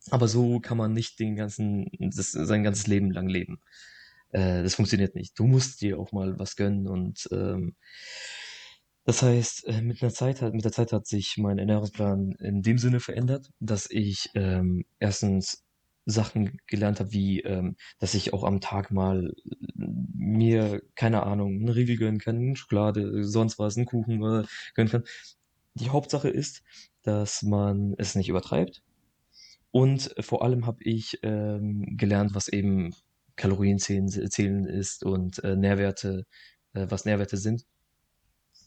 Aber 0.09 0.27
so 0.27 0.59
kann 0.59 0.77
man 0.77 0.93
nicht 0.93 1.19
den 1.19 1.35
ganzen, 1.35 1.89
das, 1.99 2.31
sein 2.31 2.63
ganzes 2.63 2.87
Leben 2.87 3.11
lang 3.11 3.27
leben. 3.27 3.61
Äh, 4.31 4.63
das 4.63 4.75
funktioniert 4.75 5.15
nicht. 5.15 5.37
Du 5.39 5.45
musst 5.47 5.81
dir 5.81 5.99
auch 5.99 6.11
mal 6.11 6.37
was 6.39 6.55
gönnen 6.55 6.87
und 6.87 7.27
ähm, 7.31 7.75
das 9.05 9.21
heißt, 9.21 9.67
äh, 9.67 9.81
mit 9.81 10.01
einer 10.01 10.13
Zeit 10.13 10.41
hat, 10.41 10.53
mit 10.53 10.63
der 10.63 10.71
Zeit 10.71 10.93
hat 10.93 11.07
sich 11.07 11.37
mein 11.37 11.59
Ernährungsplan 11.59 12.33
in 12.39 12.61
dem 12.61 12.77
Sinne 12.77 12.99
verändert, 12.99 13.49
dass 13.59 13.89
ich 13.89 14.29
ähm, 14.33 14.85
erstens 14.99 15.62
Sachen 16.05 16.59
gelernt 16.67 16.99
habe, 16.99 17.13
wie 17.13 17.41
ähm, 17.41 17.75
dass 17.99 18.13
ich 18.13 18.33
auch 18.33 18.43
am 18.43 18.61
Tag 18.61 18.91
mal 18.91 19.33
mir, 19.75 20.81
keine 20.95 21.23
Ahnung, 21.23 21.55
einen 21.55 21.69
Riegel 21.69 21.97
gönnen 21.97 22.19
kann, 22.19 22.55
Schokolade, 22.55 23.23
sonst 23.23 23.59
was, 23.59 23.77
einen 23.77 23.85
Kuchen 23.85 24.21
oder 24.21 24.45
gönnen 24.75 24.91
kann. 24.91 25.03
Die 25.75 25.89
Hauptsache 25.89 26.29
ist, 26.29 26.63
dass 27.03 27.43
man 27.43 27.95
es 27.97 28.15
nicht 28.15 28.29
übertreibt. 28.29 28.81
Und 29.71 30.13
vor 30.19 30.43
allem 30.43 30.67
habe 30.67 30.83
ich 30.83 31.19
ähm, 31.23 31.97
gelernt, 31.97 32.35
was 32.35 32.47
eben 32.47 32.93
Kalorienzählen 33.35 34.07
zählen 34.07 34.65
ist 34.65 35.03
und 35.03 35.43
äh, 35.43 35.55
Nährwerte, 35.55 36.25
äh, 36.73 36.85
was 36.89 37.05
Nährwerte 37.05 37.37
sind. 37.37 37.65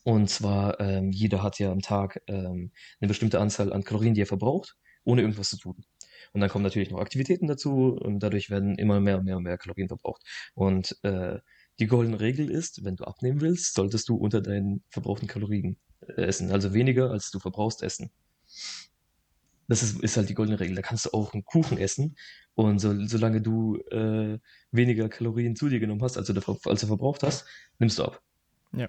Und 0.03 0.31
zwar, 0.31 0.81
ähm, 0.81 1.13
jeder 1.13 1.43
hat 1.43 1.59
ja 1.59 1.71
am 1.71 1.81
Tag 1.81 2.23
ähm, 2.27 2.73
eine 3.01 3.09
bestimmte 3.09 3.41
Anzahl 3.41 3.73
an 3.73 3.85
Kalorien, 3.85 4.15
die 4.15 4.23
er 4.23 4.27
verbraucht, 4.27 4.77
ohne 5.05 5.23
irgendwas 5.23 5.51
zu 5.51 5.59
tun. 5.59 5.85
Und 6.33 6.41
dann 6.41 6.51
kommen 6.51 6.65
natürlich 6.65 6.91
noch 6.91 7.01
Aktivitäten 7.01 7.47
dazu 7.47 7.97
und 8.01 8.21
dadurch 8.21 8.51
werden 8.51 8.77
immer 8.77 9.01
mehr 9.01 9.19
und 9.19 9.25
mehr 9.25 9.37
und 9.37 9.43
mehr 9.43 9.59
Kalorien 9.59 9.89
verbraucht. 9.89 10.23
Und 10.55 10.97
äh, 11.03 11.39
die 11.79 11.87
goldene 11.87 12.21
Regel 12.21 12.51
ist, 12.51 12.85
wenn 12.85 12.97
du 12.97 13.05
abnehmen 13.05 13.41
willst, 13.41 13.75
solltest 13.75 14.09
du 14.09 14.17
unter 14.17 14.41
deinen 14.41 14.83
verbrauchten 14.89 15.29
Kalorien 15.29 15.77
äh, 16.01 16.23
essen. 16.23 16.51
Also 16.51 16.73
weniger, 16.73 17.11
als 17.11 17.31
du 17.31 17.39
verbrauchst, 17.39 17.83
essen. 17.83 18.11
Das 19.69 19.83
ist, 19.83 20.01
ist 20.01 20.17
halt 20.17 20.29
die 20.29 20.35
goldene 20.35 20.61
Regel. 20.61 20.77
Da 20.77 20.83
kannst 20.83 21.07
du 21.07 21.11
auch 21.11 21.35
einen 21.35 21.45
Kuchen 21.45 21.77
essen 21.79 22.17
und 22.55 22.79
so, 22.79 22.95
solange 23.07 23.41
du 23.41 23.77
äh, 23.91 24.39
weniger 24.71 25.09
Kalorien 25.09 25.57
zu 25.57 25.69
dir 25.69 25.81
genommen 25.81 26.03
hast, 26.03 26.17
als 26.17 26.29
du, 26.29 26.35
als 26.65 26.81
du 26.81 26.87
verbraucht 26.87 27.23
hast, 27.23 27.47
nimmst 27.79 27.99
du 27.99 28.05
ab. 28.05 28.23
Ja. 28.73 28.89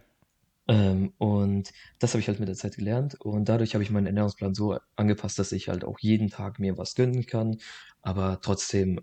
Ähm, 0.67 1.13
und 1.17 1.71
das 1.99 2.13
habe 2.13 2.19
ich 2.21 2.27
halt 2.27 2.39
mit 2.39 2.49
der 2.49 2.55
Zeit 2.55 2.75
gelernt 2.75 3.15
und 3.21 3.47
dadurch 3.49 3.73
habe 3.73 3.83
ich 3.83 3.89
meinen 3.91 4.07
Ernährungsplan 4.07 4.53
so 4.53 4.77
angepasst, 4.97 5.39
dass 5.39 5.51
ich 5.53 5.69
halt 5.69 5.85
auch 5.85 5.99
jeden 5.99 6.29
Tag 6.29 6.59
mir 6.59 6.77
was 6.77 6.95
gönnen 6.95 7.25
kann, 7.25 7.57
aber 8.01 8.39
trotzdem 8.41 8.99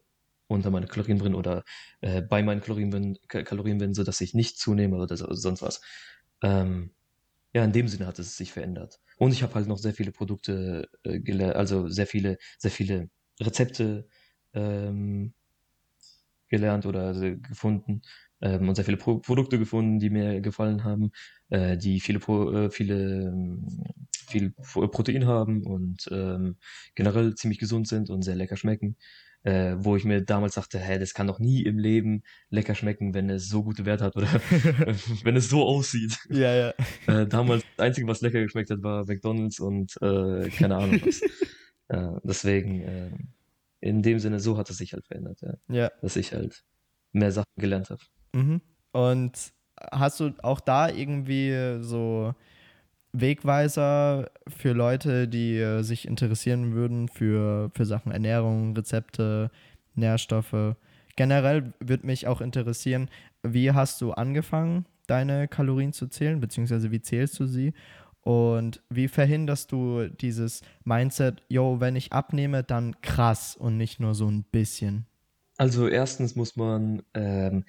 unter 0.46 0.70
meine 0.70 0.86
Kalorien 0.86 1.18
bin 1.18 1.34
oder 1.34 1.64
äh, 2.02 2.20
bei 2.22 2.42
meinen 2.42 2.60
Kalorien 2.60 2.90
bin, 2.90 3.18
Kalorien 3.28 3.78
bin, 3.78 3.94
so 3.94 4.04
dass 4.04 4.20
ich 4.20 4.34
nicht 4.34 4.58
zunehme 4.58 4.96
oder 4.98 5.16
so, 5.16 5.32
sonst 5.34 5.62
was. 5.62 5.80
Ähm, 6.42 6.94
ja, 7.54 7.64
in 7.64 7.72
dem 7.72 7.88
Sinne 7.88 8.06
hat 8.06 8.18
es 8.18 8.36
sich 8.36 8.52
verändert. 8.52 9.00
Und 9.18 9.32
ich 9.32 9.42
habe 9.42 9.54
halt 9.54 9.68
noch 9.68 9.78
sehr 9.78 9.94
viele 9.94 10.12
Produkte 10.12 10.88
äh, 11.04 11.44
also 11.52 11.88
sehr 11.88 12.06
viele, 12.06 12.38
sehr 12.58 12.70
viele 12.72 13.10
Rezepte 13.40 14.08
ähm, 14.54 15.34
gelernt 16.48 16.86
oder 16.86 17.06
also 17.06 17.22
gefunden 17.36 18.02
ähm, 18.40 18.68
und 18.68 18.74
sehr 18.74 18.84
viele 18.84 18.96
Pro 18.96 19.18
Produkte 19.18 19.58
gefunden, 19.58 19.98
die 19.98 20.10
mir 20.10 20.40
gefallen 20.40 20.84
haben, 20.84 21.12
äh, 21.50 21.76
die 21.76 22.00
viele, 22.00 22.18
Pro 22.18 22.50
äh, 22.50 22.70
viele 22.70 23.28
ähm, 23.28 23.66
viel 24.26 24.50
Protein 24.50 25.26
haben 25.26 25.64
und 25.66 26.08
ähm, 26.10 26.56
generell 26.94 27.34
ziemlich 27.34 27.58
gesund 27.58 27.88
sind 27.88 28.10
und 28.10 28.22
sehr 28.22 28.36
lecker 28.36 28.56
schmecken. 28.56 28.96
Äh, 29.46 29.76
wo 29.78 29.94
ich 29.94 30.06
mir 30.06 30.22
damals 30.22 30.54
dachte, 30.54 30.78
hä, 30.78 30.98
das 30.98 31.12
kann 31.12 31.26
doch 31.26 31.38
nie 31.38 31.60
im 31.64 31.78
Leben 31.78 32.22
lecker 32.48 32.74
schmecken, 32.74 33.12
wenn 33.12 33.28
es 33.28 33.46
so 33.46 33.62
gute 33.62 33.84
Werte 33.84 34.04
hat 34.04 34.16
oder 34.16 34.26
wenn 35.22 35.36
es 35.36 35.50
so 35.50 35.64
aussieht. 35.64 36.16
Ja, 36.30 36.54
ja. 36.54 36.74
Äh, 37.06 37.26
damals 37.26 37.62
das 37.76 37.84
Einzige, 37.84 38.06
was 38.06 38.22
lecker 38.22 38.40
geschmeckt 38.40 38.70
hat, 38.70 38.82
war 38.82 39.04
McDonalds 39.04 39.60
und 39.60 39.92
äh, 40.00 40.48
keine 40.48 40.76
Ahnung 40.76 40.98
was. 41.04 41.20
äh, 41.88 42.20
deswegen, 42.22 42.80
äh, 42.80 43.10
in 43.80 44.00
dem 44.00 44.18
Sinne, 44.18 44.40
so 44.40 44.56
hat 44.56 44.70
es 44.70 44.78
sich 44.78 44.94
halt 44.94 45.06
verändert, 45.06 45.42
ja. 45.42 45.54
Ja. 45.68 45.92
Dass 46.00 46.16
ich 46.16 46.32
halt 46.32 46.64
mehr 47.12 47.30
Sachen 47.30 47.52
gelernt 47.56 47.90
habe. 47.90 48.00
Mhm. 48.34 48.60
Und 48.92 49.52
hast 49.92 50.20
du 50.20 50.32
auch 50.42 50.60
da 50.60 50.88
irgendwie 50.88 51.78
so 51.80 52.34
Wegweiser 53.12 54.30
für 54.48 54.72
Leute, 54.72 55.28
die 55.28 55.56
äh, 55.56 55.82
sich 55.82 56.06
interessieren 56.06 56.74
würden 56.74 57.08
für, 57.08 57.70
für 57.74 57.86
Sachen 57.86 58.12
Ernährung, 58.12 58.76
Rezepte, 58.76 59.50
Nährstoffe? 59.94 60.76
Generell 61.16 61.72
würde 61.78 62.06
mich 62.06 62.26
auch 62.26 62.40
interessieren, 62.40 63.08
wie 63.42 63.70
hast 63.70 64.00
du 64.00 64.12
angefangen, 64.12 64.84
deine 65.06 65.48
Kalorien 65.48 65.92
zu 65.92 66.08
zählen, 66.08 66.40
beziehungsweise 66.40 66.90
wie 66.90 67.00
zählst 67.00 67.38
du 67.38 67.46
sie? 67.46 67.72
Und 68.22 68.82
wie 68.88 69.06
verhinderst 69.06 69.70
du 69.70 70.08
dieses 70.08 70.62
Mindset, 70.84 71.42
yo, 71.48 71.78
wenn 71.80 71.94
ich 71.94 72.12
abnehme, 72.12 72.64
dann 72.64 73.00
krass 73.02 73.54
und 73.54 73.76
nicht 73.76 74.00
nur 74.00 74.14
so 74.14 74.28
ein 74.28 74.44
bisschen? 74.44 75.06
Also 75.56 75.86
erstens 75.86 76.34
muss 76.34 76.56
man 76.56 77.02
ähm, 77.12 77.64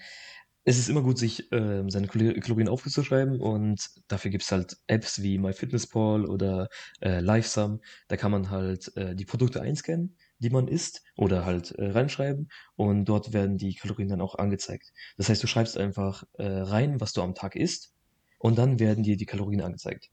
es 0.67 0.79
ist 0.79 0.89
immer 0.89 1.03
gut, 1.03 1.19
sich 1.19 1.51
ähm, 1.51 1.91
seine 1.91 2.07
Kalorien 2.07 2.67
aufzuschreiben 2.69 3.39
und 3.39 3.87
dafür 4.07 4.31
gibt 4.31 4.43
es 4.43 4.51
halt 4.51 4.77
Apps 4.87 5.21
wie 5.21 5.37
MyFitnessPal 5.37 6.25
oder 6.25 6.69
äh, 7.01 7.19
LiveSum. 7.19 7.81
Da 8.07 8.17
kann 8.17 8.31
man 8.31 8.49
halt 8.49 8.95
äh, 8.97 9.15
die 9.15 9.25
Produkte 9.25 9.61
einscannen, 9.61 10.17
die 10.39 10.49
man 10.49 10.67
isst 10.67 11.03
oder 11.15 11.45
halt 11.45 11.71
äh, 11.73 11.91
reinschreiben 11.91 12.49
und 12.75 13.05
dort 13.05 13.31
werden 13.31 13.57
die 13.57 13.75
Kalorien 13.75 14.09
dann 14.09 14.21
auch 14.21 14.35
angezeigt. 14.35 14.91
Das 15.17 15.29
heißt, 15.29 15.43
du 15.43 15.47
schreibst 15.47 15.77
einfach 15.77 16.23
äh, 16.33 16.45
rein, 16.45 16.99
was 16.99 17.13
du 17.13 17.21
am 17.21 17.35
Tag 17.35 17.55
isst 17.55 17.93
und 18.39 18.57
dann 18.57 18.79
werden 18.79 19.03
dir 19.03 19.17
die 19.17 19.27
Kalorien 19.27 19.61
angezeigt. 19.61 20.09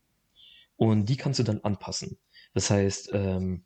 Und 0.75 1.09
die 1.09 1.17
kannst 1.17 1.39
du 1.39 1.43
dann 1.43 1.61
anpassen. 1.61 2.17
Das 2.53 2.69
heißt, 2.69 3.09
ähm, 3.13 3.65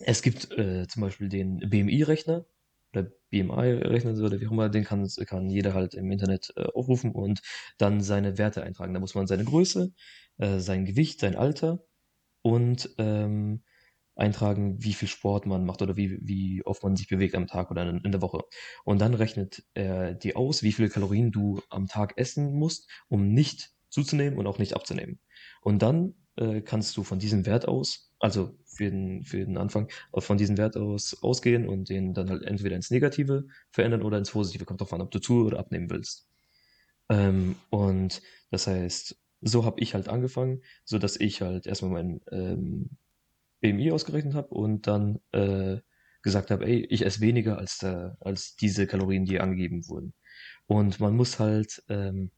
es 0.00 0.22
gibt 0.22 0.50
äh, 0.52 0.86
zum 0.88 1.02
Beispiel 1.02 1.28
den 1.28 1.58
BMI-Rechner, 1.58 2.44
oder 2.92 3.10
BMI 3.30 3.82
rechnen 3.84 4.20
oder 4.22 4.40
wie 4.40 4.46
auch 4.46 4.52
immer, 4.52 4.68
den 4.68 4.84
kann, 4.84 5.06
kann 5.26 5.50
jeder 5.50 5.74
halt 5.74 5.94
im 5.94 6.10
Internet 6.10 6.52
äh, 6.56 6.64
aufrufen 6.74 7.12
und 7.12 7.40
dann 7.76 8.00
seine 8.00 8.38
Werte 8.38 8.62
eintragen. 8.62 8.94
Da 8.94 9.00
muss 9.00 9.14
man 9.14 9.26
seine 9.26 9.44
Größe, 9.44 9.92
äh, 10.38 10.58
sein 10.58 10.84
Gewicht, 10.84 11.20
sein 11.20 11.36
Alter 11.36 11.84
und 12.42 12.90
ähm, 12.98 13.62
eintragen, 14.18 14.82
wie 14.82 14.94
viel 14.94 15.08
Sport 15.08 15.46
man 15.46 15.64
macht 15.64 15.80
oder 15.80 15.96
wie, 15.96 16.18
wie 16.20 16.62
oft 16.64 16.82
man 16.82 16.96
sich 16.96 17.08
bewegt 17.08 17.34
am 17.34 17.46
Tag 17.46 17.70
oder 17.70 17.88
in, 17.88 18.12
der 18.12 18.22
Woche. 18.22 18.42
Und 18.84 19.00
dann 19.00 19.14
rechnet 19.14 19.64
er 19.74 20.14
dir 20.14 20.36
aus, 20.36 20.62
wie 20.62 20.72
viele 20.72 20.88
Kalorien 20.88 21.30
du 21.30 21.62
am 21.70 21.86
Tag 21.86 22.14
essen 22.16 22.52
musst, 22.54 22.90
um 23.08 23.28
nicht 23.28 23.70
zuzunehmen 23.90 24.38
und 24.38 24.46
auch 24.46 24.58
nicht 24.58 24.74
abzunehmen. 24.74 25.20
Und 25.62 25.82
dann 25.82 26.14
äh, 26.36 26.60
kannst 26.62 26.96
du 26.96 27.04
von 27.04 27.18
diesem 27.18 27.46
Wert 27.46 27.68
aus, 27.68 28.12
also 28.18 28.58
für 28.78 28.90
den, 28.90 29.24
für 29.24 29.38
den 29.38 29.58
Anfang, 29.58 29.88
von 30.16 30.38
diesem 30.38 30.56
Wert 30.56 30.76
aus 30.76 31.22
ausgehen 31.22 31.68
und 31.68 31.88
den 31.90 32.14
dann 32.14 32.30
halt 32.30 32.44
entweder 32.44 32.76
ins 32.76 32.90
Negative 32.90 33.46
verändern 33.70 34.02
oder 34.02 34.18
ins 34.18 34.30
Positive. 34.30 34.64
Kommt 34.64 34.80
drauf 34.80 34.92
an, 34.92 35.02
ob 35.02 35.10
du 35.10 35.18
zu 35.18 35.44
oder 35.44 35.58
abnehmen 35.58 35.90
willst. 35.90 36.28
Ähm, 37.10 37.56
und 37.70 38.22
das 38.50 38.66
heißt, 38.66 39.18
so 39.40 39.64
habe 39.64 39.80
ich 39.80 39.94
halt 39.94 40.08
angefangen, 40.08 40.62
so 40.84 40.98
dass 40.98 41.18
ich 41.18 41.42
halt 41.42 41.66
erstmal 41.66 41.92
mein 41.92 42.20
ähm, 42.30 42.90
BMI 43.60 43.92
ausgerechnet 43.92 44.34
habe 44.34 44.48
und 44.48 44.86
dann 44.86 45.20
äh, 45.32 45.78
gesagt 46.22 46.50
habe, 46.50 46.66
ey, 46.66 46.84
ich 46.90 47.04
esse 47.04 47.20
weniger 47.20 47.58
als, 47.58 47.78
der, 47.78 48.16
als 48.20 48.56
diese 48.56 48.86
Kalorien, 48.86 49.24
die 49.24 49.40
angegeben 49.40 49.88
wurden. 49.88 50.14
Und 50.66 51.00
man 51.00 51.16
muss 51.16 51.38
halt, 51.38 51.82
ähm, 51.88 52.30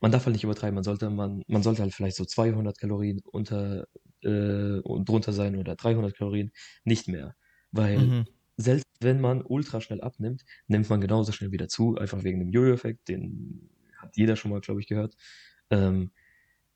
man 0.00 0.12
darf 0.12 0.26
halt 0.26 0.34
nicht 0.34 0.44
übertreiben, 0.44 0.74
man 0.74 0.84
sollte, 0.84 1.10
man, 1.10 1.42
man 1.48 1.62
sollte 1.62 1.82
halt 1.82 1.94
vielleicht 1.94 2.16
so 2.16 2.24
200 2.24 2.78
Kalorien 2.78 3.20
unter 3.24 3.86
äh, 4.22 4.80
und 4.80 5.08
drunter 5.08 5.32
sein 5.32 5.56
oder 5.56 5.76
300 5.76 6.16
Kalorien, 6.16 6.52
nicht 6.84 7.08
mehr. 7.08 7.34
Weil 7.70 7.98
mhm. 7.98 8.24
selbst 8.56 8.86
wenn 9.00 9.20
man 9.20 9.42
ultra 9.42 9.80
schnell 9.80 10.00
abnimmt, 10.00 10.44
nimmt 10.66 10.88
man 10.88 11.00
genauso 11.00 11.32
schnell 11.32 11.52
wieder 11.52 11.68
zu, 11.68 11.96
einfach 11.96 12.22
wegen 12.24 12.40
dem 12.40 12.50
Jojo-Effekt, 12.50 13.08
den 13.08 13.70
hat 13.96 14.16
jeder 14.16 14.36
schon 14.36 14.50
mal, 14.50 14.60
glaube 14.60 14.80
ich, 14.80 14.86
gehört. 14.86 15.16
Ähm, 15.70 16.10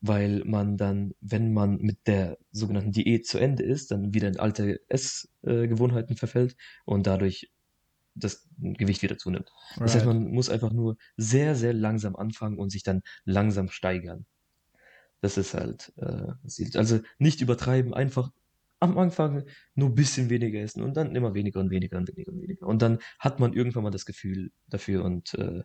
weil 0.00 0.44
man 0.44 0.76
dann, 0.76 1.14
wenn 1.20 1.52
man 1.52 1.78
mit 1.78 2.06
der 2.06 2.38
sogenannten 2.52 2.92
Diät 2.92 3.26
zu 3.26 3.38
Ende 3.38 3.62
ist, 3.64 3.90
dann 3.90 4.14
wieder 4.14 4.28
in 4.28 4.38
alte 4.38 4.80
Essgewohnheiten 4.88 6.16
verfällt 6.16 6.56
und 6.84 7.06
dadurch 7.06 7.50
das 8.14 8.48
Gewicht 8.58 9.02
wieder 9.02 9.18
zunimmt. 9.18 9.50
Right. 9.72 9.82
Das 9.82 9.94
heißt, 9.94 10.06
man 10.06 10.30
muss 10.30 10.48
einfach 10.48 10.72
nur 10.72 10.96
sehr, 11.16 11.54
sehr 11.54 11.72
langsam 11.72 12.16
anfangen 12.16 12.58
und 12.58 12.70
sich 12.70 12.82
dann 12.82 13.02
langsam 13.24 13.68
steigern. 13.68 14.26
Das 15.20 15.38
ist 15.38 15.54
halt, 15.54 15.92
äh, 15.96 16.32
also 16.74 17.00
nicht 17.18 17.40
übertreiben, 17.40 17.94
einfach 17.94 18.30
am 18.80 18.98
Anfang 18.98 19.44
nur 19.74 19.88
ein 19.88 19.94
bisschen 19.94 20.28
weniger 20.28 20.60
essen 20.60 20.82
und 20.82 20.96
dann 20.96 21.16
immer 21.16 21.34
weniger 21.34 21.60
und 21.60 21.70
weniger 21.70 21.96
und 21.96 22.08
weniger 22.08 22.32
und 22.32 22.42
weniger. 22.42 22.66
Und 22.66 22.82
dann 22.82 22.98
hat 23.18 23.40
man 23.40 23.54
irgendwann 23.54 23.82
mal 23.82 23.90
das 23.90 24.06
Gefühl 24.06 24.52
dafür 24.68 25.04
und 25.04 25.34
äh, 25.34 25.62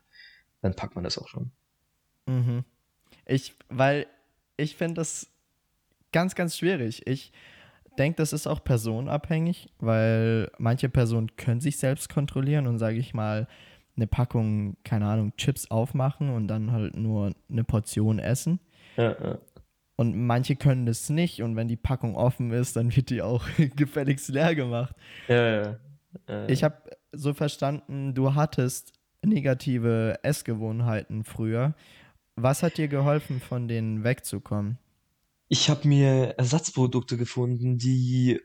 dann 0.61 0.75
packt 0.75 0.95
man 0.95 1.03
das 1.03 1.17
auch 1.17 1.27
schon. 1.27 1.51
Mhm. 2.27 2.63
Ich, 3.25 3.55
weil 3.69 4.07
ich 4.57 4.75
finde 4.75 4.95
das 4.95 5.27
ganz, 6.11 6.35
ganz 6.35 6.57
schwierig. 6.57 7.05
Ich 7.07 7.33
denke, 7.97 8.17
das 8.17 8.33
ist 8.33 8.47
auch 8.47 8.63
personenabhängig, 8.63 9.69
weil 9.79 10.49
manche 10.57 10.89
Personen 10.89 11.35
können 11.35 11.61
sich 11.61 11.77
selbst 11.77 12.09
kontrollieren 12.09 12.67
und, 12.67 12.79
sage 12.79 12.97
ich 12.97 13.13
mal, 13.13 13.47
eine 13.95 14.07
Packung, 14.07 14.77
keine 14.83 15.05
Ahnung, 15.05 15.35
Chips 15.35 15.69
aufmachen 15.69 16.29
und 16.29 16.47
dann 16.47 16.71
halt 16.71 16.95
nur 16.95 17.33
eine 17.49 17.63
Portion 17.63 18.19
essen. 18.19 18.59
Ja, 19.01 19.11
ja. 19.23 19.39
Und 19.95 20.15
manche 20.15 20.55
können 20.55 20.85
das 20.85 21.09
nicht 21.09 21.43
und 21.43 21.55
wenn 21.55 21.67
die 21.67 21.77
Packung 21.77 22.15
offen 22.15 22.51
ist, 22.51 22.75
dann 22.75 22.95
wird 22.95 23.09
die 23.09 23.21
auch 23.21 23.45
gefälligst 23.75 24.29
leer 24.29 24.55
gemacht. 24.55 24.95
Ja, 25.27 25.35
ja. 25.35 25.79
ja. 26.27 26.49
Ich 26.49 26.63
habe 26.63 26.77
so 27.11 27.33
verstanden, 27.33 28.13
du 28.13 28.33
hattest 28.33 28.93
negative 29.23 30.19
Essgewohnheiten 30.23 31.23
früher 31.23 31.75
was 32.35 32.63
hat 32.63 32.77
dir 32.77 32.87
geholfen, 32.87 33.39
von 33.39 33.67
denen 33.67 34.03
wegzukommen? 34.03 34.77
Ich 35.47 35.69
habe 35.69 35.87
mir 35.87 36.35
Ersatzprodukte 36.37 37.17
gefunden, 37.17 37.77
die 37.77 38.39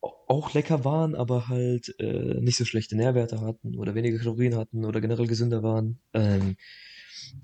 auch 0.00 0.52
lecker 0.52 0.84
waren, 0.84 1.14
aber 1.14 1.48
halt 1.48 1.94
äh, 1.98 2.40
nicht 2.40 2.56
so 2.56 2.64
schlechte 2.64 2.96
Nährwerte 2.96 3.40
hatten 3.40 3.76
oder 3.76 3.94
weniger 3.94 4.18
Kalorien 4.18 4.56
hatten 4.56 4.84
oder 4.84 5.00
generell 5.00 5.26
gesünder 5.26 5.62
waren. 5.62 5.98
Ähm, 6.12 6.56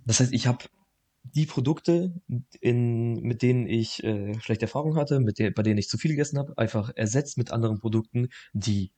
das 0.04 0.20
heißt, 0.20 0.32
ich 0.32 0.46
habe 0.46 0.64
die 1.22 1.46
Produkte, 1.46 2.12
in, 2.60 3.14
mit 3.22 3.42
denen 3.42 3.66
ich 3.66 4.02
äh, 4.04 4.38
schlechte 4.40 4.66
Erfahrungen 4.66 4.96
hatte, 4.96 5.20
mit 5.20 5.38
der, 5.38 5.50
bei 5.50 5.62
denen 5.62 5.78
ich 5.78 5.88
zu 5.88 5.98
viel 5.98 6.12
gegessen 6.12 6.38
habe, 6.38 6.56
einfach 6.56 6.90
ersetzt 6.94 7.38
mit 7.38 7.50
anderen 7.50 7.78
Produkten, 7.78 8.28
die 8.52 8.92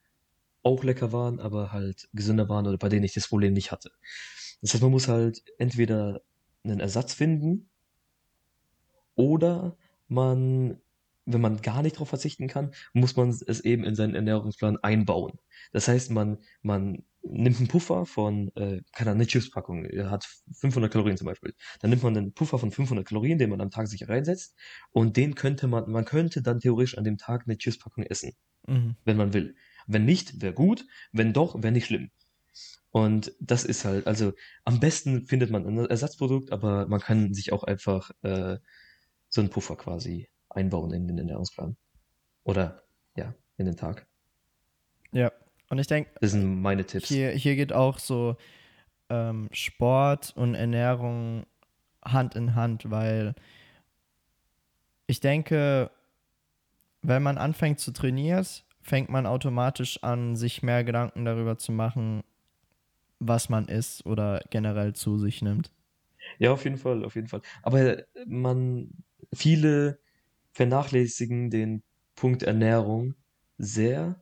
auch 0.62 0.84
lecker 0.84 1.12
waren, 1.12 1.40
aber 1.40 1.72
halt 1.72 2.08
gesünder 2.12 2.48
waren 2.48 2.66
oder 2.66 2.78
bei 2.78 2.88
denen 2.88 3.04
ich 3.04 3.14
das 3.14 3.28
Problem 3.28 3.52
nicht 3.52 3.72
hatte. 3.72 3.90
Das 4.60 4.74
heißt, 4.74 4.82
man 4.82 4.92
muss 4.92 5.08
halt 5.08 5.42
entweder 5.58 6.20
einen 6.64 6.80
Ersatz 6.80 7.14
finden 7.14 7.70
oder 9.14 9.76
man, 10.08 10.80
wenn 11.24 11.40
man 11.40 11.62
gar 11.62 11.82
nicht 11.82 11.96
darauf 11.96 12.08
verzichten 12.10 12.48
kann, 12.48 12.72
muss 12.92 13.16
man 13.16 13.30
es 13.30 13.60
eben 13.60 13.84
in 13.84 13.94
seinen 13.94 14.14
Ernährungsplan 14.14 14.76
einbauen. 14.78 15.38
Das 15.72 15.88
heißt, 15.88 16.10
man, 16.10 16.38
man 16.62 17.04
nimmt 17.22 17.58
einen 17.58 17.68
Puffer 17.68 18.06
von, 18.06 18.48
äh, 18.56 18.82
keine 18.92 19.10
Ahnung, 19.10 19.20
eine 19.20 19.26
Chipspackung, 19.26 19.86
hat 20.10 20.26
500 20.52 20.90
Kalorien 20.90 21.16
zum 21.16 21.26
Beispiel. 21.26 21.54
Dann 21.80 21.90
nimmt 21.90 22.02
man 22.02 22.16
einen 22.16 22.32
Puffer 22.32 22.58
von 22.58 22.70
500 22.70 23.06
Kalorien, 23.06 23.38
den 23.38 23.50
man 23.50 23.60
am 23.60 23.70
Tag 23.70 23.88
sich 23.88 24.08
reinsetzt 24.08 24.56
und 24.90 25.16
den 25.16 25.34
könnte 25.34 25.66
man, 25.66 25.90
man 25.90 26.04
könnte 26.04 26.42
dann 26.42 26.60
theoretisch 26.60 26.96
an 26.96 27.04
dem 27.04 27.18
Tag 27.18 27.44
eine 27.46 27.58
Chipspackung 27.58 28.04
essen, 28.04 28.32
mhm. 28.66 28.96
wenn 29.04 29.16
man 29.16 29.34
will. 29.34 29.54
Wenn 29.86 30.04
nicht, 30.04 30.40
wäre 30.40 30.54
gut, 30.54 30.86
wenn 31.12 31.32
doch, 31.32 31.62
wäre 31.62 31.72
nicht 31.72 31.86
schlimm. 31.86 32.10
Und 32.90 33.32
das 33.40 33.64
ist 33.64 33.84
halt, 33.84 34.06
also 34.06 34.32
am 34.64 34.80
besten 34.80 35.24
findet 35.24 35.50
man 35.50 35.66
ein 35.66 35.86
Ersatzprodukt, 35.86 36.50
aber 36.50 36.88
man 36.88 37.00
kann 37.00 37.34
sich 37.34 37.52
auch 37.52 37.64
einfach 37.64 38.10
äh, 38.22 38.58
so 39.28 39.40
einen 39.40 39.50
Puffer 39.50 39.76
quasi 39.76 40.28
einbauen 40.48 40.92
in 40.92 41.06
den 41.06 41.18
Ernährungsplan. 41.18 41.76
Oder 42.42 42.82
ja, 43.16 43.34
in 43.56 43.66
den 43.66 43.76
Tag. 43.76 44.08
Ja, 45.12 45.30
und 45.70 45.78
ich 45.78 45.86
denke, 45.86 46.10
das 46.20 46.32
sind 46.32 46.60
meine 46.60 46.84
Tipps. 46.84 47.08
Hier, 47.08 47.30
hier 47.30 47.56
geht 47.56 47.72
auch 47.72 47.98
so 47.98 48.36
ähm, 49.08 49.48
Sport 49.52 50.32
und 50.36 50.54
Ernährung 50.54 51.46
Hand 52.04 52.34
in 52.34 52.54
Hand, 52.54 52.90
weil 52.90 53.34
ich 55.06 55.20
denke, 55.20 55.90
wenn 57.02 57.22
man 57.22 57.38
anfängt 57.38 57.80
zu 57.80 57.92
trainieren, 57.92 58.46
fängt 58.82 59.10
man 59.10 59.26
automatisch 59.26 60.02
an, 60.02 60.36
sich 60.36 60.62
mehr 60.62 60.84
Gedanken 60.84 61.24
darüber 61.24 61.58
zu 61.58 61.72
machen, 61.72 62.22
was 63.18 63.48
man 63.48 63.68
isst 63.68 64.06
oder 64.06 64.42
generell 64.50 64.94
zu 64.94 65.18
sich 65.18 65.42
nimmt. 65.42 65.70
Ja, 66.38 66.52
auf 66.52 66.64
jeden 66.64 66.78
Fall, 66.78 67.04
auf 67.04 67.14
jeden 67.14 67.28
Fall. 67.28 67.42
Aber 67.62 68.04
man, 68.26 68.90
viele 69.32 69.98
vernachlässigen 70.52 71.50
den 71.50 71.82
Punkt 72.14 72.42
Ernährung 72.42 73.14
sehr 73.58 74.20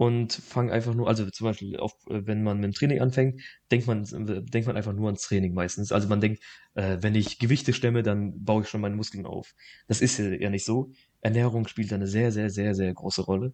und 0.00 0.32
fangen 0.32 0.70
einfach 0.70 0.94
nur, 0.94 1.08
also 1.08 1.28
zum 1.28 1.44
Beispiel, 1.44 1.76
auf, 1.76 1.92
wenn 2.06 2.42
man 2.42 2.56
mit 2.56 2.64
dem 2.64 2.72
Training 2.72 3.00
anfängt, 3.02 3.42
denkt 3.70 3.86
man, 3.86 4.02
denkt 4.46 4.66
man 4.66 4.74
einfach 4.74 4.94
nur 4.94 5.08
ans 5.08 5.20
Training 5.20 5.52
meistens. 5.52 5.92
Also 5.92 6.08
man 6.08 6.22
denkt, 6.22 6.42
äh, 6.72 6.96
wenn 7.02 7.14
ich 7.14 7.38
Gewichte 7.38 7.74
stemme, 7.74 8.02
dann 8.02 8.42
baue 8.42 8.62
ich 8.62 8.68
schon 8.70 8.80
meine 8.80 8.96
Muskeln 8.96 9.26
auf. 9.26 9.54
Das 9.88 10.00
ist 10.00 10.18
ja 10.18 10.48
nicht 10.48 10.64
so. 10.64 10.90
Ernährung 11.20 11.68
spielt 11.68 11.92
eine 11.92 12.06
sehr, 12.06 12.32
sehr, 12.32 12.48
sehr, 12.48 12.74
sehr 12.74 12.94
große 12.94 13.20
Rolle. 13.20 13.52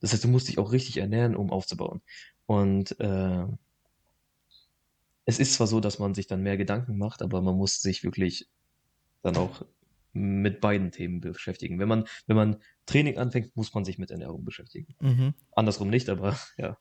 Das 0.00 0.12
heißt, 0.12 0.22
du 0.22 0.28
musst 0.28 0.46
dich 0.46 0.58
auch 0.58 0.70
richtig 0.70 0.98
ernähren, 0.98 1.34
um 1.34 1.50
aufzubauen. 1.50 2.00
Und 2.46 2.94
äh, 3.00 3.46
es 5.24 5.40
ist 5.40 5.54
zwar 5.54 5.66
so, 5.66 5.80
dass 5.80 5.98
man 5.98 6.14
sich 6.14 6.28
dann 6.28 6.44
mehr 6.44 6.56
Gedanken 6.56 6.96
macht, 6.96 7.22
aber 7.22 7.42
man 7.42 7.56
muss 7.56 7.82
sich 7.82 8.04
wirklich 8.04 8.46
dann 9.22 9.36
auch 9.36 9.64
mit 10.18 10.60
beiden 10.60 10.90
Themen 10.90 11.20
beschäftigen. 11.20 11.78
Wenn 11.78 11.88
man, 11.88 12.04
wenn 12.26 12.36
man 12.36 12.56
Training 12.86 13.18
anfängt, 13.18 13.56
muss 13.56 13.72
man 13.74 13.84
sich 13.84 13.98
mit 13.98 14.10
Ernährung 14.10 14.44
beschäftigen. 14.44 14.94
Mhm. 15.00 15.34
Andersrum 15.52 15.88
nicht, 15.90 16.08
aber 16.08 16.36
ja. 16.56 16.76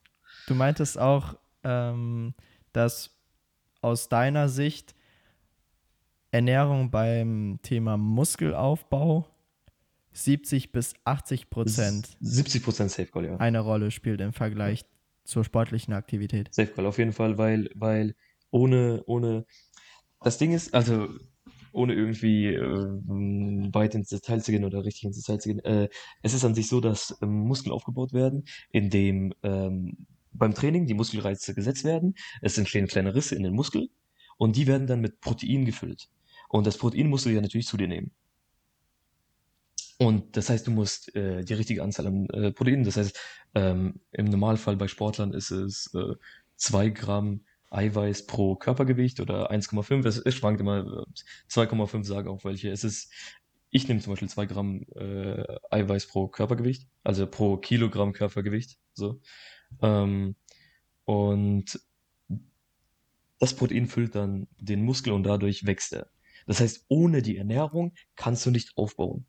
Du 0.47 0.55
meintest 0.55 0.97
auch, 0.97 1.37
ähm, 1.63 2.33
dass 2.73 3.17
aus 3.81 4.09
deiner 4.09 4.49
Sicht 4.49 4.95
Ernährung 6.31 6.91
beim 6.91 7.59
Thema 7.61 7.97
Muskelaufbau 7.97 9.27
70 10.11 10.71
bis 10.71 10.93
80 11.05 11.49
Prozent 11.49 12.17
70 12.19 12.63
Prozent 12.63 12.91
Safe 12.91 13.07
Call, 13.07 13.25
ja. 13.25 13.37
eine 13.37 13.59
Rolle 13.59 13.91
spielt 13.91 14.19
im 14.19 14.33
Vergleich 14.33 14.83
zur 15.23 15.43
sportlichen 15.43 15.93
Aktivität. 15.93 16.53
Safe 16.53 16.71
Call, 16.71 16.85
auf 16.85 16.97
jeden 16.97 17.13
Fall, 17.13 17.37
weil, 17.37 17.69
weil 17.75 18.15
ohne, 18.49 19.03
ohne, 19.05 19.45
das 20.21 20.37
Ding 20.37 20.53
ist, 20.53 20.73
also, 20.73 21.09
ohne 21.77 21.93
irgendwie 21.93 22.47
äh, 22.47 22.61
weit 23.73 23.95
ins 23.95 24.09
Detail 24.09 24.41
zu 24.41 24.51
gehen 24.51 24.65
oder 24.65 24.83
richtig 24.83 25.05
ins 25.05 25.17
Detail 25.17 25.39
zu 25.39 25.49
gehen, 25.49 25.59
äh, 25.63 25.89
es 26.23 26.33
ist 26.33 26.43
an 26.43 26.55
sich 26.55 26.67
so, 26.67 26.81
dass 26.81 27.17
ähm, 27.21 27.47
Muskeln 27.47 27.71
aufgebaut 27.71 28.13
werden, 28.13 28.45
indem 28.71 29.33
ähm, 29.43 30.07
beim 30.33 30.53
Training 30.53 30.87
die 30.87 30.93
Muskelreize 30.93 31.53
gesetzt 31.53 31.83
werden, 31.83 32.15
es 32.41 32.57
entstehen 32.57 32.87
kleine 32.87 33.15
Risse 33.15 33.35
in 33.35 33.43
den 33.43 33.53
Muskel 33.53 33.89
und 34.37 34.55
die 34.55 34.67
werden 34.67 34.87
dann 34.87 35.01
mit 35.01 35.21
Protein 35.21 35.65
gefüllt. 35.65 36.09
Und 36.49 36.65
das 36.65 36.77
Protein 36.77 37.07
musst 37.07 37.25
du 37.25 37.29
ja 37.29 37.41
natürlich 37.41 37.67
zu 37.67 37.77
dir 37.77 37.87
nehmen. 37.87 38.11
Und 39.99 40.37
das 40.37 40.49
heißt, 40.49 40.67
du 40.67 40.71
musst 40.71 41.15
äh, 41.15 41.43
die 41.43 41.53
richtige 41.53 41.83
Anzahl 41.83 42.07
an 42.07 42.29
äh, 42.29 42.51
Proteinen, 42.51 42.83
das 42.83 42.97
heißt, 42.97 43.19
ähm, 43.55 43.99
im 44.11 44.25
Normalfall 44.25 44.77
bei 44.77 44.87
Sportlern 44.87 45.33
ist 45.33 45.51
es 45.51 45.91
äh, 45.95 46.13
2 46.57 46.89
Gramm 46.89 47.41
Eiweiß 47.69 48.27
pro 48.27 48.55
Körpergewicht 48.55 49.19
oder 49.19 49.51
1,5. 49.51 50.05
Es, 50.07 50.17
es 50.17 50.35
schwankt 50.35 50.61
immer. 50.61 51.05
2,5 51.49 52.03
sagen 52.03 52.29
auch 52.29 52.43
welche. 52.45 52.69
Es 52.69 52.83
ist, 52.83 53.11
ich 53.69 53.87
nehme 53.87 53.99
zum 53.99 54.13
Beispiel 54.13 54.29
2 54.29 54.45
Gramm 54.45 54.83
äh, 54.95 55.43
Eiweiß 55.69 56.07
pro 56.07 56.27
Körpergewicht, 56.27 56.87
also 57.03 57.27
pro 57.27 57.57
Kilogramm 57.57 58.13
Körpergewicht. 58.13 58.77
So. 58.93 59.19
Ähm, 59.81 60.35
und 61.05 61.79
das 63.39 63.55
Protein 63.55 63.87
füllt 63.87 64.15
dann 64.15 64.47
den 64.57 64.83
Muskel 64.83 65.13
und 65.13 65.23
dadurch 65.23 65.65
wächst 65.65 65.93
er. 65.93 66.09
Das 66.47 66.59
heißt, 66.59 66.85
ohne 66.87 67.21
die 67.21 67.37
Ernährung 67.37 67.93
kannst 68.15 68.45
du 68.45 68.51
nicht 68.51 68.77
aufbauen. 68.77 69.25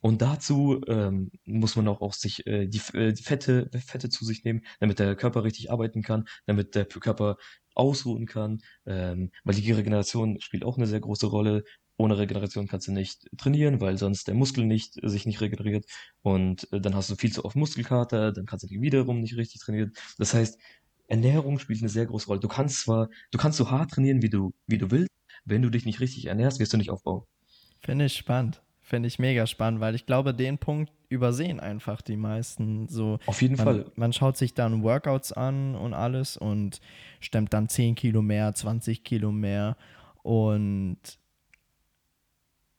Und 0.00 0.22
dazu 0.22 0.80
ähm, 0.88 1.30
muss 1.44 1.76
man 1.76 1.88
auch, 1.88 2.00
auch 2.00 2.14
sich 2.14 2.46
äh, 2.46 2.66
die, 2.66 2.80
äh, 2.94 3.12
die 3.12 3.22
Fette, 3.22 3.70
Fette 3.84 4.08
zu 4.08 4.24
sich 4.24 4.44
nehmen, 4.44 4.62
damit 4.80 4.98
der 4.98 5.16
Körper 5.16 5.44
richtig 5.44 5.70
arbeiten 5.70 6.02
kann, 6.02 6.26
damit 6.46 6.74
der 6.74 6.86
Körper 6.86 7.36
ausruhen 7.74 8.26
kann, 8.26 8.62
ähm, 8.86 9.30
weil 9.44 9.54
die 9.54 9.72
Regeneration 9.72 10.40
spielt 10.40 10.64
auch 10.64 10.76
eine 10.76 10.86
sehr 10.86 11.00
große 11.00 11.26
Rolle. 11.26 11.64
Ohne 11.98 12.18
Regeneration 12.18 12.66
kannst 12.66 12.88
du 12.88 12.92
nicht 12.92 13.26
trainieren, 13.38 13.80
weil 13.80 13.96
sonst 13.96 14.28
der 14.28 14.34
Muskel 14.34 14.66
nicht 14.66 15.02
äh, 15.02 15.08
sich 15.08 15.26
nicht 15.26 15.40
regeneriert 15.40 15.86
und 16.22 16.70
äh, 16.72 16.80
dann 16.80 16.94
hast 16.94 17.10
du 17.10 17.16
viel 17.16 17.32
zu 17.32 17.44
oft 17.44 17.56
Muskelkater, 17.56 18.32
dann 18.32 18.46
kannst 18.46 18.64
du 18.64 18.68
die 18.68 18.80
wiederum 18.80 19.20
nicht 19.20 19.36
richtig 19.36 19.60
trainieren. 19.60 19.92
Das 20.18 20.34
heißt, 20.34 20.58
Ernährung 21.08 21.58
spielt 21.58 21.80
eine 21.80 21.88
sehr 21.88 22.06
große 22.06 22.26
Rolle. 22.26 22.40
Du 22.40 22.48
kannst 22.48 22.82
zwar, 22.82 23.08
du 23.30 23.38
kannst 23.38 23.58
so 23.58 23.70
hart 23.70 23.92
trainieren, 23.92 24.22
wie 24.22 24.30
du, 24.30 24.52
wie 24.66 24.78
du 24.78 24.90
willst, 24.90 25.10
wenn 25.44 25.62
du 25.62 25.70
dich 25.70 25.86
nicht 25.86 26.00
richtig 26.00 26.26
ernährst, 26.26 26.58
wirst 26.58 26.72
du 26.72 26.76
nicht 26.76 26.90
aufbauen. 26.90 27.22
Finde 27.80 28.06
ich 28.06 28.16
spannend. 28.16 28.62
Finde 28.86 29.08
ich 29.08 29.18
mega 29.18 29.48
spannend, 29.48 29.80
weil 29.80 29.96
ich 29.96 30.06
glaube, 30.06 30.32
den 30.32 30.58
Punkt 30.58 30.92
übersehen 31.08 31.58
einfach 31.58 32.02
die 32.02 32.16
meisten. 32.16 32.86
So, 32.86 33.18
Auf 33.26 33.42
jeden 33.42 33.56
man, 33.56 33.64
Fall. 33.64 33.92
Man 33.96 34.12
schaut 34.12 34.36
sich 34.36 34.54
dann 34.54 34.84
Workouts 34.84 35.32
an 35.32 35.74
und 35.74 35.92
alles 35.92 36.36
und 36.36 36.80
stemmt 37.18 37.52
dann 37.52 37.68
10 37.68 37.96
Kilo 37.96 38.22
mehr, 38.22 38.54
20 38.54 39.02
Kilo 39.02 39.32
mehr. 39.32 39.76
Und 40.22 40.98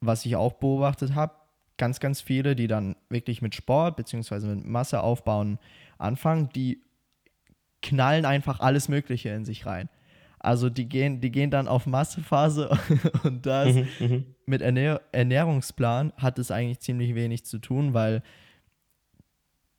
was 0.00 0.24
ich 0.24 0.34
auch 0.34 0.54
beobachtet 0.54 1.14
habe, 1.14 1.34
ganz, 1.76 2.00
ganz 2.00 2.22
viele, 2.22 2.56
die 2.56 2.68
dann 2.68 2.96
wirklich 3.10 3.42
mit 3.42 3.54
Sport 3.54 3.96
bzw. 3.96 4.46
mit 4.46 4.64
Masse 4.64 5.02
aufbauen 5.02 5.58
anfangen, 5.98 6.48
die 6.54 6.80
knallen 7.82 8.24
einfach 8.24 8.60
alles 8.60 8.88
Mögliche 8.88 9.28
in 9.28 9.44
sich 9.44 9.66
rein. 9.66 9.90
Also 10.40 10.70
die 10.70 10.88
gehen, 10.88 11.20
die 11.20 11.30
gehen 11.30 11.50
dann 11.50 11.68
auf 11.68 11.86
Massephase 11.86 12.70
und 13.24 13.44
das 13.46 13.74
Mhm, 13.74 13.88
mhm. 13.98 14.34
mit 14.46 14.62
Ernähr 14.62 15.02
Ernährungsplan 15.12 16.12
hat 16.16 16.38
es 16.38 16.50
eigentlich 16.50 16.80
ziemlich 16.80 17.14
wenig 17.14 17.44
zu 17.44 17.58
tun, 17.58 17.94
weil 17.94 18.22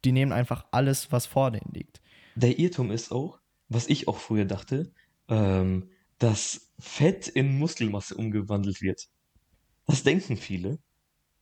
die 0.06 0.12
nehmen 0.12 0.32
einfach 0.32 0.66
alles, 0.72 1.12
was 1.12 1.26
vor 1.26 1.52
denen 1.52 1.72
liegt. 1.74 2.02
Der 2.36 2.58
Irrtum 2.60 2.92
ist 2.92 3.12
auch, 3.12 3.40
was 3.68 3.88
ich 3.88 4.08
auch 4.08 4.18
früher 4.18 4.46
dachte, 4.46 4.92
ähm, 5.28 5.90
dass 6.18 6.74
Fett 6.80 7.28
in 7.28 7.58
Muskelmasse 7.58 8.16
umgewandelt 8.16 8.82
wird. 8.82 9.08
Das 9.88 10.04
denken 10.04 10.38
viele, 10.38 10.80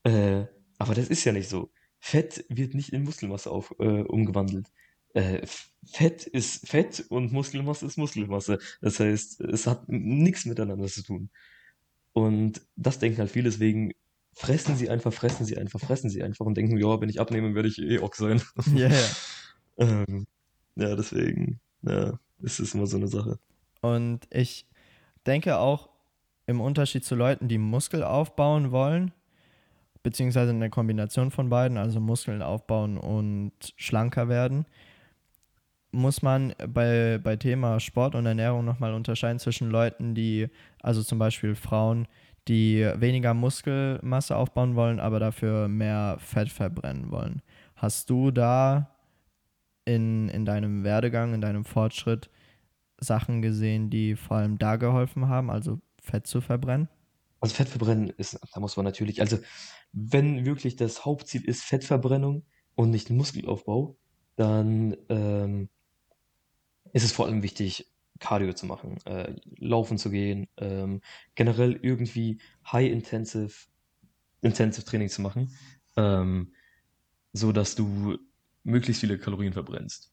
äh, 0.03 0.45
aber 0.78 0.95
das 0.95 1.09
ist 1.09 1.24
ja 1.26 1.32
nicht 1.32 1.49
so. 1.49 1.72
Fett 1.99 2.45
wird 2.49 2.74
nicht 2.74 2.93
in 2.93 3.03
Muskelmasse 3.03 3.51
auf, 3.51 3.74
äh, 3.80 4.03
umgewandelt. 4.03 4.68
Äh, 5.18 5.47
Fett 5.84 6.28
ist 6.28 6.68
Fett 6.68 7.05
und 7.09 7.32
Muskelmasse 7.32 7.88
ist 7.88 7.97
Muskelmasse. 7.97 8.59
Das 8.82 8.99
heißt, 8.99 9.41
es 9.41 9.65
hat 9.65 9.89
nichts 9.89 10.45
miteinander 10.45 10.88
zu 10.88 11.01
tun. 11.01 11.30
Und 12.13 12.61
das 12.76 12.99
denken 12.99 13.20
halt 13.20 13.32
viele, 13.32 13.49
deswegen 13.49 13.93
fressen 14.34 14.76
sie 14.76 14.89
einfach, 14.91 15.11
fressen 15.11 15.45
sie 15.45 15.57
einfach, 15.57 15.80
fressen 15.80 16.11
sie 16.11 16.22
einfach 16.22 16.45
und 16.45 16.55
denken, 16.55 16.78
ja, 16.78 17.01
wenn 17.01 17.09
ich 17.09 17.20
abnehme, 17.20 17.55
werde 17.55 17.68
ich 17.68 17.80
eh 17.80 17.99
Ochs 17.99 18.20
sein. 18.20 18.41
Ja, 18.76 18.89
ja. 18.89 19.05
Ähm, 19.80 20.26
ja, 20.76 20.95
deswegen, 20.95 21.59
ja, 21.84 22.20
ist 22.41 22.59
es 22.59 22.74
immer 22.74 22.88
so 22.88 22.97
eine 22.97 23.07
Sache. 23.07 23.38
Und 23.82 24.22
ich 24.32 24.65
denke 25.28 25.59
auch 25.59 25.89
im 26.47 26.61
Unterschied 26.61 27.05
zu 27.05 27.13
Leuten, 27.13 27.47
die 27.47 27.59
Muskel 27.59 28.03
aufbauen 28.03 28.72
wollen, 28.72 29.11
beziehungsweise 30.01 30.49
eine 30.49 30.72
Kombination 30.72 31.30
von 31.30 31.49
beiden, 31.49 31.78
also 31.78 31.99
Muskeln 31.99 32.41
aufbauen 32.41 32.97
und 32.97 33.53
schlanker 33.76 34.30
werden, 34.30 34.65
muss 35.92 36.22
man 36.22 36.54
bei, 36.68 37.20
bei 37.22 37.36
Thema 37.36 37.80
Sport 37.80 38.16
und 38.16 38.26
Ernährung 38.26 38.66
nochmal 38.66 38.94
unterscheiden 38.94 39.40
zwischen 39.40 39.70
Leuten, 39.70 40.16
die, 40.16 40.48
also 40.82 41.02
zum 41.04 41.20
Beispiel 41.20 41.56
Frauen, 41.56 42.08
die 42.48 42.90
weniger 42.96 43.34
Muskelmasse 43.34 44.36
aufbauen 44.36 44.76
wollen, 44.76 45.00
aber 45.00 45.20
dafür 45.20 45.68
mehr 45.68 46.18
Fett 46.20 46.50
verbrennen 46.50 47.12
wollen. 47.12 47.42
Hast 47.76 48.10
du 48.10 48.32
da 48.32 48.96
in, 49.86 50.30
in 50.30 50.46
deinem 50.46 50.84
Werdegang, 50.84 51.34
in 51.34 51.42
deinem 51.42 51.66
Fortschritt 51.66 52.30
Sachen 53.00 53.42
gesehen, 53.42 53.90
die 53.90 54.16
vor 54.16 54.38
allem 54.38 54.58
da 54.58 54.76
geholfen 54.76 55.28
haben, 55.28 55.50
also 55.50 55.80
Fett 56.02 56.28
zu 56.28 56.42
verbrennen? 56.42 56.90
Also 57.40 57.56
Fettverbrennen 57.56 58.10
ist, 58.10 58.40
da 58.54 58.60
muss 58.60 58.78
man 58.78 58.86
natürlich, 58.86 59.22
also 59.22 59.38
wenn 59.92 60.46
wirklich 60.46 60.76
das 60.76 61.06
Hauptziel 61.06 61.46
ist 61.46 61.64
Fettverbrennung 61.64 62.44
und 62.76 62.90
nicht 62.90 63.10
Muskelaufbau, 63.10 63.98
dann 64.36 64.96
ähm, 65.10 65.70
ist 66.98 67.04
es 67.04 67.12
vor 67.12 67.28
allem 67.28 67.43
wichtig, 67.43 67.86
Cardio 68.20 68.54
zu 68.54 68.66
machen, 68.66 68.98
äh, 69.06 69.36
laufen 69.58 70.00
zu 70.00 70.10
gehen, 70.10 70.48
ähm, 70.58 71.02
generell 71.36 71.80
irgendwie 71.82 72.41
High-Intensive 72.72 73.54
Intensive 74.41 74.86
Training 74.86 75.10
zu 75.10 75.22
machen, 75.22 75.52
ähm, 75.95 76.54
so 77.34 77.52
dass 77.52 77.76
du 77.76 78.18
möglichst 78.64 79.02
viele 79.02 79.20
Kalorien 79.20 79.54
verbrennst. 79.54 80.12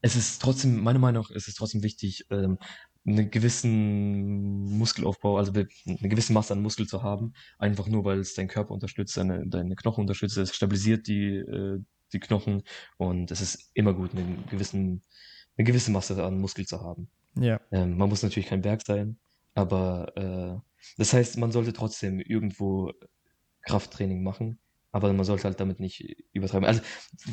Es 0.00 0.16
ist 0.16 0.40
trotzdem, 0.40 0.82
meiner 0.82 0.98
Meinung 0.98 1.22
nach, 1.22 1.30
ist 1.30 1.48
es 1.48 1.54
trotzdem 1.54 1.82
wichtig, 1.82 2.24
ähm, 2.30 2.58
einen 3.06 3.30
gewissen 3.30 4.78
Muskelaufbau, 4.78 5.36
also 5.36 5.52
eine 5.52 6.08
gewisse 6.08 6.32
Masse 6.32 6.54
an 6.54 6.62
Muskel 6.62 6.86
zu 6.86 7.02
haben, 7.02 7.34
einfach 7.58 7.86
nur, 7.86 8.04
weil 8.04 8.18
es 8.18 8.34
deinen 8.34 8.48
Körper 8.48 8.72
unterstützt, 8.72 9.16
deine, 9.16 9.46
deine 9.46 9.76
Knochen 9.76 10.02
unterstützt, 10.02 10.36
es 10.38 10.54
stabilisiert 10.54 11.06
die, 11.06 11.36
äh, 11.36 11.80
die 12.12 12.20
Knochen 12.20 12.62
und 12.98 13.30
es 13.30 13.40
ist 13.40 13.70
immer 13.74 13.94
gut, 13.94 14.14
einen 14.14 14.46
gewissen, 14.46 15.02
eine 15.56 15.64
gewisse 15.66 15.90
Masse 15.90 16.22
an 16.22 16.38
Muskel 16.38 16.66
zu 16.66 16.80
haben. 16.80 17.10
Ja. 17.36 17.60
Ähm, 17.70 17.96
man 17.96 18.08
muss 18.08 18.22
natürlich 18.22 18.48
kein 18.48 18.62
Berg 18.62 18.82
sein, 18.84 19.18
aber 19.54 20.16
äh, 20.16 20.60
das 20.96 21.12
heißt, 21.12 21.36
man 21.38 21.52
sollte 21.52 21.72
trotzdem 21.72 22.20
irgendwo 22.20 22.92
Krafttraining 23.62 24.22
machen, 24.22 24.58
aber 24.92 25.12
man 25.12 25.24
sollte 25.24 25.44
halt 25.44 25.60
damit 25.60 25.80
nicht 25.80 26.00
übertreiben. 26.32 26.66
Also 26.66 26.80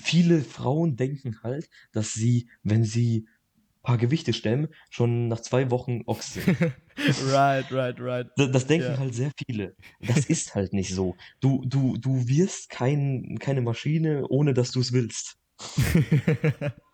viele 0.02 0.42
Frauen 0.42 0.96
denken 0.98 1.40
halt, 1.44 1.70
dass 1.94 2.14
sie, 2.14 2.50
wenn 2.64 2.84
sie 2.84 3.28
ein 3.28 3.82
paar 3.84 3.98
Gewichte 3.98 4.34
stemmen, 4.34 4.68
schon 4.90 5.30
nach 5.30 5.40
zwei 5.40 5.72
Wochen 5.72 6.02
Ochs 6.06 6.34
sind. 6.34 6.46
right, 7.32 7.72
right, 7.72 8.00
right. 8.00 8.28
Das, 8.36 8.52
das 8.52 8.68
denken 8.68 8.92
Ja. 8.92 8.98
halt 9.00 9.16
sehr 9.16 9.32
viele. 9.46 9.76
Das 10.02 10.26
ist 10.26 10.54
halt 10.56 10.74
nicht 10.74 10.94
so. 10.94 11.16
Du, 11.40 11.64
du, 11.66 11.98
du 11.98 12.28
wirst 12.28 12.70
kein, 12.70 13.38
keine 13.40 13.62
Maschine, 13.62 14.28
ohne 14.28 14.54
dass 14.54 14.72
du 14.72 14.82
es 14.82 14.92
willst. 14.92 15.38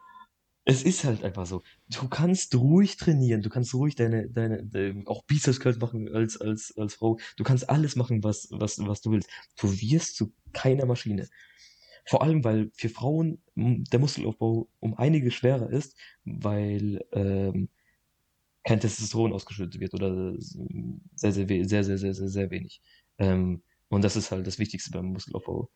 Es 0.66 0.84
ist 0.84 1.03
halt 1.03 1.24
einfach 1.24 1.45
so. 1.45 1.61
Du 1.89 2.07
kannst 2.07 2.55
ruhig 2.55 2.95
trainieren, 2.95 3.41
du 3.41 3.49
kannst 3.49 3.74
ruhig 3.74 3.95
deine, 3.95 4.30
deine, 4.30 4.66
deine 4.66 5.03
auch 5.07 5.24
Bizeps 5.24 5.59
Curls 5.59 5.78
machen 5.80 6.07
als, 6.14 6.39
als, 6.39 6.74
als 6.78 6.93
Frau. 6.93 7.20
Du 7.36 7.43
kannst 7.43 7.70
alles 7.70 7.95
machen, 7.97 8.24
was, 8.24 8.47
was, 8.51 8.80
was 8.80 9.01
du 9.01 9.11
willst. 9.11 9.30
Du 9.57 9.70
wirst 9.70 10.16
zu 10.16 10.32
keiner 10.53 10.86
Maschine. 10.86 11.28
Vor 12.05 12.22
allem, 12.22 12.43
weil 12.43 12.72
für 12.76 12.89
Frauen 12.89 13.41
der 13.55 13.99
Muskelaufbau 13.99 14.70
um 14.80 14.93
einige 14.97 15.32
schwerer 15.32 15.70
ist, 15.70 15.97
weil 16.26 17.05
ähm, 17.11 17.70
kein 18.64 18.80
Testosteron 18.80 19.34
ausgeschüttet 19.34 19.80
wird 19.80 19.93
oder 19.93 20.36
sehr, 20.39 21.32
sehr, 21.32 21.47
sehr, 21.47 21.84
sehr, 21.84 21.97
sehr, 21.97 22.14
sehr, 22.14 22.30
sehr 22.30 22.51
wenig. 22.51 22.82
Ähm, 23.18 23.64
und 23.89 24.03
das 24.03 24.16
ist 24.16 24.32
halt 24.32 24.47
das 24.47 24.59
Wichtigste 24.59 24.91
beim 24.91 25.07
Muskelaufbau 25.07 25.70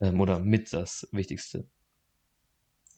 ähm, 0.00 0.20
oder 0.20 0.40
mit 0.40 0.72
das 0.72 1.08
Wichtigste. 1.12 1.68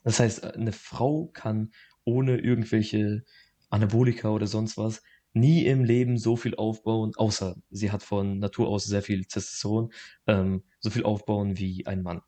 Das 0.04 0.20
heißt, 0.20 0.44
eine 0.54 0.72
Frau 0.72 1.26
kann 1.32 1.72
ohne 2.04 2.38
irgendwelche 2.38 3.24
Anabolika 3.70 4.28
oder 4.28 4.46
sonst 4.46 4.76
was 4.76 5.02
nie 5.34 5.66
im 5.66 5.84
Leben 5.84 6.16
so 6.16 6.36
viel 6.36 6.54
aufbauen, 6.54 7.12
außer 7.16 7.56
sie 7.70 7.90
hat 7.90 8.02
von 8.02 8.38
Natur 8.38 8.68
aus 8.68 8.84
sehr 8.84 9.02
viel 9.02 9.24
Testosteron, 9.24 9.92
ähm, 10.28 10.62
so 10.78 10.90
viel 10.90 11.02
aufbauen 11.02 11.58
wie 11.58 11.86
ein 11.86 12.02
Mann. 12.02 12.22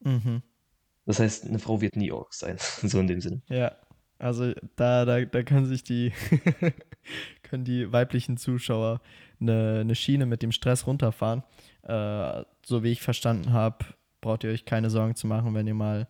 mhm. 0.00 0.42
Das 1.06 1.20
heißt, 1.20 1.46
eine 1.46 1.58
Frau 1.58 1.80
wird 1.80 1.96
nie 1.96 2.12
Orks 2.12 2.40
sein, 2.40 2.56
so 2.82 2.98
in 3.00 3.06
dem 3.06 3.20
Sinne. 3.20 3.40
Ja, 3.48 3.76
also 4.18 4.52
da, 4.76 5.04
da, 5.04 5.24
da 5.24 5.42
können 5.42 5.66
sich 5.66 5.84
die, 5.84 6.12
können 7.42 7.64
die 7.64 7.90
weiblichen 7.92 8.36
Zuschauer 8.36 9.00
eine, 9.40 9.78
eine 9.80 9.94
Schiene 9.94 10.26
mit 10.26 10.42
dem 10.42 10.52
Stress 10.52 10.86
runterfahren. 10.86 11.44
Äh, 11.82 12.44
so 12.66 12.82
wie 12.82 12.90
ich 12.92 13.00
verstanden 13.00 13.52
habe, 13.52 13.86
braucht 14.20 14.44
ihr 14.44 14.50
euch 14.50 14.64
keine 14.64 14.90
Sorgen 14.90 15.14
zu 15.14 15.26
machen, 15.28 15.54
wenn 15.54 15.66
ihr 15.66 15.74
mal, 15.74 16.08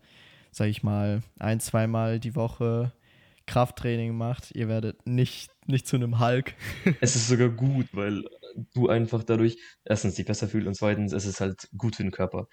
sag 0.51 0.67
ich 0.67 0.83
mal, 0.83 1.21
ein, 1.39 1.59
zweimal 1.59 2.19
die 2.19 2.35
Woche 2.35 2.93
Krafttraining 3.49 4.15
macht. 4.15 4.51
Ihr 4.51 4.67
werdet 4.67 5.07
nicht, 5.07 5.51
nicht 5.65 5.87
zu 5.87 5.95
einem 5.95 6.19
Hulk. 6.19 6.53
Es 7.01 7.15
ist 7.15 7.27
sogar 7.27 7.49
gut, 7.49 7.87
weil 7.93 8.23
du 8.73 8.89
einfach 8.89 9.23
dadurch 9.23 9.57
erstens 9.83 10.15
dich 10.15 10.25
besser 10.25 10.47
fühlst 10.47 10.67
und 10.67 10.75
zweitens 10.75 11.13
es 11.13 11.25
ist 11.25 11.41
halt 11.41 11.67
gut 11.75 11.95
für 11.95 12.03
den 12.03 12.11
Körper. 12.11 12.47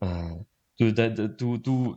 Äh, 0.00 0.34
du, 0.78 0.92
du, 0.92 1.58
du, 1.58 1.96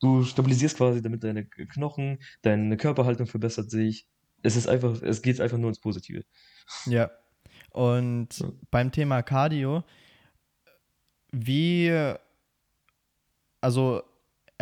du 0.00 0.24
stabilisierst 0.24 0.76
quasi 0.76 1.02
damit 1.02 1.24
deine 1.24 1.44
Knochen, 1.46 2.18
deine 2.42 2.76
Körperhaltung 2.76 3.26
verbessert 3.26 3.70
sich. 3.70 4.06
Es 4.42 4.56
ist 4.56 4.68
einfach, 4.68 5.02
es 5.02 5.22
geht 5.22 5.40
einfach 5.40 5.58
nur 5.58 5.68
ins 5.68 5.80
Positive. 5.80 6.22
Ja. 6.86 7.10
Und 7.70 8.38
ja. 8.38 8.52
beim 8.70 8.92
Thema 8.92 9.22
Cardio, 9.22 9.82
wie, 11.32 12.14
also 13.60 14.02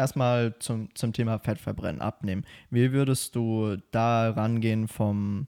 erstmal 0.01 0.59
zum, 0.59 0.95
zum 0.95 1.13
Thema 1.13 1.39
Fettverbrennen, 1.39 2.01
abnehmen. 2.01 2.45
Wie 2.71 2.93
würdest 2.93 3.37
du 3.37 3.77
da 3.91 4.31
rangehen 4.31 4.89
vom, 4.89 5.47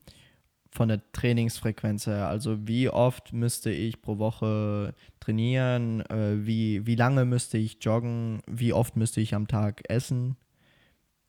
von 0.70 0.88
der 0.88 1.00
Trainingsfrequenz 1.12 2.06
her? 2.06 2.28
Also 2.28 2.68
wie 2.68 2.88
oft 2.88 3.32
müsste 3.32 3.70
ich 3.70 4.02
pro 4.02 4.18
Woche 4.18 4.94
trainieren? 5.20 6.02
Äh, 6.02 6.46
wie, 6.46 6.86
wie 6.86 6.94
lange 6.96 7.24
müsste 7.24 7.58
ich 7.58 7.78
joggen? 7.80 8.42
Wie 8.46 8.72
oft 8.72 8.96
müsste 8.96 9.20
ich 9.20 9.34
am 9.34 9.48
Tag 9.48 9.82
essen? 9.88 10.36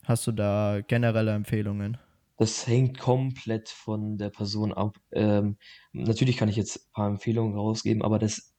Hast 0.06 0.28
du 0.28 0.34
da 0.34 0.82
generelle 0.86 1.32
Empfehlungen? 1.32 1.98
Das 2.38 2.68
hängt 2.68 3.00
komplett 3.00 3.70
von 3.70 4.18
der 4.18 4.30
Person 4.30 4.74
ab. 4.74 4.98
Ähm, 5.12 5.58
natürlich 5.94 6.36
kann 6.36 6.50
ich 6.50 6.58
jetzt 6.58 6.78
ein 6.78 6.92
paar 6.92 7.08
Empfehlungen 7.08 7.56
rausgeben, 7.56 8.02
aber 8.02 8.20
das 8.20 8.53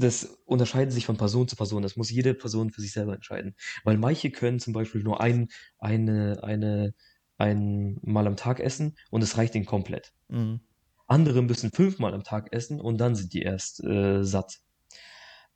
das 0.00 0.24
unterscheidet 0.46 0.92
sich 0.92 1.06
von 1.06 1.16
Person 1.16 1.46
zu 1.46 1.56
Person. 1.56 1.82
Das 1.82 1.96
muss 1.96 2.10
jede 2.10 2.34
Person 2.34 2.70
für 2.70 2.80
sich 2.80 2.92
selber 2.92 3.14
entscheiden. 3.14 3.54
Weil 3.84 3.98
manche 3.98 4.30
können 4.30 4.58
zum 4.58 4.72
Beispiel 4.72 5.02
nur 5.02 5.20
ein, 5.20 5.48
eine, 5.78 6.42
eine, 6.42 6.94
ein 7.38 7.98
Mal 8.02 8.26
am 8.26 8.36
Tag 8.36 8.60
essen 8.60 8.96
und 9.10 9.22
es 9.22 9.36
reicht 9.36 9.54
ihnen 9.54 9.66
komplett. 9.66 10.12
Mhm. 10.28 10.60
Andere 11.06 11.42
müssen 11.42 11.70
fünfmal 11.72 12.14
am 12.14 12.24
Tag 12.24 12.52
essen 12.52 12.80
und 12.80 12.98
dann 12.98 13.14
sind 13.14 13.34
die 13.34 13.42
erst 13.42 13.82
äh, 13.84 14.24
satt. 14.24 14.60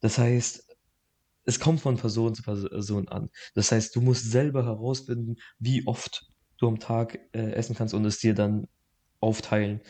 Das 0.01 0.19
heißt, 0.19 0.77
es 1.47 1.61
kommt 1.61 1.81
von 1.81 1.97
Person 1.97 2.35
zu 2.35 2.43
Person 2.43 3.09
an. 3.09 3.31
Das 3.55 3.73
heißt, 3.73 3.95
du 3.95 4.01
musst 4.01 4.31
selber 4.31 4.65
herausfinden, 4.65 5.37
wie 5.59 5.87
oft 5.87 6.27
du 6.59 6.69
am 6.69 6.81
Tag 6.81 7.19
äh, 7.33 7.53
essen 7.53 7.75
kannst 7.75 7.95
und 7.95 8.05
es 8.05 8.19
dir 8.19 8.35
dann 8.35 8.67
aufteilen. 9.21 9.81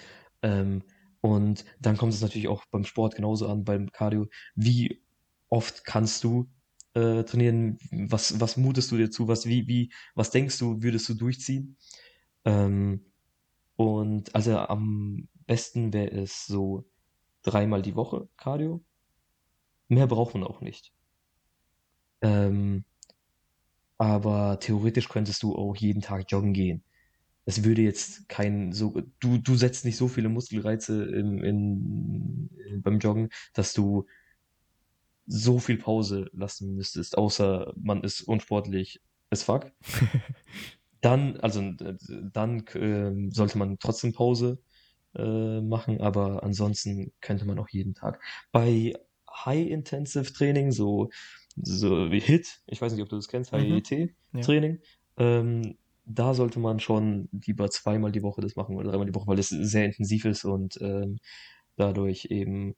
Ähm, 0.42 0.82
und 1.24 1.64
dann 1.80 1.96
kommt 1.96 2.12
es 2.12 2.20
natürlich 2.20 2.48
auch 2.48 2.66
beim 2.66 2.84
Sport 2.84 3.14
genauso 3.14 3.48
an, 3.48 3.64
beim 3.64 3.90
Cardio. 3.90 4.28
Wie 4.56 5.02
oft 5.48 5.82
kannst 5.82 6.22
du 6.22 6.50
äh, 6.92 7.24
trainieren? 7.24 7.78
Was, 7.90 8.40
was 8.40 8.58
mutest 8.58 8.92
du 8.92 8.98
dir 8.98 9.10
zu? 9.10 9.26
Was, 9.26 9.46
wie, 9.46 9.66
wie, 9.66 9.90
was 10.14 10.30
denkst 10.30 10.58
du, 10.58 10.82
würdest 10.82 11.08
du 11.08 11.14
durchziehen? 11.14 11.78
Ähm, 12.44 13.06
und 13.76 14.34
also 14.34 14.58
am 14.58 15.28
besten 15.46 15.94
wäre 15.94 16.10
es 16.10 16.44
so 16.44 16.84
dreimal 17.40 17.80
die 17.80 17.96
Woche 17.96 18.28
Cardio. 18.36 18.84
Mehr 19.88 20.06
braucht 20.06 20.34
man 20.34 20.44
auch 20.44 20.60
nicht. 20.60 20.92
Ähm, 22.20 22.84
aber 23.96 24.58
theoretisch 24.60 25.08
könntest 25.08 25.42
du 25.42 25.56
auch 25.56 25.74
jeden 25.74 26.02
Tag 26.02 26.30
joggen 26.30 26.52
gehen 26.52 26.83
es 27.46 27.64
würde 27.64 27.82
jetzt 27.82 28.28
kein 28.28 28.72
so, 28.72 29.02
du, 29.20 29.38
du 29.38 29.54
setzt 29.54 29.84
nicht 29.84 29.96
so 29.96 30.08
viele 30.08 30.28
Muskelreize 30.28 31.04
in, 31.04 31.38
in, 31.38 32.50
in, 32.68 32.82
beim 32.82 32.98
Joggen, 32.98 33.28
dass 33.52 33.74
du 33.74 34.06
so 35.26 35.58
viel 35.58 35.78
Pause 35.78 36.30
lassen 36.32 36.74
müsstest, 36.74 37.16
außer 37.16 37.72
man 37.76 38.02
ist 38.02 38.22
unsportlich 38.22 39.00
as 39.30 39.42
fuck. 39.42 39.72
dann, 41.00 41.36
also 41.40 41.72
dann 42.32 42.66
äh, 42.68 43.30
sollte 43.30 43.58
man 43.58 43.78
trotzdem 43.78 44.12
Pause 44.12 44.58
äh, 45.14 45.60
machen, 45.60 46.00
aber 46.00 46.42
ansonsten 46.42 47.12
könnte 47.20 47.44
man 47.44 47.58
auch 47.58 47.68
jeden 47.68 47.94
Tag. 47.94 48.20
Bei 48.52 48.94
High-Intensive 49.44 50.32
Training, 50.32 50.72
so, 50.72 51.10
so 51.56 52.10
wie 52.10 52.20
HIT, 52.20 52.62
ich 52.66 52.80
weiß 52.80 52.92
nicht, 52.92 53.02
ob 53.02 53.08
du 53.08 53.16
das 53.16 53.28
kennst, 53.28 53.52
HIIT-Training, 53.52 54.72
mhm. 54.72 54.78
ja. 55.18 55.40
ähm, 55.40 55.76
da 56.06 56.34
sollte 56.34 56.58
man 56.58 56.80
schon 56.80 57.28
lieber 57.32 57.70
zweimal 57.70 58.12
die 58.12 58.22
Woche 58.22 58.40
das 58.40 58.56
machen 58.56 58.76
oder 58.76 58.90
dreimal 58.90 59.06
die 59.06 59.14
Woche, 59.14 59.26
weil 59.26 59.38
es 59.38 59.48
sehr 59.48 59.86
intensiv 59.86 60.24
ist 60.24 60.44
und 60.44 60.78
ähm, 60.80 61.18
dadurch 61.76 62.26
eben 62.26 62.74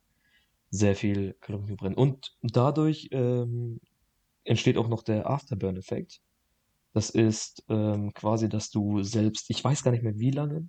sehr 0.71 0.97
viel 0.97 1.35
Kalorien 1.41 1.69
verbrennt. 1.69 1.99
Und 1.99 2.37
dadurch 2.43 3.09
ähm, 3.13 3.81
entsteht 4.45 4.79
auch 4.79 4.89
noch 4.89 5.03
der 5.03 5.29
Afterburn-Effekt. 5.29 6.21
Das 6.93 7.11
ist 7.11 7.65
ähm, 7.69 8.13
quasi, 8.15 8.49
dass 8.49 8.71
du 8.71 9.03
selbst, 9.03 9.51
ich 9.51 9.63
weiß 9.63 9.83
gar 9.83 9.91
nicht 9.91 10.05
mehr 10.05 10.19
wie 10.19 10.31
lange, 10.31 10.69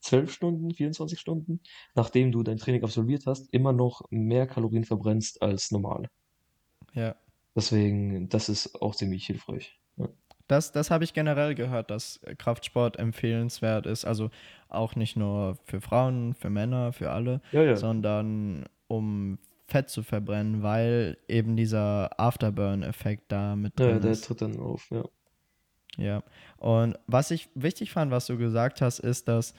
12 0.00 0.32
Stunden, 0.32 0.74
24 0.74 1.18
Stunden, 1.18 1.60
nachdem 1.94 2.32
du 2.32 2.42
dein 2.42 2.58
Training 2.58 2.82
absolviert 2.82 3.26
hast, 3.26 3.52
immer 3.54 3.72
noch 3.72 4.02
mehr 4.10 4.46
Kalorien 4.46 4.84
verbrennst 4.84 5.40
als 5.40 5.70
normal. 5.70 6.08
Ja. 6.92 7.14
Deswegen, 7.54 8.28
das 8.28 8.48
ist 8.48 8.80
auch 8.82 8.94
ziemlich 8.94 9.26
hilfreich. 9.26 9.78
Ja. 9.96 10.08
Das, 10.52 10.70
das 10.70 10.90
habe 10.90 11.02
ich 11.04 11.14
generell 11.14 11.54
gehört, 11.54 11.90
dass 11.90 12.20
Kraftsport 12.36 12.98
empfehlenswert 12.98 13.86
ist. 13.86 14.04
Also 14.04 14.30
auch 14.68 14.94
nicht 14.96 15.16
nur 15.16 15.56
für 15.64 15.80
Frauen, 15.80 16.34
für 16.34 16.50
Männer, 16.50 16.92
für 16.92 17.10
alle, 17.10 17.40
ja, 17.52 17.62
ja. 17.62 17.76
sondern 17.76 18.66
um 18.86 19.38
Fett 19.66 19.88
zu 19.88 20.02
verbrennen, 20.02 20.62
weil 20.62 21.16
eben 21.26 21.56
dieser 21.56 22.20
Afterburn-Effekt 22.20 23.32
da 23.32 23.56
mit 23.56 23.78
drin 23.78 23.88
ja, 23.88 23.98
der 23.98 24.10
ist. 24.10 24.26
tritt 24.26 24.42
dann 24.42 24.60
auf, 24.60 24.90
ja. 24.90 25.02
Ja, 25.96 26.22
und 26.58 26.98
was 27.06 27.30
ich 27.30 27.48
wichtig 27.54 27.90
fand, 27.90 28.10
was 28.10 28.26
du 28.26 28.36
gesagt 28.36 28.82
hast, 28.82 28.98
ist, 28.98 29.28
dass 29.28 29.54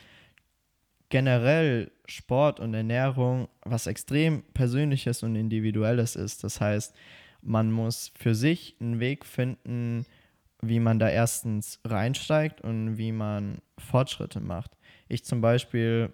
generell 1.09 1.91
Sport 2.05 2.59
und 2.59 2.75
Ernährung 2.75 3.47
was 3.63 3.87
extrem 3.87 4.43
Persönliches 4.53 5.23
und 5.23 5.35
Individuelles 5.35 6.15
ist. 6.15 6.43
Das 6.43 6.61
heißt, 6.61 6.95
man 7.41 7.71
muss 7.71 8.11
für 8.15 8.35
sich 8.35 8.75
einen 8.79 8.99
Weg 8.99 9.25
finden, 9.25 10.05
wie 10.63 10.79
man 10.79 10.99
da 10.99 11.09
erstens 11.09 11.79
reinsteigt 11.85 12.61
und 12.61 12.97
wie 12.97 13.11
man 13.11 13.59
Fortschritte 13.77 14.39
macht. 14.39 14.71
Ich 15.07 15.25
zum 15.25 15.41
Beispiel 15.41 16.13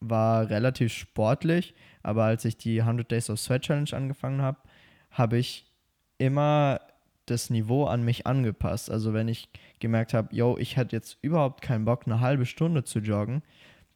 war 0.00 0.48
relativ 0.48 0.92
sportlich, 0.92 1.74
aber 2.02 2.24
als 2.24 2.44
ich 2.44 2.56
die 2.56 2.80
100 2.80 3.10
Days 3.10 3.28
of 3.28 3.38
Sweat 3.38 3.62
Challenge 3.62 3.92
angefangen 3.92 4.40
habe, 4.40 4.58
habe 5.10 5.36
ich 5.36 5.66
immer 6.18 6.80
das 7.26 7.50
Niveau 7.50 7.84
an 7.84 8.02
mich 8.02 8.26
angepasst. 8.26 8.90
Also 8.90 9.12
wenn 9.12 9.28
ich 9.28 9.48
gemerkt 9.78 10.14
habe, 10.14 10.34
yo, 10.34 10.56
ich 10.58 10.76
hätte 10.76 10.96
jetzt 10.96 11.18
überhaupt 11.22 11.62
keinen 11.62 11.84
Bock, 11.84 12.02
eine 12.06 12.20
halbe 12.20 12.46
Stunde 12.46 12.84
zu 12.84 13.00
joggen, 13.00 13.42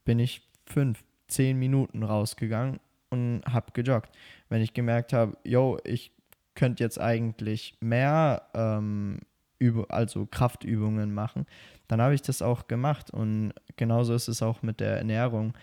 bin 0.04 0.18
ich 0.18 0.42
fünf, 0.66 1.02
zehn 1.26 1.58
Minuten 1.58 2.02
rausgegangen 2.02 2.80
und 3.10 3.42
habe 3.48 3.72
gejoggt. 3.72 4.10
Wenn 4.48 4.60
ich 4.60 4.74
gemerkt 4.74 5.12
habe, 5.12 5.36
yo, 5.44 5.78
ich 5.84 6.12
könnte 6.54 6.84
jetzt 6.84 7.00
eigentlich 7.00 7.76
mehr 7.80 8.42
ähm, 8.54 9.20
Üb 9.60 9.86
also 9.90 10.26
Kraftübungen 10.26 11.14
machen, 11.14 11.46
dann 11.88 12.00
habe 12.00 12.14
ich 12.14 12.22
das 12.22 12.42
auch 12.42 12.66
gemacht. 12.66 13.10
Und 13.10 13.52
genauso 13.76 14.14
ist 14.14 14.28
es 14.28 14.42
auch 14.42 14.62
mit 14.62 14.80
der 14.80 14.96
Ernährung. 14.98 15.54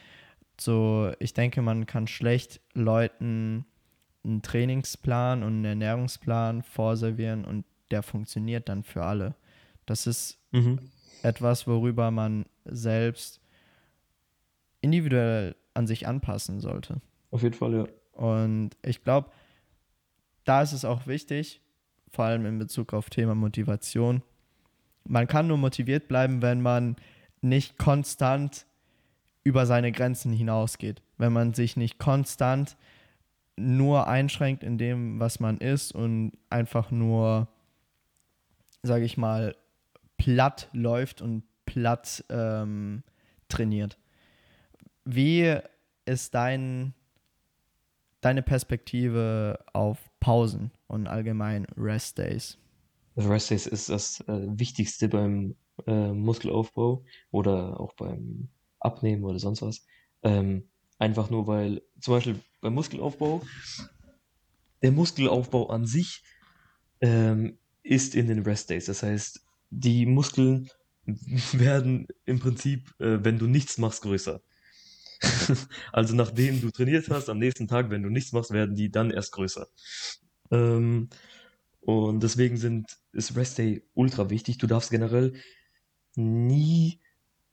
So, 0.60 1.12
ich 1.20 1.34
denke, 1.34 1.62
man 1.62 1.86
kann 1.86 2.08
schlecht 2.08 2.62
Leuten 2.74 3.66
einen 4.24 4.42
Trainingsplan 4.42 5.44
und 5.44 5.54
einen 5.54 5.66
Ernährungsplan 5.66 6.62
vorservieren 6.62 7.46
und 7.46 7.66
der 7.89 8.04
funktioniert 8.04 8.70
dann 8.70 8.84
für 8.84 9.04
alle. 9.04 9.36
Das 9.86 10.08
ist 10.08 10.38
mhm. 10.52 10.80
etwas, 11.24 11.68
worüber 11.68 12.12
man 12.12 12.46
selbst 12.66 13.42
individuell 14.82 15.56
an 15.74 15.88
sich 15.88 16.08
anpassen 16.08 16.60
sollte. 16.60 17.02
Auf 17.32 17.44
jeden 17.44 17.56
Fall, 17.56 17.74
ja. 17.74 17.88
Und 18.14 18.72
ich 18.84 19.04
glaube, 19.04 19.32
da 20.44 20.62
ist 20.62 20.74
es 20.74 20.86
auch 20.86 21.08
wichtig, 21.08 21.62
vor 22.12 22.26
allem 22.26 22.45
in 22.45 22.59
Bezug 22.59 22.93
auf 22.93 23.09
Thema 23.09 23.36
Motivation. 23.36 24.22
Man 25.05 25.28
kann 25.28 25.47
nur 25.47 25.57
motiviert 25.57 26.07
bleiben, 26.07 26.41
wenn 26.41 26.62
man 26.62 26.95
nicht 27.41 27.78
konstant 27.78 28.66
über 29.43 29.66
seine 29.66 29.91
Grenzen 29.91 30.32
hinausgeht, 30.32 31.01
wenn 31.18 31.34
man 31.34 31.53
sich 31.53 31.76
nicht 31.78 31.97
konstant 31.97 32.78
nur 33.55 34.07
einschränkt 34.07 34.64
in 34.64 34.78
dem, 34.78 35.20
was 35.20 35.39
man 35.39 35.57
ist 35.57 35.93
und 35.93 36.34
einfach 36.49 36.91
nur, 36.91 37.47
sage 38.84 39.05
ich 39.05 39.18
mal, 39.18 39.55
platt 40.18 40.70
läuft 40.74 41.22
und 41.22 41.43
platt 41.66 42.24
ähm, 42.30 43.03
trainiert. 43.49 43.97
Wie 45.05 45.57
ist 46.05 46.36
dein, 46.36 46.93
deine 48.22 48.43
Perspektive 48.43 49.59
auf 49.74 50.11
Pausen 50.22 50.72
und 50.88 51.07
allgemein 51.07 51.65
Rest 51.76 52.17
Days? 52.17 52.57
Rest 53.17 53.51
Days 53.51 53.67
ist 53.67 53.89
das 53.89 54.22
äh, 54.22 54.47
Wichtigste 54.57 55.09
beim 55.09 55.55
äh, 55.86 56.13
Muskelaufbau 56.13 57.03
oder 57.32 57.80
auch 57.80 57.93
beim 57.95 58.47
Abnehmen 58.80 59.26
oder 59.26 59.39
sonst 59.39 59.61
was. 59.61 59.86
Ähm, 60.24 60.69
einfach 60.97 61.30
nur, 61.30 61.47
weil 61.47 61.82
zum 61.99 62.13
Beispiel 62.13 62.39
beim 62.61 62.74
Muskelaufbau, 62.74 63.41
der 64.82 64.91
Muskelaufbau 64.91 65.69
an 65.69 65.86
sich 65.86 66.24
ähm, 67.01 67.57
ist 67.84 68.15
in 68.15 68.28
den 68.28 68.43
Rest 68.43 68.69
Days. 68.69 68.86
Das 68.86 69.03
heißt, 69.03 69.41
die 69.72 70.05
Muskeln 70.05 70.69
werden 71.51 72.07
im 72.26 72.39
Prinzip, 72.39 72.93
äh, 72.99 73.24
wenn 73.24 73.39
du 73.39 73.47
nichts 73.47 73.78
machst, 73.78 74.03
größer. 74.03 74.41
also 75.91 76.15
nachdem 76.15 76.61
du 76.61 76.72
trainiert 76.72 77.09
hast, 77.09 77.30
am 77.30 77.39
nächsten 77.39 77.67
Tag, 77.67 77.89
wenn 77.89 78.03
du 78.03 78.09
nichts 78.09 78.32
machst, 78.32 78.51
werden 78.51 78.76
die 78.76 78.91
dann 78.91 79.11
erst 79.11 79.32
größer. 79.34 79.67
Ähm, 80.51 81.09
und 81.82 82.22
deswegen 82.22 82.57
sind, 82.57 82.97
ist 83.11 83.36
Rest 83.36 83.57
Day 83.57 83.84
ultra 83.93 84.30
wichtig. 84.30 84.57
Du 84.57 84.67
darfst 84.67 84.91
generell 84.91 85.34
nie 86.15 86.99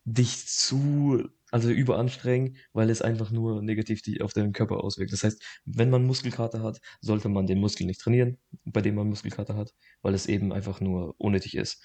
dich 0.04 0.46
zu, 0.46 1.28
also 1.50 1.70
überanstrengen, 1.70 2.56
weil 2.72 2.90
es 2.90 3.02
einfach 3.02 3.30
nur 3.30 3.62
negativ 3.62 4.02
die 4.02 4.20
auf 4.20 4.32
deinen 4.32 4.52
Körper 4.52 4.82
auswirkt. 4.82 5.12
Das 5.12 5.24
heißt, 5.24 5.42
wenn 5.64 5.90
man 5.90 6.06
Muskelkater 6.06 6.62
hat, 6.62 6.80
sollte 7.00 7.28
man 7.28 7.46
den 7.46 7.60
Muskel 7.60 7.86
nicht 7.86 8.00
trainieren, 8.00 8.38
bei 8.64 8.80
dem 8.80 8.94
man 8.94 9.08
Muskelkater 9.08 9.56
hat, 9.56 9.74
weil 10.02 10.14
es 10.14 10.26
eben 10.26 10.52
einfach 10.52 10.80
nur 10.80 11.14
unnötig 11.18 11.56
ist. 11.56 11.82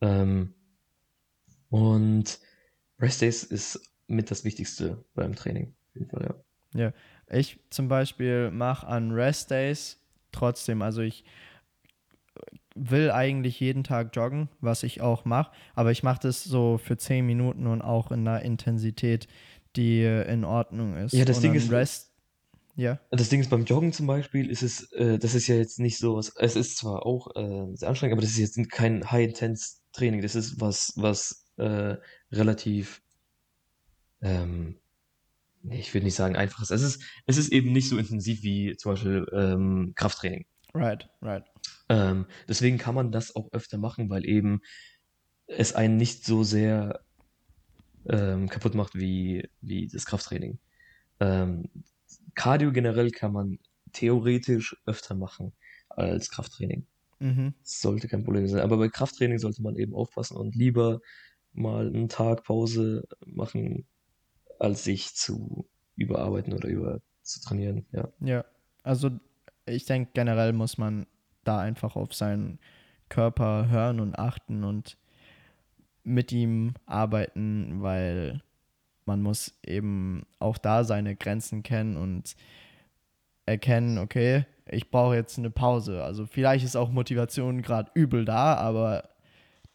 Ähm, 0.00 0.54
und 1.70 2.38
Rest 2.98 3.22
Days 3.22 3.44
ist 3.44 3.91
mit 4.12 4.30
das 4.30 4.44
Wichtigste 4.44 5.04
beim 5.14 5.34
Training. 5.34 5.74
Auf 5.88 5.94
jeden 5.94 6.10
Fall, 6.10 6.22
ja. 6.22 6.34
Ja, 6.74 6.92
ich 7.30 7.58
zum 7.70 7.88
Beispiel 7.88 8.50
mache 8.50 8.86
an 8.86 9.12
Rest 9.12 9.50
Days 9.50 9.98
trotzdem, 10.32 10.80
also 10.80 11.02
ich 11.02 11.24
will 12.74 13.10
eigentlich 13.10 13.60
jeden 13.60 13.84
Tag 13.84 14.16
joggen, 14.16 14.48
was 14.60 14.82
ich 14.82 15.02
auch 15.02 15.26
mache, 15.26 15.52
aber 15.74 15.90
ich 15.90 16.02
mache 16.02 16.20
das 16.22 16.42
so 16.42 16.78
für 16.78 16.96
10 16.96 17.26
Minuten 17.26 17.66
und 17.66 17.82
auch 17.82 18.10
in 18.10 18.26
einer 18.26 18.40
Intensität, 18.42 19.28
die 19.76 20.02
in 20.04 20.44
Ordnung 20.44 20.96
ist. 20.96 21.12
Ja, 21.12 21.26
das 21.26 21.36
und 21.36 21.42
Ding 21.42 21.54
ist, 21.54 21.70
Rest, 21.70 22.12
ja. 22.76 22.98
Das 23.10 23.28
Ding 23.28 23.40
ist, 23.40 23.50
beim 23.50 23.64
Joggen 23.64 23.92
zum 23.92 24.06
Beispiel 24.06 24.50
ist 24.50 24.62
es, 24.62 24.90
äh, 24.92 25.18
das 25.18 25.34
ist 25.34 25.46
ja 25.46 25.56
jetzt 25.56 25.78
nicht 25.78 25.98
so 25.98 26.16
was, 26.16 26.32
es 26.36 26.56
ist 26.56 26.78
zwar 26.78 27.04
auch 27.04 27.34
äh, 27.36 27.74
sehr 27.74 27.88
anstrengend, 27.88 28.14
aber 28.14 28.22
das 28.22 28.30
ist 28.30 28.38
jetzt 28.38 28.70
kein 28.70 29.10
High-Intense-Training. 29.10 30.22
Das 30.22 30.34
ist 30.34 30.60
was, 30.60 30.92
was 30.96 31.44
äh, 31.56 31.96
relativ, 32.30 33.01
ähm, 34.22 34.78
ich 35.70 35.94
würde 35.94 36.04
nicht 36.04 36.14
sagen 36.14 36.36
einfaches. 36.36 36.70
Es 36.70 36.82
ist, 36.82 37.02
es 37.26 37.36
ist 37.36 37.52
eben 37.52 37.72
nicht 37.72 37.88
so 37.88 37.98
intensiv 37.98 38.42
wie 38.42 38.76
zum 38.76 38.92
Beispiel 38.92 39.26
ähm, 39.32 39.92
Krafttraining. 39.94 40.46
Right, 40.74 41.08
right. 41.20 41.44
Ähm, 41.88 42.26
deswegen 42.48 42.78
kann 42.78 42.94
man 42.94 43.12
das 43.12 43.36
auch 43.36 43.52
öfter 43.52 43.78
machen, 43.78 44.08
weil 44.10 44.26
eben 44.26 44.60
es 45.46 45.74
einen 45.74 45.96
nicht 45.96 46.24
so 46.24 46.44
sehr 46.44 47.04
ähm, 48.08 48.48
kaputt 48.48 48.74
macht 48.74 48.94
wie, 48.94 49.48
wie 49.60 49.86
das 49.86 50.06
Krafttraining. 50.06 50.58
Ähm, 51.20 51.68
Cardio 52.34 52.72
generell 52.72 53.10
kann 53.10 53.32
man 53.32 53.58
theoretisch 53.92 54.76
öfter 54.86 55.14
machen 55.14 55.52
als 55.88 56.30
Krafttraining. 56.30 56.86
Mhm. 57.18 57.54
Sollte 57.62 58.08
kein 58.08 58.24
Problem 58.24 58.48
sein. 58.48 58.62
Aber 58.62 58.78
bei 58.78 58.88
Krafttraining 58.88 59.38
sollte 59.38 59.62
man 59.62 59.76
eben 59.76 59.94
aufpassen 59.94 60.36
und 60.36 60.56
lieber 60.56 61.00
mal 61.52 61.86
einen 61.86 62.08
Tag 62.08 62.44
Pause 62.44 63.04
machen, 63.26 63.86
als 64.62 64.84
sich 64.84 65.14
zu 65.14 65.68
überarbeiten 65.96 66.52
oder 66.52 66.68
über 66.68 67.00
zu 67.22 67.40
trainieren. 67.40 67.84
Ja. 67.92 68.08
Ja, 68.20 68.44
also 68.82 69.10
ich 69.66 69.84
denke 69.84 70.10
generell 70.14 70.52
muss 70.52 70.78
man 70.78 71.06
da 71.44 71.58
einfach 71.58 71.96
auf 71.96 72.14
seinen 72.14 72.58
Körper 73.08 73.68
hören 73.68 74.00
und 74.00 74.18
achten 74.18 74.64
und 74.64 74.96
mit 76.04 76.32
ihm 76.32 76.74
arbeiten, 76.86 77.82
weil 77.82 78.40
man 79.04 79.22
muss 79.22 79.58
eben 79.64 80.24
auch 80.38 80.58
da 80.58 80.84
seine 80.84 81.16
Grenzen 81.16 81.62
kennen 81.62 81.96
und 81.96 82.36
erkennen, 83.46 83.98
okay, 83.98 84.46
ich 84.66 84.90
brauche 84.90 85.16
jetzt 85.16 85.38
eine 85.38 85.50
Pause. 85.50 86.02
Also 86.04 86.26
vielleicht 86.26 86.64
ist 86.64 86.76
auch 86.76 86.90
Motivation 86.90 87.62
gerade 87.62 87.90
übel 87.94 88.24
da, 88.24 88.54
aber 88.54 89.08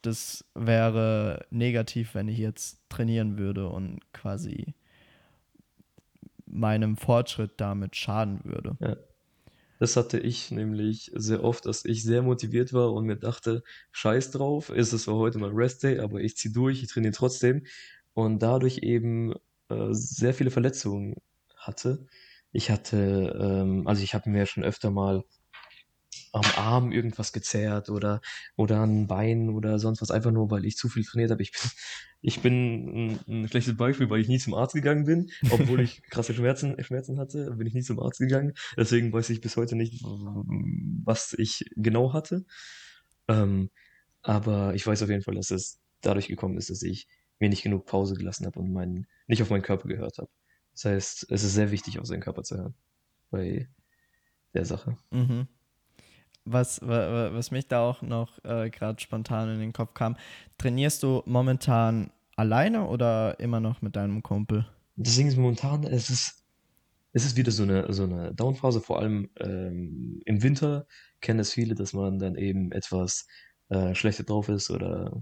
das 0.07 0.45
wäre 0.55 1.45
negativ, 1.49 2.15
wenn 2.15 2.27
ich 2.27 2.37
jetzt 2.37 2.81
trainieren 2.89 3.37
würde 3.37 3.67
und 3.67 3.99
quasi 4.13 4.73
meinem 6.45 6.95
Fortschritt 6.95 7.51
damit 7.57 7.95
schaden 7.95 8.39
würde. 8.43 8.77
Ja. 8.79 8.95
Das 9.79 9.95
hatte 9.95 10.17
ich 10.17 10.49
nämlich 10.49 11.11
sehr 11.13 11.43
oft, 11.43 11.67
dass 11.67 11.85
ich 11.85 12.03
sehr 12.03 12.23
motiviert 12.23 12.73
war 12.73 12.93
und 12.93 13.05
mir 13.05 13.17
dachte, 13.17 13.63
scheiß 13.91 14.31
drauf, 14.31 14.69
ist 14.71 14.91
es 14.91 15.03
zwar 15.03 15.15
heute 15.17 15.37
mal 15.37 15.51
Rest 15.51 15.83
Day, 15.83 15.99
aber 15.99 16.19
ich 16.19 16.35
ziehe 16.35 16.51
durch, 16.51 16.81
ich 16.81 16.89
trainiere 16.89 17.13
trotzdem 17.13 17.63
und 18.13 18.41
dadurch 18.41 18.79
eben 18.79 19.33
äh, 19.69 19.89
sehr 19.91 20.33
viele 20.33 20.49
Verletzungen 20.49 21.15
hatte. 21.57 22.07
Ich 22.51 22.71
hatte, 22.71 23.37
ähm, 23.39 23.87
also 23.87 24.01
ich 24.01 24.15
habe 24.15 24.29
mir 24.31 24.47
schon 24.47 24.63
öfter 24.63 24.89
mal 24.89 25.23
am 26.33 26.45
Arm 26.55 26.91
irgendwas 26.91 27.33
gezerrt 27.33 27.89
oder, 27.89 28.21
oder 28.55 28.79
an 28.79 29.07
Bein 29.07 29.49
oder 29.49 29.79
sonst 29.79 30.01
was, 30.01 30.11
einfach 30.11 30.31
nur, 30.31 30.51
weil 30.51 30.65
ich 30.65 30.77
zu 30.77 30.89
viel 30.89 31.03
trainiert 31.03 31.31
habe. 31.31 31.41
Ich 31.41 31.51
bin, 31.51 31.71
ich 32.21 32.41
bin 32.41 32.53
ein, 32.87 33.19
ein 33.27 33.47
schlechtes 33.47 33.77
Beispiel, 33.77 34.09
weil 34.09 34.21
ich 34.21 34.27
nie 34.27 34.39
zum 34.39 34.53
Arzt 34.53 34.73
gegangen 34.75 35.05
bin, 35.05 35.31
obwohl 35.49 35.81
ich 35.81 36.01
krasse 36.03 36.33
Schmerzen, 36.33 36.81
Schmerzen 36.83 37.19
hatte, 37.19 37.51
bin 37.51 37.67
ich 37.67 37.73
nie 37.73 37.81
zum 37.81 37.99
Arzt 37.99 38.19
gegangen. 38.19 38.53
Deswegen 38.75 39.11
weiß 39.11 39.29
ich 39.29 39.41
bis 39.41 39.57
heute 39.57 39.75
nicht, 39.75 40.03
was 40.03 41.33
ich 41.37 41.65
genau 41.75 42.13
hatte. 42.13 42.45
Ähm, 43.27 43.69
aber 44.21 44.73
ich 44.75 44.85
weiß 44.85 45.03
auf 45.03 45.09
jeden 45.09 45.23
Fall, 45.23 45.35
dass 45.35 45.51
es 45.51 45.79
dadurch 46.01 46.27
gekommen 46.27 46.57
ist, 46.57 46.69
dass 46.69 46.83
ich 46.83 47.07
mir 47.39 47.49
nicht 47.49 47.63
genug 47.63 47.85
Pause 47.85 48.15
gelassen 48.15 48.45
habe 48.45 48.59
und 48.59 48.73
meinen, 48.73 49.07
nicht 49.27 49.41
auf 49.41 49.49
meinen 49.49 49.61
Körper 49.61 49.87
gehört 49.87 50.17
habe. 50.17 50.29
Das 50.73 50.85
heißt, 50.85 51.31
es 51.31 51.43
ist 51.43 51.53
sehr 51.53 51.71
wichtig, 51.71 51.99
auf 51.99 52.05
seinen 52.05 52.21
Körper 52.21 52.43
zu 52.43 52.57
hören 52.57 52.75
bei 53.31 53.67
der 54.53 54.65
Sache. 54.65 54.97
Mhm 55.11 55.47
was, 56.51 56.81
was 56.81 57.51
mich 57.51 57.67
da 57.67 57.81
auch 57.81 58.01
noch 58.01 58.43
äh, 58.43 58.69
gerade 58.69 58.99
spontan 58.99 59.53
in 59.53 59.59
den 59.59 59.73
Kopf 59.73 59.93
kam, 59.93 60.15
trainierst 60.57 61.03
du 61.03 61.23
momentan 61.25 62.11
alleine 62.35 62.87
oder 62.87 63.39
immer 63.39 63.59
noch 63.59 63.81
mit 63.81 63.95
deinem 63.95 64.23
Kumpel? 64.23 64.65
Deswegen 64.95 65.27
ist 65.27 65.37
momentan, 65.37 65.83
es 65.83 66.09
ist, 66.09 66.43
es 67.13 67.25
ist 67.25 67.35
wieder 67.35 67.51
so 67.51 67.63
eine, 67.63 67.91
so 67.93 68.03
eine 68.03 68.33
Downphase, 68.33 68.81
vor 68.81 68.99
allem 68.99 69.29
ähm, 69.39 70.21
im 70.25 70.43
Winter 70.43 70.87
kennen 71.21 71.39
es 71.39 71.53
viele, 71.53 71.75
dass 71.75 71.93
man 71.93 72.19
dann 72.19 72.35
eben 72.35 72.71
etwas 72.71 73.27
äh, 73.69 73.93
schlechter 73.95 74.23
drauf 74.23 74.49
ist 74.49 74.69
oder 74.69 75.21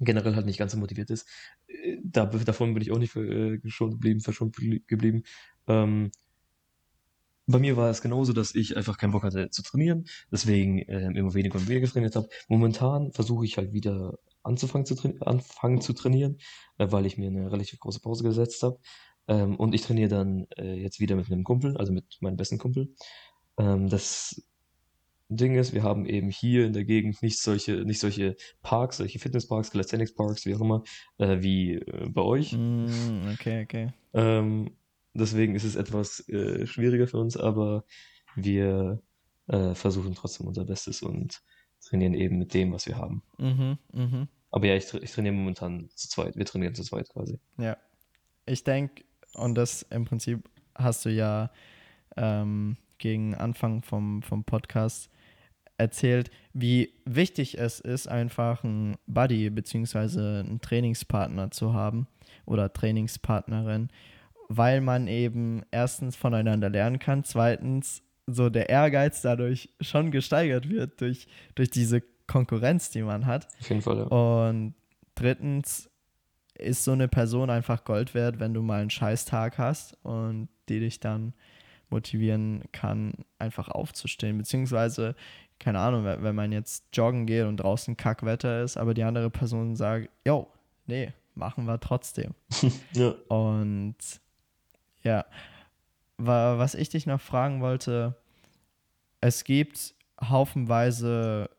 generell 0.00 0.34
halt 0.34 0.46
nicht 0.46 0.58
ganz 0.58 0.72
so 0.72 0.78
motiviert 0.78 1.10
ist. 1.10 1.28
Äh, 1.66 1.98
da, 2.02 2.26
davon 2.26 2.74
bin 2.74 2.82
ich 2.82 2.92
auch 2.92 2.98
nicht 2.98 3.16
äh, 3.16 3.58
geschont 3.58 3.92
geblieben, 3.92 4.20
verschont 4.20 4.56
geblieben. 4.86 5.22
Ähm, 5.66 6.10
bei 7.46 7.58
mir 7.58 7.76
war 7.76 7.90
es 7.90 8.00
genauso, 8.00 8.32
dass 8.32 8.54
ich 8.54 8.76
einfach 8.76 8.98
keinen 8.98 9.12
Bock 9.12 9.22
hatte 9.22 9.50
zu 9.50 9.62
trainieren, 9.62 10.06
deswegen 10.30 10.78
äh, 10.78 11.06
immer 11.06 11.34
weniger 11.34 11.56
und 11.56 11.68
weniger 11.68 11.86
trainiert 11.86 12.16
habe. 12.16 12.28
Momentan 12.48 13.12
versuche 13.12 13.44
ich 13.44 13.58
halt 13.58 13.72
wieder 13.72 14.18
anzufangen 14.42 14.86
zu, 14.86 14.96
anfangen 15.20 15.80
zu 15.80 15.92
trainieren, 15.92 16.38
äh, 16.78 16.86
weil 16.90 17.06
ich 17.06 17.18
mir 17.18 17.28
eine 17.28 17.50
relativ 17.50 17.80
große 17.80 18.00
Pause 18.00 18.24
gesetzt 18.24 18.62
habe. 18.62 18.78
Ähm, 19.26 19.56
und 19.56 19.74
ich 19.74 19.82
trainiere 19.82 20.08
dann 20.08 20.46
äh, 20.56 20.74
jetzt 20.74 21.00
wieder 21.00 21.16
mit 21.16 21.30
einem 21.30 21.44
Kumpel, 21.44 21.76
also 21.76 21.92
mit 21.92 22.18
meinem 22.20 22.36
besten 22.36 22.58
Kumpel. 22.58 22.94
Ähm, 23.58 23.88
das 23.88 24.42
Ding 25.28 25.54
ist, 25.54 25.72
wir 25.72 25.82
haben 25.82 26.06
eben 26.06 26.30
hier 26.30 26.66
in 26.66 26.74
der 26.74 26.84
Gegend 26.84 27.22
nicht 27.22 27.38
solche, 27.40 27.84
nicht 27.84 27.98
solche 27.98 28.36
Parks, 28.62 28.98
solche 28.98 29.18
Fitnessparks, 29.18 29.70
Calisthenics 29.70 30.14
Parks, 30.14 30.44
wie 30.44 30.54
auch 30.54 30.60
immer, 30.60 30.82
äh, 31.18 31.38
wie 31.40 31.74
äh, 31.74 32.08
bei 32.08 32.22
euch. 32.22 32.52
Mm, 32.52 33.32
okay, 33.32 33.62
okay. 33.64 33.92
Ähm, 34.12 34.70
Deswegen 35.14 35.54
ist 35.54 35.64
es 35.64 35.76
etwas 35.76 36.28
äh, 36.28 36.66
schwieriger 36.66 37.06
für 37.06 37.18
uns, 37.18 37.36
aber 37.36 37.84
wir 38.36 39.00
äh, 39.46 39.74
versuchen 39.74 40.14
trotzdem 40.14 40.46
unser 40.46 40.64
Bestes 40.64 41.02
und 41.02 41.42
trainieren 41.80 42.14
eben 42.14 42.38
mit 42.38 42.54
dem, 42.54 42.72
was 42.72 42.86
wir 42.86 42.96
haben. 42.96 43.22
Mhm, 43.38 43.78
mh. 43.92 44.28
Aber 44.50 44.66
ja, 44.66 44.76
ich, 44.76 44.86
tra 44.86 44.98
ich 45.02 45.12
trainiere 45.12 45.34
momentan 45.34 45.88
zu 45.94 46.08
zweit. 46.08 46.36
Wir 46.36 46.44
trainieren 46.44 46.74
zu 46.74 46.82
zweit 46.82 47.08
quasi. 47.08 47.38
Ja. 47.58 47.76
Ich 48.46 48.62
denke, 48.62 49.04
und 49.34 49.54
das 49.56 49.82
im 49.82 50.04
Prinzip 50.04 50.48
hast 50.74 51.04
du 51.04 51.10
ja 51.10 51.50
ähm, 52.16 52.76
gegen 52.98 53.34
Anfang 53.34 53.82
vom, 53.82 54.22
vom 54.22 54.44
Podcast 54.44 55.10
erzählt, 55.76 56.30
wie 56.52 56.92
wichtig 57.04 57.58
es 57.58 57.80
ist, 57.80 58.06
einfach 58.06 58.62
einen 58.62 58.96
Buddy 59.06 59.50
bzw. 59.50 60.40
einen 60.40 60.60
Trainingspartner 60.60 61.50
zu 61.50 61.72
haben 61.72 62.06
oder 62.46 62.72
Trainingspartnerin, 62.72 63.88
weil 64.48 64.80
man 64.80 65.08
eben 65.08 65.62
erstens 65.70 66.16
voneinander 66.16 66.70
lernen 66.70 66.98
kann, 66.98 67.24
zweitens 67.24 68.02
so 68.26 68.48
der 68.48 68.68
Ehrgeiz 68.68 69.20
dadurch 69.22 69.70
schon 69.80 70.10
gesteigert 70.10 70.68
wird 70.68 71.00
durch, 71.00 71.26
durch 71.54 71.70
diese 71.70 72.02
Konkurrenz, 72.26 72.90
die 72.90 73.02
man 73.02 73.26
hat. 73.26 73.48
Auf 73.60 73.68
jeden 73.68 73.82
Fall, 73.82 73.98
ja. 73.98 74.04
Und 74.04 74.74
drittens 75.14 75.90
ist 76.54 76.84
so 76.84 76.92
eine 76.92 77.08
Person 77.08 77.50
einfach 77.50 77.84
Gold 77.84 78.14
wert, 78.14 78.40
wenn 78.40 78.54
du 78.54 78.62
mal 78.62 78.80
einen 78.80 78.90
Scheißtag 78.90 79.58
hast 79.58 79.98
und 80.04 80.48
die 80.68 80.80
dich 80.80 81.00
dann 81.00 81.34
motivieren 81.90 82.64
kann, 82.72 83.12
einfach 83.38 83.68
aufzustehen. 83.68 84.38
Beziehungsweise, 84.38 85.14
keine 85.58 85.80
Ahnung, 85.80 86.04
wenn 86.04 86.34
man 86.34 86.52
jetzt 86.52 86.84
joggen 86.92 87.26
geht 87.26 87.44
und 87.44 87.58
draußen 87.58 87.96
Kackwetter 87.96 88.62
ist, 88.62 88.76
aber 88.76 88.94
die 88.94 89.02
andere 89.02 89.30
Person 89.30 89.76
sagt, 89.76 90.08
yo, 90.24 90.48
nee, 90.86 91.12
machen 91.34 91.66
wir 91.66 91.78
trotzdem. 91.80 92.34
ja. 92.92 93.10
Und 93.28 93.96
ja. 95.04 95.24
Was 96.16 96.74
ich 96.74 96.88
dich 96.88 97.06
noch 97.06 97.20
fragen 97.20 97.60
wollte, 97.60 98.16
es 99.20 99.44
gibt 99.44 99.94
haufenweise 100.20 101.50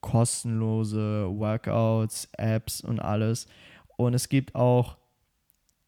kostenlose 0.00 1.28
Workouts, 1.30 2.28
Apps 2.32 2.82
und 2.82 3.00
alles. 3.00 3.46
Und 3.96 4.14
es 4.14 4.28
gibt 4.28 4.54
auch 4.54 4.98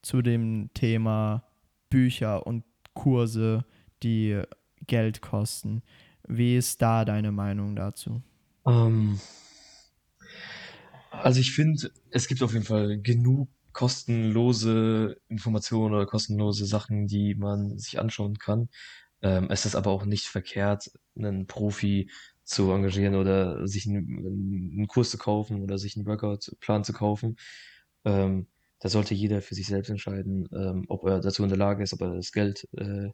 zu 0.03 0.23
dem 0.23 0.71
Thema 0.73 1.45
Bücher 1.91 2.47
und 2.47 2.65
Kurse, 2.95 3.65
die 4.03 4.41
Geld 4.87 5.21
kosten. 5.21 5.83
Wie 6.27 6.57
ist 6.57 6.81
da 6.81 7.05
deine 7.05 7.31
Meinung 7.31 7.77
dazu? 7.77 8.23
Ähm, 8.67 9.21
also 11.11 11.41
ich 11.41 11.53
finde, 11.53 11.91
es 12.11 12.27
gibt 12.29 12.43
auf 12.43 12.53
jeden 12.53 12.65
Fall 12.65 12.99
genug 13.01 13.49
kostenlose 13.77 15.21
Informationen 15.29 15.95
oder 15.95 16.07
kostenlose 16.07 16.65
Sachen, 16.65 17.07
die 17.09 17.35
man 17.35 17.79
sich 17.79 18.01
anschauen 18.01 18.39
kann. 18.39 18.71
Ähm, 19.21 19.49
es 19.51 19.67
ist 19.67 19.77
aber 19.77 19.91
auch 19.91 20.07
nicht 20.07 20.29
verkehrt, 20.29 20.91
einen 21.15 21.47
Profi 21.47 22.11
zu 22.43 22.73
engagieren 22.73 23.15
oder 23.17 23.69
sich 23.69 23.87
einen, 23.87 24.77
einen 24.79 24.87
Kurs 24.87 25.11
zu 25.11 25.19
kaufen 25.19 25.63
oder 25.63 25.77
sich 25.77 25.95
einen 25.95 26.07
Workout-Plan 26.07 26.85
zu 26.85 26.95
kaufen. 26.95 27.37
Ähm, 28.07 28.47
da 28.79 28.89
sollte 28.89 29.13
jeder 29.13 29.43
für 29.43 29.55
sich 29.55 29.67
selbst 29.67 29.91
entscheiden, 29.91 30.49
ähm, 30.55 30.87
ob 30.89 31.05
er 31.05 31.21
dazu 31.21 31.43
in 31.43 31.51
der 31.51 31.59
Lage 31.59 31.83
ist, 31.83 31.93
ob 31.93 32.01
er 32.01 32.15
das 32.15 32.33
Geld 32.33 32.67
äh, 32.79 33.11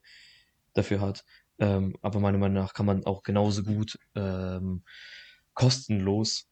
dafür 0.74 1.00
hat. 1.00 1.24
Ähm, 1.58 1.96
aber 2.02 2.20
meiner 2.20 2.38
Meinung 2.38 2.62
nach 2.62 2.72
kann 2.72 2.86
man 2.86 3.04
auch 3.04 3.24
genauso 3.24 3.64
gut 3.64 3.98
ähm, 4.14 4.84
kostenlos 5.54 6.46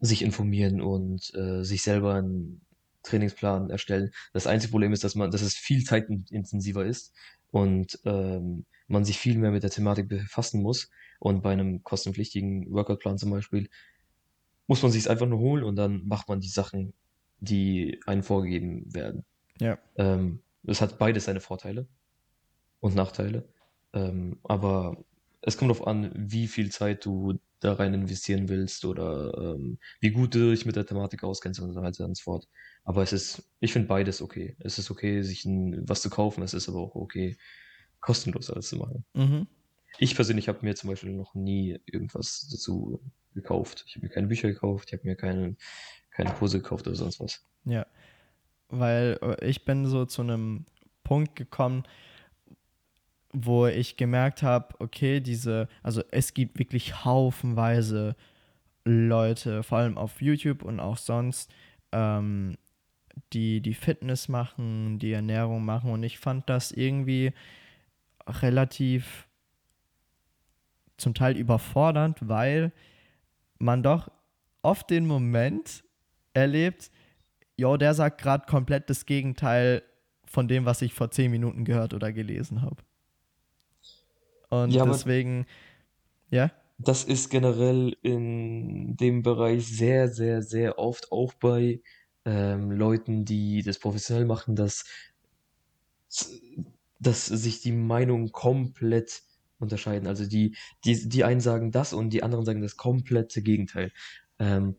sich 0.00 0.22
informieren 0.22 0.80
und 0.80 1.34
äh, 1.34 1.64
sich 1.64 1.82
selber 1.82 2.14
einen 2.14 2.64
Trainingsplan 3.04 3.70
erstellen. 3.70 4.10
Das 4.32 4.46
einzige 4.46 4.72
Problem 4.72 4.92
ist, 4.92 5.04
dass 5.04 5.14
man, 5.14 5.30
dass 5.30 5.42
es 5.42 5.54
viel 5.54 5.84
zeitintensiver 5.84 6.84
ist 6.84 7.14
und 7.50 7.98
ähm, 8.04 8.66
man 8.88 9.04
sich 9.04 9.18
viel 9.18 9.38
mehr 9.38 9.50
mit 9.50 9.62
der 9.62 9.70
Thematik 9.70 10.08
befassen 10.08 10.62
muss. 10.62 10.90
Und 11.20 11.42
bei 11.42 11.52
einem 11.52 11.82
kostenpflichtigen 11.82 12.70
Workout-Plan 12.72 13.18
zum 13.18 13.30
Beispiel 13.30 13.68
muss 14.66 14.82
man 14.82 14.90
sich 14.90 15.02
es 15.02 15.08
einfach 15.08 15.26
nur 15.26 15.38
holen 15.38 15.64
und 15.64 15.76
dann 15.76 16.06
macht 16.06 16.28
man 16.28 16.40
die 16.40 16.48
Sachen, 16.48 16.94
die 17.38 18.00
einem 18.06 18.22
vorgegeben 18.22 18.92
werden. 18.92 19.24
Ja. 19.60 19.78
Ähm, 19.96 20.40
es 20.66 20.80
hat 20.80 20.98
beides 20.98 21.26
seine 21.26 21.40
Vorteile 21.40 21.86
und 22.80 22.94
Nachteile. 22.94 23.48
Ähm, 23.92 24.38
aber 24.42 25.04
es 25.42 25.56
kommt 25.56 25.70
darauf 25.70 25.86
an, 25.86 26.10
wie 26.14 26.48
viel 26.48 26.70
Zeit 26.70 27.04
du 27.04 27.38
da 27.64 27.74
rein 27.74 27.94
investieren 27.94 28.48
willst 28.48 28.84
oder 28.84 29.32
ähm, 29.38 29.78
wie 30.00 30.10
gut 30.10 30.34
du 30.34 30.50
dich 30.50 30.66
mit 30.66 30.76
der 30.76 30.86
Thematik 30.86 31.24
auskennst 31.24 31.60
und 31.60 31.72
so 31.72 31.82
weiter 31.82 32.04
und 32.04 32.16
so 32.16 32.22
fort. 32.22 32.46
Aber 32.84 33.02
es 33.02 33.12
ist, 33.12 33.48
ich 33.60 33.72
finde 33.72 33.88
beides 33.88 34.20
okay. 34.20 34.56
Es 34.60 34.78
ist 34.78 34.90
okay, 34.90 35.22
sich 35.22 35.44
ein, 35.44 35.88
was 35.88 36.02
zu 36.02 36.10
kaufen, 36.10 36.42
es 36.42 36.54
ist 36.54 36.68
aber 36.68 36.78
auch 36.78 36.94
okay, 36.94 37.36
kostenlos 38.00 38.50
alles 38.50 38.68
zu 38.68 38.76
machen. 38.76 39.04
Mhm. 39.14 39.46
Ich 39.98 40.14
persönlich 40.14 40.48
habe 40.48 40.58
mir 40.62 40.74
zum 40.74 40.90
Beispiel 40.90 41.12
noch 41.12 41.34
nie 41.34 41.78
irgendwas 41.86 42.48
dazu 42.50 43.00
gekauft. 43.34 43.84
Ich 43.86 43.96
habe 43.96 44.06
mir 44.06 44.12
keine 44.12 44.26
Bücher 44.26 44.48
gekauft, 44.48 44.88
ich 44.88 44.98
habe 44.98 45.08
mir 45.08 45.16
keine, 45.16 45.56
keine 46.10 46.30
Kurse 46.32 46.58
gekauft 46.58 46.86
oder 46.86 46.96
sonst 46.96 47.20
was. 47.20 47.44
Ja, 47.64 47.86
weil 48.68 49.18
äh, 49.22 49.48
ich 49.48 49.64
bin 49.64 49.86
so 49.86 50.04
zu 50.04 50.22
einem 50.22 50.66
Punkt 51.02 51.36
gekommen, 51.36 51.84
wo 53.34 53.66
ich 53.66 53.96
gemerkt 53.96 54.42
habe, 54.42 54.74
okay, 54.78 55.20
diese, 55.20 55.68
also 55.82 56.02
es 56.12 56.34
gibt 56.34 56.58
wirklich 56.58 57.04
haufenweise 57.04 58.14
Leute, 58.84 59.62
vor 59.62 59.78
allem 59.78 59.98
auf 59.98 60.22
YouTube 60.22 60.62
und 60.62 60.78
auch 60.78 60.96
sonst, 60.96 61.50
ähm, 61.92 62.56
die 63.32 63.60
die 63.60 63.74
Fitness 63.74 64.28
machen, 64.28 64.98
die 64.98 65.12
Ernährung 65.12 65.64
machen 65.64 65.90
und 65.90 66.02
ich 66.02 66.18
fand 66.18 66.48
das 66.48 66.70
irgendwie 66.72 67.32
relativ 68.26 69.26
zum 70.96 71.14
Teil 71.14 71.36
überfordernd, 71.36 72.18
weil 72.20 72.72
man 73.58 73.82
doch 73.82 74.10
oft 74.62 74.90
den 74.90 75.06
Moment 75.06 75.82
erlebt, 76.34 76.90
jo, 77.56 77.76
der 77.76 77.94
sagt 77.94 78.20
gerade 78.20 78.46
komplett 78.46 78.90
das 78.90 79.06
Gegenteil 79.06 79.82
von 80.24 80.48
dem, 80.48 80.64
was 80.64 80.82
ich 80.82 80.94
vor 80.94 81.10
zehn 81.10 81.30
Minuten 81.30 81.64
gehört 81.64 81.94
oder 81.94 82.12
gelesen 82.12 82.62
habe. 82.62 82.82
Und 84.62 84.72
Ja, 84.72 84.84
deswegen, 84.84 85.46
ja, 86.30 86.50
das 86.78 87.04
ist 87.04 87.30
generell 87.30 87.96
in 88.02 88.96
dem 88.96 89.22
Bereich 89.22 89.66
sehr, 89.66 90.08
sehr, 90.08 90.42
sehr 90.42 90.78
oft 90.78 91.12
auch 91.12 91.32
bei 91.34 91.82
ähm, 92.24 92.70
Leuten, 92.72 93.24
die 93.24 93.62
das 93.62 93.78
professionell 93.78 94.24
machen, 94.24 94.56
dass, 94.56 94.84
dass 97.00 97.26
sich 97.26 97.60
die 97.60 97.72
Meinungen 97.72 98.32
komplett 98.32 99.22
unterscheiden. 99.58 100.08
Also 100.08 100.26
die, 100.26 100.56
die, 100.84 101.08
die 101.08 101.24
einen 101.24 101.40
sagen 101.40 101.70
das 101.70 101.92
und 101.92 102.10
die 102.10 102.22
anderen 102.22 102.44
sagen 102.44 102.62
das 102.62 102.76
komplette 102.76 103.42
Gegenteil. 103.42 103.92
Ähm, 104.38 104.76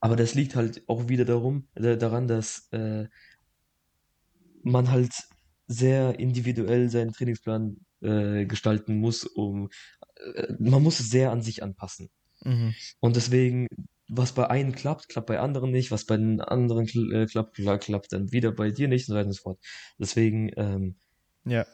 aber 0.00 0.16
das 0.16 0.34
liegt 0.34 0.56
halt 0.56 0.82
auch 0.88 1.08
wieder 1.08 1.24
darum, 1.24 1.68
äh, 1.74 1.96
daran, 1.96 2.28
dass 2.28 2.68
äh, 2.72 3.08
man 4.62 4.90
halt 4.90 5.12
sehr 5.66 6.18
individuell 6.18 6.88
seinen 6.90 7.12
Trainingsplan 7.12 7.76
äh, 8.02 8.46
gestalten 8.46 8.96
muss, 8.98 9.24
um 9.24 9.70
äh, 10.34 10.52
man 10.58 10.82
muss 10.82 11.00
es 11.00 11.10
sehr 11.10 11.30
an 11.32 11.42
sich 11.42 11.62
anpassen. 11.62 12.10
mhm. 12.44 12.74
Und 13.00 13.16
deswegen, 13.16 13.66
was 14.08 14.32
bei 14.32 14.48
einem 14.50 14.72
klappt, 14.72 15.08
klappt 15.08 15.28
bei 15.28 15.40
anderen 15.40 15.70
nicht, 15.70 15.90
was 15.90 16.04
bei 16.06 16.16
den 16.16 16.40
anderen 16.40 16.86
äh, 17.12 17.26
klappt, 17.26 17.56
kla- 17.58 17.78
klappt 17.78 18.12
dann 18.12 18.32
wieder 18.32 18.52
bei 18.52 18.70
dir 18.70 18.88
nicht 18.88 19.08
und 19.08 19.14
so 19.14 19.18
weiter 19.18 19.26
und 19.28 19.32
so 19.34 19.42
fort. 19.42 19.58
Deswegen 19.98 20.50
ähm, 20.56 20.96
ja, 21.44 21.66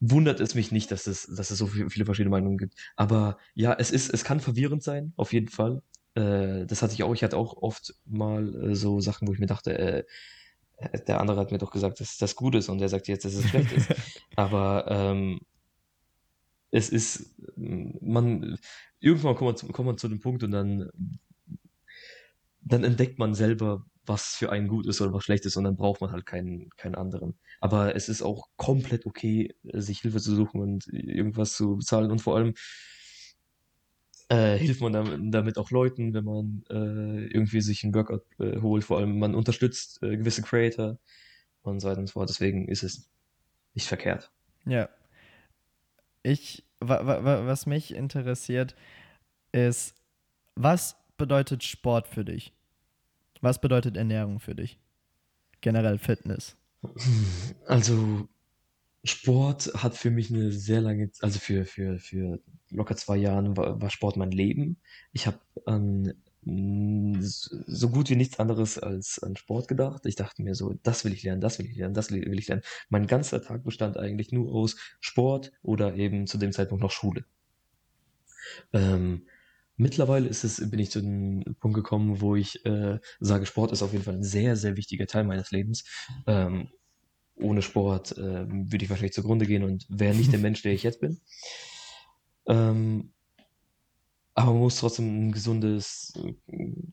wundert 0.00 0.40
es 0.40 0.54
mich 0.54 0.72
nicht, 0.72 0.90
dass 0.90 1.06
es, 1.06 1.26
dass 1.26 1.50
es 1.50 1.58
so 1.58 1.66
viel, 1.66 1.88
viele 1.90 2.04
verschiedene 2.04 2.30
Meinungen 2.30 2.58
gibt. 2.58 2.74
Aber 2.96 3.38
ja, 3.54 3.74
es 3.78 3.90
ist, 3.90 4.12
es 4.12 4.24
kann 4.24 4.40
verwirrend 4.40 4.82
sein, 4.82 5.12
auf 5.16 5.32
jeden 5.32 5.48
Fall. 5.48 5.82
Äh, 6.14 6.66
das 6.66 6.82
hatte 6.82 6.94
ich 6.94 7.02
auch. 7.02 7.14
Ich 7.14 7.24
hatte 7.24 7.36
auch 7.36 7.56
oft 7.62 7.94
mal 8.04 8.70
äh, 8.70 8.74
so 8.74 9.00
Sachen, 9.00 9.26
wo 9.26 9.32
ich 9.32 9.38
mir 9.38 9.46
dachte, 9.46 9.78
äh, 9.78 10.04
der 11.06 11.20
andere 11.20 11.40
hat 11.40 11.52
mir 11.52 11.58
doch 11.58 11.70
gesagt, 11.70 12.00
dass 12.00 12.18
das 12.18 12.36
gut 12.36 12.54
ist 12.54 12.68
und 12.68 12.78
der 12.78 12.88
sagt 12.88 13.08
jetzt, 13.08 13.24
dass 13.24 13.34
es 13.34 13.48
schlecht 13.48 13.72
ist. 13.72 13.88
Aber 14.36 14.86
ähm, 14.88 15.40
es 16.70 16.90
ist, 16.90 17.34
man, 17.56 18.58
irgendwann 19.00 19.34
kommt 19.34 19.48
man, 19.48 19.56
zu, 19.56 19.66
kommt 19.68 19.86
man 19.86 19.98
zu 19.98 20.08
dem 20.08 20.20
Punkt 20.20 20.42
und 20.42 20.50
dann, 20.50 20.90
dann 22.60 22.84
entdeckt 22.84 23.18
man 23.18 23.34
selber, 23.34 23.84
was 24.04 24.34
für 24.36 24.50
einen 24.50 24.68
gut 24.68 24.86
ist 24.86 25.00
oder 25.00 25.12
was 25.12 25.24
schlecht 25.24 25.46
ist 25.46 25.56
und 25.56 25.64
dann 25.64 25.76
braucht 25.76 26.00
man 26.00 26.12
halt 26.12 26.26
keinen, 26.26 26.70
keinen 26.76 26.94
anderen. 26.94 27.38
Aber 27.60 27.96
es 27.96 28.08
ist 28.08 28.22
auch 28.22 28.48
komplett 28.56 29.06
okay, 29.06 29.54
sich 29.64 30.00
Hilfe 30.00 30.20
zu 30.20 30.34
suchen 30.34 30.60
und 30.60 30.86
irgendwas 30.88 31.54
zu 31.54 31.76
bezahlen 31.76 32.10
und 32.10 32.20
vor 32.20 32.36
allem 32.36 32.54
äh, 34.28 34.56
hilft 34.58 34.80
man 34.80 34.92
damit, 34.92 35.34
damit 35.34 35.58
auch 35.58 35.70
Leuten, 35.70 36.14
wenn 36.14 36.24
man 36.24 36.64
äh, 36.70 37.26
irgendwie 37.26 37.60
sich 37.60 37.84
einen 37.84 37.94
Workout 37.94 38.24
äh, 38.40 38.60
holt. 38.60 38.84
Vor 38.84 38.98
allem 38.98 39.18
man 39.18 39.34
unterstützt 39.34 40.02
äh, 40.02 40.16
gewisse 40.16 40.42
Creator 40.42 40.98
und 41.62 41.80
so 41.80 41.88
weiter 41.88 42.00
und 42.00 42.06
so 42.08 42.14
fort. 42.14 42.28
Deswegen 42.28 42.68
ist 42.68 42.82
es 42.82 43.10
nicht 43.74 43.86
verkehrt. 43.88 44.30
ja. 44.66 44.88
Ich, 46.22 46.64
wa, 46.80 47.06
wa, 47.06 47.24
wa- 47.24 47.46
was 47.46 47.66
mich 47.66 47.94
interessiert, 47.94 48.74
ist, 49.52 49.94
was 50.56 50.96
bedeutet 51.16 51.62
Sport 51.62 52.08
für 52.08 52.24
dich? 52.24 52.52
Was 53.40 53.60
bedeutet 53.60 53.96
Ernährung 53.96 54.40
für 54.40 54.54
dich? 54.54 54.78
Generell 55.60 55.98
Fitness. 55.98 56.56
Also 57.66 58.28
Sport 59.06 59.72
hat 59.74 59.96
für 59.96 60.10
mich 60.10 60.30
eine 60.30 60.52
sehr 60.52 60.80
lange, 60.80 61.10
also 61.20 61.38
für, 61.38 61.64
für, 61.64 61.98
für 61.98 62.40
locker 62.70 62.96
zwei 62.96 63.16
Jahren 63.16 63.56
war, 63.56 63.80
war 63.80 63.90
Sport 63.90 64.16
mein 64.16 64.30
Leben. 64.30 64.78
Ich 65.12 65.26
habe 65.26 65.38
an 65.64 66.12
so 66.48 67.88
gut 67.90 68.08
wie 68.08 68.14
nichts 68.14 68.38
anderes 68.38 68.78
als 68.78 69.18
an 69.18 69.36
Sport 69.36 69.66
gedacht. 69.66 70.06
Ich 70.06 70.14
dachte 70.14 70.42
mir 70.42 70.54
so, 70.54 70.74
das 70.84 71.04
will 71.04 71.12
ich 71.12 71.24
lernen, 71.24 71.40
das 71.40 71.58
will 71.58 71.66
ich 71.66 71.76
lernen, 71.76 71.94
das 71.94 72.12
will 72.12 72.24
will 72.24 72.38
ich 72.38 72.46
lernen. 72.46 72.62
Mein 72.88 73.08
ganzer 73.08 73.42
Tag 73.42 73.64
bestand 73.64 73.96
eigentlich 73.96 74.30
nur 74.30 74.52
aus 74.52 74.76
Sport 75.00 75.50
oder 75.62 75.96
eben 75.96 76.28
zu 76.28 76.38
dem 76.38 76.52
Zeitpunkt 76.52 76.82
noch 76.82 76.92
Schule. 76.92 77.24
Ähm, 78.72 79.26
mittlerweile 79.76 80.28
ist 80.28 80.44
es, 80.44 80.70
bin 80.70 80.78
ich 80.78 80.92
zu 80.92 81.00
dem 81.00 81.56
Punkt 81.58 81.74
gekommen, 81.74 82.20
wo 82.20 82.36
ich 82.36 82.64
äh, 82.64 83.00
sage, 83.18 83.46
Sport 83.46 83.72
ist 83.72 83.82
auf 83.82 83.92
jeden 83.92 84.04
Fall 84.04 84.14
ein 84.14 84.22
sehr, 84.22 84.54
sehr 84.54 84.76
wichtiger 84.76 85.08
Teil 85.08 85.24
meines 85.24 85.50
Lebens. 85.50 85.84
Ähm, 86.28 86.68
ohne 87.36 87.62
Sport 87.62 88.16
äh, 88.18 88.46
würde 88.48 88.84
ich 88.84 88.90
wahrscheinlich 88.90 89.12
zugrunde 89.12 89.46
gehen 89.46 89.62
und 89.62 89.86
wäre 89.88 90.14
nicht 90.14 90.32
der 90.32 90.38
Mensch, 90.38 90.62
der 90.62 90.72
ich 90.72 90.82
jetzt 90.82 91.00
bin. 91.00 91.20
Ähm, 92.46 93.12
aber 94.34 94.52
man 94.52 94.60
muss 94.60 94.76
trotzdem 94.76 95.28
ein 95.28 95.32
gesundes, 95.32 96.12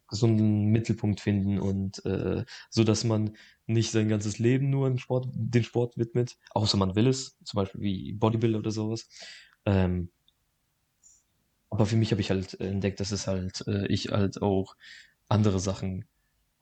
gesunden 0.08 0.68
Mittelpunkt 0.68 1.20
finden 1.20 1.60
und 1.60 2.04
äh, 2.06 2.46
so, 2.70 2.86
dass 2.86 3.04
man 3.04 3.36
nicht 3.68 3.92
sein 3.92 4.08
ganzes 4.08 4.40
Leben 4.40 4.70
nur 4.70 4.88
dem 4.88 4.98
Sport, 4.98 5.28
den 5.34 5.64
Sport 5.64 5.98
widmet, 5.98 6.38
außer 6.52 6.78
man 6.78 6.96
will 6.96 7.08
es, 7.08 7.38
zum 7.44 7.58
Beispiel 7.58 7.82
wie 7.82 8.14
Bodybuilder 8.14 8.60
oder 8.60 8.72
sowas. 8.72 9.10
Ähm, 9.66 10.10
aber 11.70 11.86
für 11.86 11.98
mich 11.98 12.12
habe 12.12 12.22
ich 12.22 12.30
halt 12.30 12.60
entdeckt, 12.62 13.02
dass 13.02 13.12
es 13.12 13.28
halt 13.28 13.68
äh, 13.68 13.88
ich 13.88 14.10
halt 14.10 14.42
auch 14.42 14.76
andere 15.28 15.60
Sachen 15.60 16.06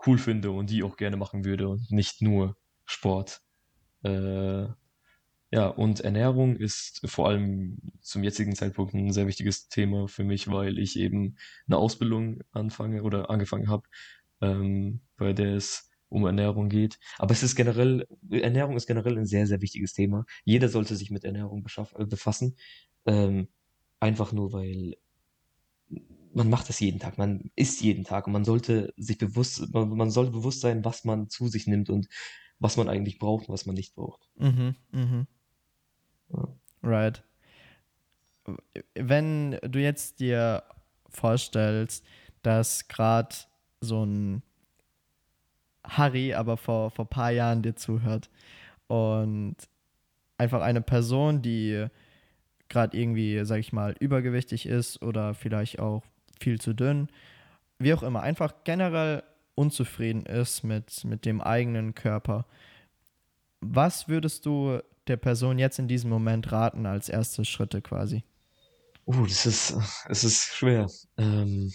cool 0.07 0.17
finde 0.17 0.49
und 0.49 0.69
die 0.71 0.81
auch 0.81 0.97
gerne 0.97 1.17
machen 1.17 1.45
würde 1.45 1.67
und 1.67 1.91
nicht 1.91 2.23
nur 2.23 2.57
Sport. 2.85 3.41
Äh, 4.03 4.67
ja, 5.53 5.67
und 5.67 5.99
Ernährung 5.99 6.55
ist 6.55 7.01
vor 7.09 7.27
allem 7.27 7.77
zum 8.01 8.23
jetzigen 8.23 8.55
Zeitpunkt 8.55 8.93
ein 8.93 9.11
sehr 9.11 9.27
wichtiges 9.27 9.67
Thema 9.67 10.07
für 10.07 10.23
mich, 10.23 10.49
weil 10.49 10.79
ich 10.79 10.97
eben 10.97 11.37
eine 11.67 11.77
Ausbildung 11.77 12.41
anfange 12.51 13.03
oder 13.03 13.29
angefangen 13.29 13.69
habe, 13.69 13.83
ähm, 14.41 15.01
bei 15.17 15.33
der 15.33 15.55
es 15.55 15.89
um 16.09 16.25
Ernährung 16.25 16.69
geht. 16.69 16.99
Aber 17.17 17.31
es 17.33 17.43
ist 17.43 17.55
generell, 17.55 18.07
Ernährung 18.29 18.75
ist 18.77 18.87
generell 18.87 19.17
ein 19.17 19.25
sehr, 19.25 19.47
sehr 19.47 19.61
wichtiges 19.61 19.93
Thema. 19.93 20.25
Jeder 20.45 20.69
sollte 20.69 20.95
sich 20.95 21.11
mit 21.11 21.23
Ernährung 21.25 21.65
äh, 21.97 22.05
befassen. 22.05 22.55
Ähm, 23.05 23.47
einfach 23.99 24.31
nur, 24.33 24.53
weil 24.53 24.95
man 26.33 26.49
macht 26.49 26.69
das 26.69 26.79
jeden 26.79 26.99
Tag, 26.99 27.17
man 27.17 27.51
isst 27.55 27.81
jeden 27.81 28.03
Tag 28.03 28.27
und 28.27 28.33
man 28.33 28.45
sollte 28.45 28.93
sich 28.97 29.17
bewusst, 29.17 29.73
man, 29.73 29.89
man 29.89 30.11
sollte 30.11 30.31
bewusst 30.31 30.61
sein, 30.61 30.85
was 30.85 31.03
man 31.03 31.29
zu 31.29 31.47
sich 31.47 31.67
nimmt 31.67 31.89
und 31.89 32.07
was 32.61 32.77
man 32.77 32.87
eigentlich 32.87 33.17
braucht 33.17 33.49
und 33.49 33.53
was 33.53 33.65
man 33.65 33.75
nicht 33.75 33.95
braucht. 33.95 34.29
Mhm, 34.37 34.75
mhm. 34.91 35.27
Ja. 36.31 36.47
Right. 36.83 37.23
Wenn 38.93 39.57
du 39.63 39.79
jetzt 39.79 40.19
dir 40.19 40.63
vorstellst, 41.09 42.05
dass 42.43 42.87
gerade 42.87 43.35
so 43.81 44.05
ein 44.05 44.43
Harry 45.83 46.33
aber 46.35 46.55
vor, 46.55 46.91
vor 46.91 47.05
ein 47.05 47.09
paar 47.09 47.31
Jahren 47.31 47.63
dir 47.63 47.75
zuhört 47.75 48.29
und 48.87 49.55
einfach 50.37 50.61
eine 50.61 50.81
Person, 50.81 51.41
die 51.41 51.87
gerade 52.69 52.95
irgendwie, 52.95 53.43
sag 53.43 53.57
ich 53.57 53.73
mal, 53.73 53.95
übergewichtig 53.99 54.67
ist 54.67 55.01
oder 55.01 55.33
vielleicht 55.33 55.79
auch 55.79 56.03
viel 56.39 56.61
zu 56.61 56.73
dünn, 56.73 57.09
wie 57.79 57.93
auch 57.93 58.03
immer, 58.03 58.21
einfach 58.21 58.53
generell 58.63 59.23
unzufrieden 59.55 60.25
ist 60.25 60.63
mit, 60.63 61.03
mit 61.03 61.25
dem 61.25 61.41
eigenen 61.41 61.93
Körper. 61.95 62.45
Was 63.59 64.07
würdest 64.07 64.45
du 64.45 64.79
der 65.07 65.17
Person 65.17 65.59
jetzt 65.59 65.79
in 65.79 65.87
diesem 65.87 66.09
Moment 66.09 66.51
raten 66.51 66.85
als 66.85 67.09
erste 67.09 67.45
Schritte 67.45 67.81
quasi? 67.81 68.23
Oh, 69.05 69.23
das 69.23 69.45
ist, 69.45 69.75
es 70.07 70.23
ist 70.23 70.43
schwer. 70.43 70.87
Ähm, 71.17 71.73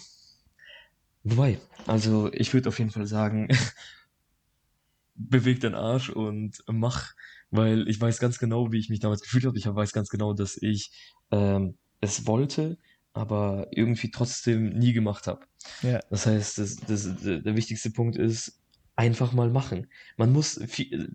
wobei, 1.22 1.60
also 1.86 2.32
ich 2.32 2.54
würde 2.54 2.68
auf 2.68 2.78
jeden 2.78 2.90
Fall 2.90 3.06
sagen, 3.06 3.48
beweg 5.14 5.60
deinen 5.60 5.74
Arsch 5.74 6.10
und 6.10 6.62
mach, 6.66 7.14
weil 7.50 7.88
ich 7.88 8.00
weiß 8.00 8.18
ganz 8.18 8.38
genau, 8.38 8.72
wie 8.72 8.78
ich 8.78 8.88
mich 8.88 9.00
damals 9.00 9.22
gefühlt 9.22 9.44
habe. 9.44 9.58
Ich 9.58 9.66
weiß 9.66 9.92
ganz 9.92 10.08
genau, 10.08 10.34
dass 10.34 10.56
ich 10.60 10.92
ähm, 11.30 11.76
es 12.00 12.26
wollte, 12.26 12.78
aber 13.16 13.68
irgendwie 13.70 14.10
trotzdem 14.10 14.68
nie 14.78 14.92
gemacht 14.92 15.26
habe. 15.26 15.46
Ja. 15.82 16.00
Das 16.10 16.26
heißt, 16.26 16.58
das, 16.58 16.76
das, 16.76 17.16
der 17.22 17.56
wichtigste 17.56 17.90
Punkt 17.90 18.16
ist, 18.16 18.60
einfach 18.94 19.32
mal 19.32 19.50
machen. 19.50 19.86
Man 20.18 20.32
muss 20.32 20.60
viel, 20.68 21.14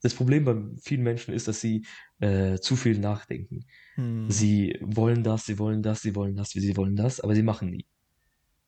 das 0.00 0.14
Problem 0.14 0.44
bei 0.44 0.56
vielen 0.80 1.02
Menschen 1.02 1.34
ist, 1.34 1.48
dass 1.48 1.60
sie 1.60 1.84
äh, 2.20 2.58
zu 2.58 2.76
viel 2.76 2.98
nachdenken. 2.98 3.64
Hm. 3.96 4.30
Sie 4.30 4.78
wollen 4.80 5.24
das, 5.24 5.44
sie 5.44 5.58
wollen 5.58 5.82
das, 5.82 6.02
sie 6.02 6.14
wollen 6.14 6.36
das, 6.36 6.50
sie 6.50 6.76
wollen 6.76 6.94
das, 6.94 7.20
aber 7.20 7.34
sie 7.34 7.42
machen 7.42 7.70
nie. 7.70 7.86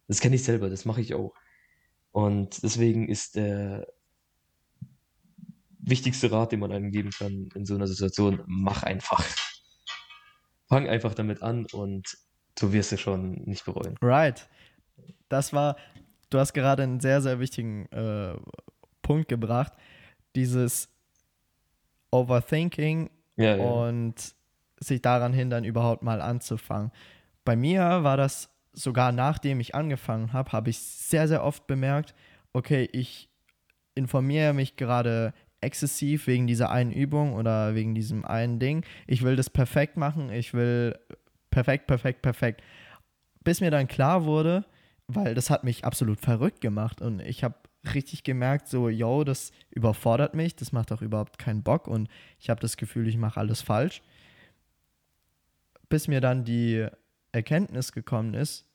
Das 0.08 0.20
kenne 0.20 0.34
ich 0.34 0.42
selber, 0.42 0.68
das 0.68 0.84
mache 0.84 1.00
ich 1.00 1.14
auch. 1.14 1.34
Und 2.10 2.64
deswegen 2.64 3.08
ist 3.08 3.36
der 3.36 3.86
wichtigste 5.78 6.32
Rat, 6.32 6.50
den 6.50 6.60
man 6.60 6.72
einem 6.72 6.90
geben 6.90 7.10
kann 7.10 7.48
in 7.54 7.64
so 7.64 7.76
einer 7.76 7.86
Situation, 7.86 8.42
mach 8.46 8.82
einfach. 8.82 9.24
Fang 10.68 10.88
einfach 10.88 11.14
damit 11.14 11.42
an 11.42 11.66
und 11.72 12.16
du 12.60 12.72
wirst 12.72 12.92
es 12.92 13.00
schon 13.00 13.32
nicht 13.44 13.64
bereuen. 13.64 13.96
Right. 14.02 14.48
Das 15.28 15.52
war, 15.52 15.76
du 16.30 16.38
hast 16.38 16.52
gerade 16.52 16.82
einen 16.82 17.00
sehr, 17.00 17.20
sehr 17.22 17.40
wichtigen 17.40 17.86
äh, 17.86 18.34
Punkt 19.02 19.28
gebracht. 19.28 19.72
Dieses 20.36 20.88
Overthinking 22.10 23.10
ja, 23.36 23.56
ja. 23.56 23.64
und 23.64 24.34
sich 24.78 25.02
daran 25.02 25.32
hindern, 25.32 25.64
überhaupt 25.64 26.02
mal 26.02 26.20
anzufangen. 26.20 26.90
Bei 27.44 27.56
mir 27.56 28.02
war 28.02 28.16
das 28.16 28.50
sogar 28.72 29.12
nachdem 29.12 29.60
ich 29.60 29.74
angefangen 29.74 30.32
habe, 30.32 30.52
habe 30.52 30.70
ich 30.70 30.78
sehr, 30.78 31.28
sehr 31.28 31.44
oft 31.44 31.66
bemerkt, 31.66 32.14
okay, 32.52 32.88
ich 32.92 33.28
informiere 33.94 34.52
mich 34.52 34.76
gerade 34.76 35.34
exzessiv 35.60 36.26
wegen 36.26 36.46
dieser 36.46 36.70
einen 36.70 36.92
Übung 36.92 37.34
oder 37.34 37.74
wegen 37.74 37.94
diesem 37.94 38.24
einen 38.24 38.58
Ding. 38.58 38.84
Ich 39.06 39.22
will 39.22 39.36
das 39.36 39.50
perfekt 39.50 39.96
machen, 39.96 40.30
ich 40.30 40.54
will 40.54 40.98
perfekt, 41.50 41.86
perfekt, 41.86 42.22
perfekt. 42.22 42.62
Bis 43.42 43.60
mir 43.60 43.70
dann 43.70 43.88
klar 43.88 44.24
wurde, 44.24 44.64
weil 45.06 45.34
das 45.34 45.50
hat 45.50 45.64
mich 45.64 45.84
absolut 45.84 46.20
verrückt 46.20 46.60
gemacht 46.60 47.00
und 47.00 47.20
ich 47.20 47.42
habe 47.42 47.54
richtig 47.94 48.24
gemerkt, 48.24 48.68
so, 48.68 48.88
yo, 48.88 49.24
das 49.24 49.52
überfordert 49.70 50.34
mich, 50.34 50.54
das 50.54 50.72
macht 50.72 50.92
auch 50.92 51.02
überhaupt 51.02 51.38
keinen 51.38 51.62
Bock 51.62 51.88
und 51.88 52.08
ich 52.38 52.50
habe 52.50 52.60
das 52.60 52.76
Gefühl, 52.76 53.08
ich 53.08 53.16
mache 53.16 53.40
alles 53.40 53.62
falsch. 53.62 54.02
Bis 55.88 56.06
mir 56.06 56.20
dann 56.20 56.44
die 56.44 56.86
Erkenntnis 57.32 57.92
gekommen 57.92 58.34
ist, 58.34 58.66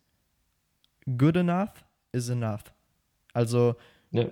good 1.17 1.37
enough 1.37 1.85
is 2.11 2.29
enough. 2.29 2.63
Also, 3.33 3.75
ja. 4.11 4.25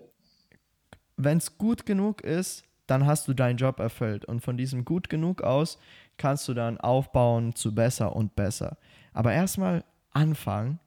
wenn 1.18 1.38
es 1.38 1.58
gut 1.58 1.86
genug 1.86 2.22
ist, 2.22 2.64
dann 2.88 3.06
hast 3.06 3.28
du 3.28 3.34
deinen 3.34 3.58
Job 3.58 3.80
erfüllt. 3.80 4.26
Und 4.26 4.42
von 4.42 4.58
diesem 4.58 4.86
gut 4.86 5.10
genug 5.10 5.42
aus 5.42 5.78
kannst 6.18 6.48
du 6.48 6.54
dann 6.54 6.80
aufbauen 6.80 7.56
zu 7.56 7.74
besser 7.74 8.16
und 8.16 8.36
besser. 8.36 8.78
Aber 9.14 9.34
erstmal 9.34 9.84
anfangen 10.12 10.80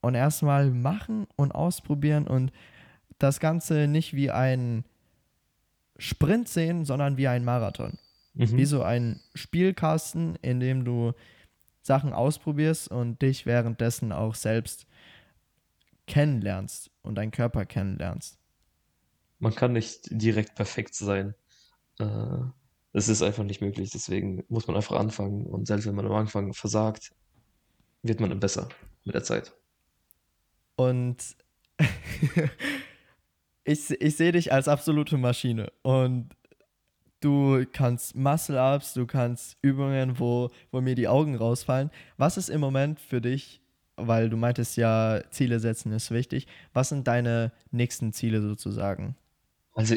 und 0.00 0.14
erstmal 0.14 0.70
machen 0.70 1.26
und 1.36 1.52
ausprobieren 1.52 2.26
und 2.26 2.52
das 3.18 3.40
Ganze 3.40 3.86
nicht 3.86 4.14
wie 4.14 4.30
ein 4.30 4.84
Sprint 5.96 6.48
sehen, 6.48 6.84
sondern 6.84 7.16
wie 7.16 7.28
ein 7.28 7.44
Marathon. 7.44 7.98
Mhm. 8.34 8.56
Wie 8.56 8.64
so 8.64 8.82
ein 8.82 9.20
Spielkasten, 9.34 10.36
in 10.42 10.60
dem 10.60 10.84
du 10.84 11.12
Sachen 11.82 12.12
ausprobierst 12.12 12.88
und 12.88 13.22
dich 13.22 13.46
währenddessen 13.46 14.10
auch 14.10 14.34
selbst 14.34 14.86
kennenlernst 16.06 16.90
und 17.02 17.14
deinen 17.14 17.30
Körper 17.30 17.64
kennenlernst. 17.64 18.38
Man 19.38 19.54
kann 19.54 19.72
nicht 19.72 20.08
direkt 20.10 20.54
perfekt 20.54 20.94
sein. 20.94 21.34
Äh, 21.98 22.38
es 22.94 23.08
ist 23.08 23.22
einfach 23.22 23.44
nicht 23.44 23.60
möglich. 23.60 23.90
Deswegen 23.90 24.44
muss 24.48 24.66
man 24.66 24.76
einfach 24.76 24.96
anfangen. 24.96 25.46
Und 25.46 25.66
selbst 25.66 25.86
wenn 25.86 25.96
man 25.96 26.06
am 26.06 26.12
Anfang 26.12 26.54
versagt, 26.54 27.12
wird 28.02 28.20
man 28.20 28.38
besser 28.40 28.68
mit 29.04 29.14
der 29.14 29.24
Zeit. 29.24 29.52
Und 30.76 31.16
ich, 33.64 33.90
ich 33.90 34.16
sehe 34.16 34.32
dich 34.32 34.52
als 34.52 34.68
absolute 34.68 35.18
Maschine. 35.18 35.72
Und 35.82 36.30
du 37.20 37.66
kannst 37.72 38.14
Muscle-Ups, 38.14 38.94
du 38.94 39.06
kannst 39.06 39.56
Übungen, 39.60 40.20
wo, 40.20 40.50
wo 40.70 40.80
mir 40.80 40.94
die 40.94 41.08
Augen 41.08 41.34
rausfallen. 41.34 41.90
Was 42.16 42.36
ist 42.36 42.48
im 42.48 42.60
Moment 42.60 43.00
für 43.00 43.20
dich, 43.20 43.60
weil 43.96 44.30
du 44.30 44.36
meintest 44.36 44.76
ja, 44.76 45.20
Ziele 45.30 45.58
setzen 45.58 45.90
ist 45.92 46.12
wichtig, 46.12 46.46
was 46.72 46.90
sind 46.90 47.08
deine 47.08 47.50
nächsten 47.72 48.12
Ziele 48.12 48.40
sozusagen? 48.40 49.16
Also 49.74 49.96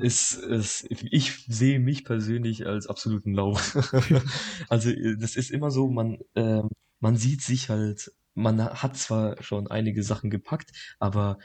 ist, 0.00 0.34
ist, 0.34 0.86
ich 0.88 1.44
sehe 1.48 1.78
mich 1.78 2.04
persönlich 2.04 2.66
als 2.66 2.86
absoluten 2.86 3.34
Lauf. 3.34 3.76
also 4.68 4.90
das 5.18 5.36
ist 5.36 5.50
immer 5.50 5.70
so, 5.70 5.88
man, 5.88 6.18
äh, 6.34 6.62
man 7.00 7.16
sieht 7.16 7.42
sich 7.42 7.68
halt, 7.68 8.12
man 8.34 8.62
hat 8.62 8.96
zwar 8.96 9.42
schon 9.42 9.66
einige 9.68 10.02
Sachen 10.02 10.30
gepackt, 10.30 10.70
aber 10.98 11.38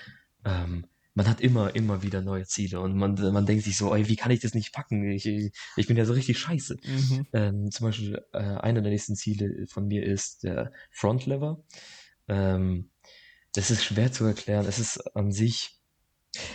ähm, 0.43 0.85
man 1.15 1.29
hat 1.29 1.39
immer, 1.39 1.73
immer 1.75 2.03
wieder 2.03 2.21
neue 2.21 2.45
Ziele 2.45 2.81
und 2.81 2.95
man, 2.95 3.15
man 3.31 3.45
denkt 3.45 3.63
sich 3.63 3.77
so, 3.77 3.95
ey, 3.95 4.07
wie 4.09 4.17
kann 4.17 4.31
ich 4.31 4.41
das 4.41 4.53
nicht 4.53 4.73
packen? 4.73 5.09
Ich, 5.09 5.25
ich 5.25 5.87
bin 5.87 5.95
ja 5.95 6.05
so 6.05 6.13
richtig 6.13 6.37
scheiße. 6.37 6.77
Mhm. 6.83 7.27
Ähm, 7.31 7.71
zum 7.71 7.87
Beispiel, 7.87 8.21
äh, 8.33 8.37
einer 8.37 8.81
der 8.81 8.91
nächsten 8.91 9.15
Ziele 9.15 9.65
von 9.67 9.87
mir 9.87 10.03
ist 10.03 10.43
der 10.43 10.73
Frontlever. 10.91 11.63
Ähm, 12.27 12.89
das 13.53 13.71
ist 13.71 13.85
schwer 13.85 14.11
zu 14.11 14.25
erklären. 14.25 14.65
Es 14.65 14.77
ist 14.77 15.15
an 15.15 15.31
sich, 15.31 15.79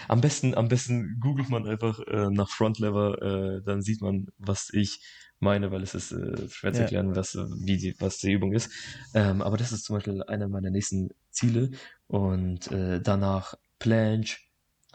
am 0.08 0.20
besten, 0.20 0.54
am 0.54 0.68
besten 0.68 1.18
googelt 1.20 1.48
man 1.48 1.66
einfach 1.66 2.00
äh, 2.00 2.30
nach 2.30 2.48
Frontlever, 2.50 3.22
äh, 3.22 3.62
dann 3.62 3.82
sieht 3.82 4.00
man, 4.00 4.28
was 4.38 4.70
ich 4.72 5.00
meine, 5.40 5.70
weil 5.70 5.82
es 5.82 5.94
ist 5.94 6.12
äh, 6.12 6.48
schwer 6.48 6.72
zu 6.72 6.82
erklären, 6.82 7.16
was, 7.16 7.34
wie 7.34 7.76
die, 7.78 7.94
was 7.98 8.18
die 8.18 8.32
Übung 8.32 8.52
ist. 8.52 8.70
Ähm, 9.14 9.42
aber 9.42 9.56
das 9.56 9.72
ist 9.72 9.84
zum 9.84 9.96
Beispiel 9.96 10.22
einer 10.24 10.48
meiner 10.48 10.70
nächsten 10.70 11.10
Ziele. 11.30 11.70
Und 12.06 12.70
äh, 12.70 13.00
danach 13.00 13.54
Planche, 13.78 14.38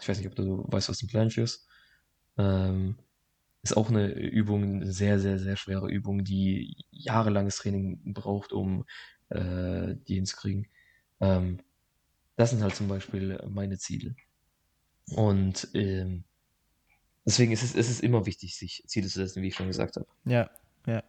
ich 0.00 0.08
weiß 0.08 0.18
nicht, 0.18 0.28
ob 0.28 0.36
du 0.36 0.64
weißt, 0.68 0.88
was 0.88 1.02
ein 1.02 1.08
Planche 1.08 1.42
ist. 1.42 1.66
Ähm, 2.38 2.96
ist 3.62 3.76
auch 3.76 3.90
eine 3.90 4.12
Übung, 4.12 4.62
eine 4.62 4.92
sehr, 4.92 5.18
sehr, 5.18 5.38
sehr 5.38 5.56
schwere 5.56 5.90
Übung, 5.90 6.22
die 6.22 6.76
jahrelanges 6.90 7.56
Training 7.56 8.14
braucht, 8.14 8.52
um 8.52 8.84
äh, 9.30 9.96
die 10.06 10.14
hinzukriegen. 10.14 10.68
Ähm, 11.20 11.58
das 12.36 12.50
sind 12.50 12.62
halt 12.62 12.76
zum 12.76 12.88
Beispiel 12.88 13.40
meine 13.48 13.78
Ziele. 13.78 14.14
Und 15.12 15.68
ähm, 15.74 16.24
deswegen 17.24 17.52
ist 17.52 17.62
es, 17.62 17.74
ist 17.74 17.90
es 17.90 18.00
immer 18.00 18.26
wichtig, 18.26 18.56
sich 18.56 18.82
Ziele 18.86 19.08
zu 19.08 19.20
setzen, 19.20 19.42
wie 19.42 19.48
ich 19.48 19.54
schon 19.54 19.68
gesagt 19.68 19.96
habe. 19.96 20.06
Ja, 20.24 20.50
ja. 20.86 21.02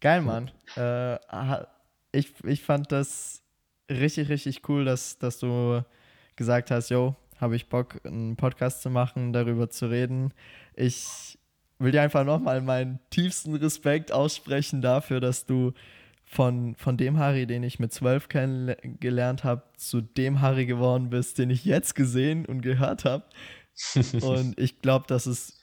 Geil, 0.00 0.22
Mann. 0.22 0.50
Äh, 0.76 1.18
ich, 2.12 2.32
ich 2.44 2.62
fand 2.62 2.90
das 2.92 3.42
richtig, 3.90 4.28
richtig 4.28 4.68
cool, 4.68 4.84
dass, 4.84 5.18
dass 5.18 5.38
du 5.38 5.84
gesagt 6.36 6.70
hast, 6.70 6.90
yo, 6.90 7.16
habe 7.40 7.56
ich 7.56 7.68
Bock, 7.68 8.00
einen 8.04 8.36
Podcast 8.36 8.82
zu 8.82 8.90
machen, 8.90 9.32
darüber 9.32 9.68
zu 9.70 9.86
reden. 9.86 10.32
Ich 10.74 11.38
will 11.78 11.92
dir 11.92 12.02
einfach 12.02 12.24
nochmal 12.24 12.60
meinen 12.60 13.00
tiefsten 13.10 13.54
Respekt 13.56 14.12
aussprechen 14.12 14.82
dafür, 14.82 15.20
dass 15.20 15.46
du 15.46 15.72
von, 16.32 16.74
von 16.76 16.96
dem 16.96 17.18
Harry, 17.18 17.46
den 17.46 17.62
ich 17.62 17.78
mit 17.78 17.92
zwölf 17.92 18.30
kennengelernt 18.30 19.44
habe, 19.44 19.64
zu 19.76 20.00
dem 20.00 20.40
Harry 20.40 20.64
geworden 20.64 21.10
bist, 21.10 21.36
den 21.36 21.50
ich 21.50 21.66
jetzt 21.66 21.94
gesehen 21.94 22.46
und 22.46 22.62
gehört 22.62 23.04
habe. 23.04 23.24
und 24.22 24.58
ich 24.58 24.80
glaube, 24.80 25.04
das 25.08 25.26
ist 25.26 25.60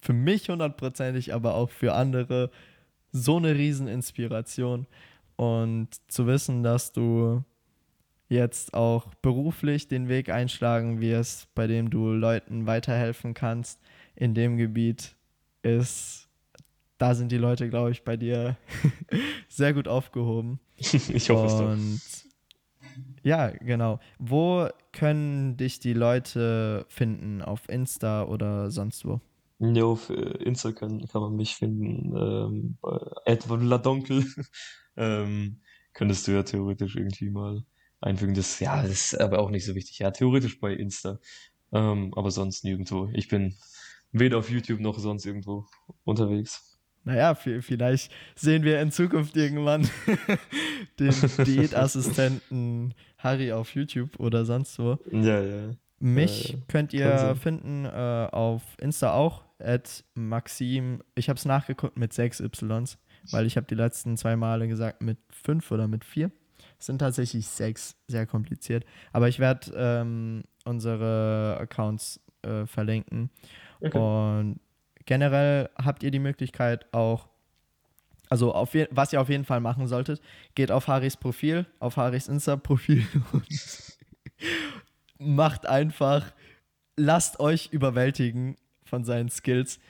für 0.00 0.12
mich 0.12 0.48
hundertprozentig, 0.48 1.34
aber 1.34 1.56
auch 1.56 1.70
für 1.70 1.94
andere 1.94 2.52
so 3.10 3.38
eine 3.38 3.56
Rieseninspiration. 3.56 4.86
Und 5.34 5.88
zu 6.06 6.28
wissen, 6.28 6.62
dass 6.62 6.92
du 6.92 7.42
jetzt 8.28 8.74
auch 8.74 9.12
beruflich 9.16 9.88
den 9.88 10.08
Weg 10.08 10.28
einschlagen 10.28 11.00
wirst, 11.00 11.52
bei 11.56 11.66
dem 11.66 11.90
du 11.90 12.12
Leuten 12.12 12.68
weiterhelfen 12.68 13.34
kannst 13.34 13.80
in 14.14 14.34
dem 14.34 14.56
Gebiet, 14.56 15.16
ist, 15.62 16.29
da 17.00 17.14
sind 17.14 17.32
die 17.32 17.38
Leute, 17.38 17.70
glaube 17.70 17.90
ich, 17.92 18.04
bei 18.04 18.18
dir 18.18 18.58
sehr 19.48 19.72
gut 19.72 19.88
aufgehoben. 19.88 20.60
ich 20.76 21.30
hoffe 21.30 21.46
es 21.46 21.56
doch. 21.56 21.72
Und 21.72 22.00
ja, 23.22 23.48
genau. 23.48 24.00
Wo 24.18 24.68
können 24.92 25.56
dich 25.56 25.80
die 25.80 25.94
Leute 25.94 26.84
finden? 26.90 27.40
Auf 27.40 27.68
Insta 27.70 28.24
oder 28.24 28.70
sonst 28.70 29.06
wo? 29.06 29.18
Ja, 29.60 29.84
auf 29.84 30.10
äh, 30.10 30.42
Insta 30.44 30.72
kann, 30.72 31.06
kann 31.08 31.22
man 31.22 31.36
mich 31.36 31.56
finden. 31.56 32.14
Ähm, 32.14 32.76
bei 32.82 32.98
Edward 33.24 33.62
Ladonkel. 33.62 34.26
ähm, 34.98 35.62
könntest 35.94 36.28
du 36.28 36.32
ja 36.32 36.42
theoretisch 36.42 36.96
irgendwie 36.96 37.30
mal 37.30 37.64
einfügen. 38.02 38.34
Das, 38.34 38.60
ja, 38.60 38.82
das 38.82 39.12
ist 39.12 39.20
aber 39.20 39.38
auch 39.38 39.50
nicht 39.50 39.64
so 39.64 39.74
wichtig. 39.74 40.00
Ja, 40.00 40.10
theoretisch 40.10 40.60
bei 40.60 40.74
Insta. 40.74 41.18
Ähm, 41.72 42.12
aber 42.14 42.30
sonst 42.30 42.62
nirgendwo. 42.62 43.08
Ich 43.14 43.28
bin 43.28 43.56
weder 44.12 44.36
auf 44.36 44.50
YouTube 44.50 44.80
noch 44.80 44.98
sonst 44.98 45.24
irgendwo 45.24 45.64
unterwegs. 46.04 46.69
Naja, 47.04 47.34
vielleicht 47.34 48.12
sehen 48.34 48.62
wir 48.62 48.80
in 48.80 48.92
Zukunft 48.92 49.36
irgendwann 49.36 49.88
den 50.98 51.14
Diätassistenten 51.46 52.94
Harry 53.18 53.52
auf 53.52 53.74
YouTube 53.74 54.18
oder 54.18 54.44
sonst 54.44 54.78
wo. 54.78 54.98
Ja, 55.10 55.40
ja. 55.40 55.70
Mich 55.98 56.54
äh, 56.54 56.56
könnt 56.68 56.92
ihr 56.92 57.36
finden 57.36 57.84
äh, 57.84 58.28
auf 58.32 58.62
Insta 58.80 59.12
auch, 59.12 59.44
at 59.58 60.04
Maxim. 60.14 61.02
Ich 61.14 61.28
habe 61.28 61.36
es 61.36 61.44
nachgeguckt 61.44 61.98
mit 61.98 62.12
6 62.12 62.40
Ys, 62.40 62.98
weil 63.30 63.46
ich 63.46 63.56
habe 63.56 63.66
die 63.66 63.74
letzten 63.74 64.16
zwei 64.16 64.36
Male 64.36 64.66
gesagt 64.66 65.02
mit 65.02 65.18
5 65.30 65.70
oder 65.70 65.88
mit 65.88 66.04
4. 66.04 66.30
Es 66.78 66.86
sind 66.86 66.98
tatsächlich 66.98 67.46
6, 67.46 67.96
sehr 68.08 68.26
kompliziert. 68.26 68.84
Aber 69.12 69.28
ich 69.28 69.38
werde 69.38 69.72
ähm, 69.76 70.44
unsere 70.64 71.58
Accounts 71.60 72.20
äh, 72.42 72.64
verlinken. 72.66 73.30
Okay. 73.80 73.98
Und 73.98 74.60
generell 75.10 75.68
habt 75.74 76.04
ihr 76.04 76.12
die 76.12 76.20
Möglichkeit 76.20 76.86
auch, 76.94 77.26
also 78.28 78.54
auf 78.54 78.76
was 78.92 79.12
ihr 79.12 79.20
auf 79.20 79.28
jeden 79.28 79.44
Fall 79.44 79.58
machen 79.58 79.88
solltet, 79.88 80.20
geht 80.54 80.70
auf 80.70 80.86
Haris 80.86 81.16
Profil, 81.16 81.66
auf 81.80 81.96
Haris 81.96 82.28
Insta-Profil 82.28 83.04
und 83.32 83.44
macht 85.18 85.66
einfach, 85.66 86.32
lasst 86.96 87.40
euch 87.40 87.70
überwältigen 87.72 88.54
von 88.84 89.02
seinen 89.02 89.30
Skills. 89.30 89.80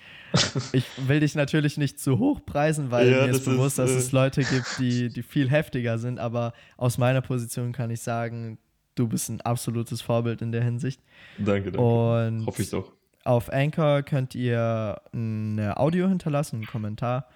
Ich 0.73 0.87
will 1.07 1.21
dich 1.21 1.35
natürlich 1.35 1.77
nicht 1.77 2.01
zu 2.01 2.19
hoch 2.19 2.41
preisen, 2.47 2.91
weil 2.91 3.11
ja, 3.11 3.27
mir 3.27 3.33
ist 3.33 3.45
bewusst, 3.45 3.79
ist, 3.79 3.79
dass 3.79 3.91
äh... 3.91 3.99
es 3.99 4.13
Leute 4.13 4.43
gibt, 4.43 4.79
die, 4.79 5.11
die 5.11 5.23
viel 5.23 5.51
heftiger 5.51 5.99
sind, 5.99 6.19
aber 6.19 6.55
aus 6.79 6.97
meiner 6.97 7.21
Position 7.21 7.73
kann 7.73 7.91
ich 7.91 8.01
sagen, 8.01 8.57
du 8.95 9.07
bist 9.07 9.29
ein 9.29 9.43
absolutes 9.43 10.01
Vorbild 10.01 10.41
in 10.41 10.51
der 10.51 10.65
Hinsicht. 10.65 11.03
Danke, 11.37 11.73
danke. 11.73 11.79
Und 11.79 12.47
Hoffe 12.47 12.63
ich 12.63 12.71
doch. 12.71 12.91
Auf 13.25 13.53
Anchor 13.53 14.03
könnt 14.03 14.35
ihr 14.35 15.01
eine 15.13 15.77
Audio 15.77 16.09
hinterlassen, 16.09 16.57
einen 16.57 16.67
Kommentar. 16.67 17.29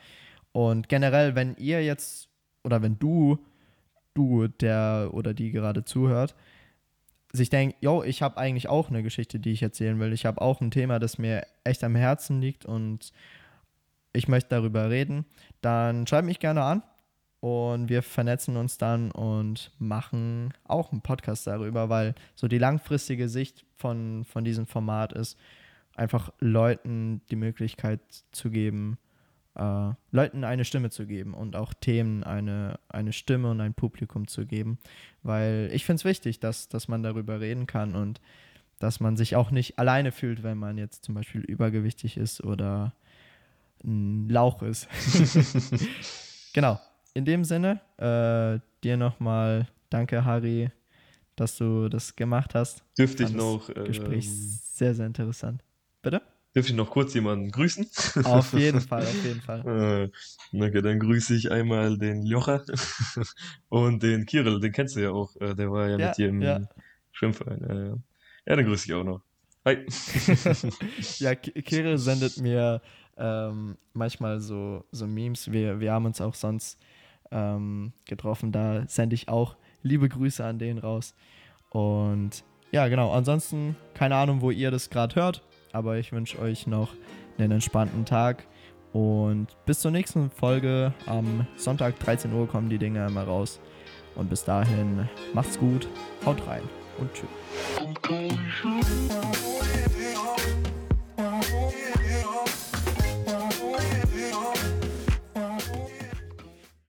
Und 0.53 0.89
generell, 0.89 1.35
wenn 1.35 1.57
ihr 1.57 1.85
jetzt 1.85 2.29
oder 2.63 2.83
wenn 2.83 2.99
du, 2.99 3.39
du, 4.15 4.49
der 4.49 5.11
oder 5.13 5.35
die 5.35 5.51
gerade 5.51 5.85
zuhört, 5.85 6.35
sich 7.33 7.51
denkt, 7.51 7.77
yo, 7.81 8.03
ich 8.03 8.23
habe 8.23 8.39
eigentlich 8.39 8.69
auch 8.69 8.89
eine 8.89 9.03
Geschichte, 9.03 9.39
die 9.41 9.53
ich 9.53 9.63
erzählen 9.63 9.99
will. 9.99 10.13
Ich 10.13 10.25
habe 10.25 10.41
auch 10.41 10.61
ein 10.61 10.71
Thema, 10.71 10.99
das 10.99 11.19
mir 11.19 11.45
echt 11.65 11.83
am 11.83 11.97
Herzen 11.97 12.41
liegt 12.41 12.65
und 12.65 13.13
ich 14.13 14.29
möchte 14.29 14.51
darüber 14.51 14.89
reden, 14.89 15.27
dann 15.61 16.07
schreibt 16.07 16.27
mich 16.27 16.39
gerne 16.39 16.63
an 16.63 16.83
und 17.41 17.89
wir 17.89 18.03
vernetzen 18.03 18.57
uns 18.57 18.79
dann 18.79 19.11
und 19.11 19.73
machen 19.79 20.55
auch 20.63 20.93
einen 20.93 21.03
Podcast 21.03 21.49
darüber, 21.49 21.89
weil 21.89 22.15
so 22.37 22.47
die 22.47 22.59
langfristige 22.59 23.29
Sicht 23.29 23.67
von, 23.75 24.25
von 24.25 24.45
diesem 24.45 24.67
Format 24.67 25.13
ist, 25.13 25.37
einfach 25.95 26.33
Leuten 26.41 27.23
die 27.31 27.37
Möglichkeit 27.37 28.01
zu 28.33 28.51
geben, 28.51 28.99
äh, 29.57 29.91
Leuten 30.11 30.45
eine 30.45 30.65
Stimme 30.65 30.91
zu 30.91 31.07
geben 31.07 31.35
und 31.35 31.57
auch 31.57 31.73
Themen 31.75 32.25
eine, 32.25 32.79
eine 32.89 33.13
Stimme 33.13 33.51
und 33.51 33.61
ein 33.61 33.75
Publikum 33.75 34.27
zu 34.27 34.47
geben. 34.47 34.79
Weil 35.23 35.71
ich 35.73 35.85
finde 35.85 36.01
es 36.01 36.05
wichtig, 36.05 36.41
dass, 36.41 36.69
dass 36.69 36.89
man 36.89 37.03
darüber 37.03 37.41
reden 37.41 37.67
kann 37.67 37.95
und 37.95 38.21
dass 38.79 39.01
man 39.01 39.17
sich 39.17 39.37
auch 39.37 39.51
nicht 39.51 39.79
alleine 39.79 40.13
fühlt, 40.13 40.43
wenn 40.43 40.59
man 40.59 40.79
jetzt 40.79 41.05
zum 41.05 41.15
Beispiel 41.15 41.43
übergewichtig 41.43 42.17
ist 42.17 42.43
oder 42.43 42.93
ein 43.85 44.29
Lauch 44.29 44.63
ist. 44.63 44.89
genau. 46.53 46.81
In 47.15 47.25
dem 47.25 47.45
Sinne, 47.45 47.81
äh, 47.99 48.59
dir 48.83 48.97
nochmal 48.97 49.69
danke, 49.89 50.25
Harry, 50.25 50.71
dass 51.37 51.57
du 51.57 51.89
das 51.89 52.17
gemacht 52.17 52.55
hast. 52.57 52.83
Dürfte 52.99 53.23
ich 53.23 53.33
noch. 53.33 53.69
Gespräch 53.73 54.27
ähm, 54.27 54.59
sehr, 54.73 54.95
sehr 54.95 55.07
interessant. 55.07 55.63
Bitte? 56.05 56.23
Dürfte 56.55 56.71
ich 56.71 56.77
noch 56.77 56.91
kurz 56.91 57.15
jemanden 57.15 57.51
grüßen? 57.51 57.89
Auf 58.25 58.53
jeden 58.59 58.81
Fall, 58.81 59.03
auf 59.03 59.25
jeden 59.25 59.41
Fall. 59.41 60.11
Äh, 60.53 60.57
okay, 60.57 60.83
dann 60.83 61.01
grüße 61.01 61.35
ich 61.35 61.51
einmal 61.51 61.99
den 61.99 62.25
Jocha 62.25 62.63
und 63.71 64.05
den 64.05 64.25
Kirill, 64.25 64.61
den 64.61 64.71
kennst 64.71 64.95
du 64.95 65.01
ja 65.01 65.11
auch. 65.11 65.35
Äh, 65.41 65.55
der 65.57 65.73
war 65.73 65.89
ja, 65.89 65.99
ja 65.99 66.07
mit 66.07 66.17
dir 66.17 66.29
im 66.29 66.43
ja. 66.43 66.61
Schwimmverein. 67.11 68.05
Ja, 68.47 68.55
den 68.55 68.67
grüße 68.67 68.87
ich 68.87 68.95
auch 68.95 69.03
noch. 69.03 69.23
Hi. 69.65 69.79
ja, 71.19 71.35
Kirill 71.35 71.99
sendet 71.99 72.39
mir 72.39 72.83
ähm, 73.17 73.77
manchmal 73.93 74.39
so, 74.41 74.85
so 74.93 75.07
Memes. 75.09 75.51
Wir, 75.51 75.81
wir 75.81 75.93
haben 75.93 76.05
uns 76.05 76.21
auch 76.21 76.35
sonst 76.35 76.79
ähm, 77.33 77.93
getroffen. 78.07 78.53
Da 78.53 78.87
sende 78.87 79.15
ich 79.15 79.29
auch 79.29 79.57
liebe 79.83 80.09
Grüße 80.09 80.45
an 80.45 80.59
den 80.61 80.79
raus. 80.79 81.15
Und 81.71 82.45
ja, 82.71 82.87
genau. 82.87 83.13
Ansonsten 83.13 83.75
keine 83.95 84.15
Ahnung, 84.17 84.41
wo 84.41 84.53
ihr 84.53 84.71
das 84.71 84.91
gerade 84.91 85.17
hört 85.17 85.43
aber 85.75 85.99
ich 85.99 86.13
wünsche 86.13 86.39
euch 86.39 86.67
noch 86.67 86.95
einen 87.37 87.53
entspannten 87.53 88.07
Tag 88.07 88.47
und 88.93 89.49
bis 89.67 89.81
zur 89.81 89.91
nächsten 89.91 90.31
Folge. 90.31 90.95
Am 91.07 91.47
Sonntag 91.57 91.99
13 91.99 92.33
Uhr 92.33 92.49
kommen 92.49 92.71
die 92.71 92.79
Dinge 92.79 93.05
immer 93.07 93.25
raus. 93.25 93.61
Und 94.15 94.31
bis 94.31 94.45
dahin, 94.45 95.09
macht's 95.33 95.59
gut, 95.59 95.89
haut 96.25 96.47
rein 96.47 96.63
und 96.99 97.11
tschüss. 97.13 97.29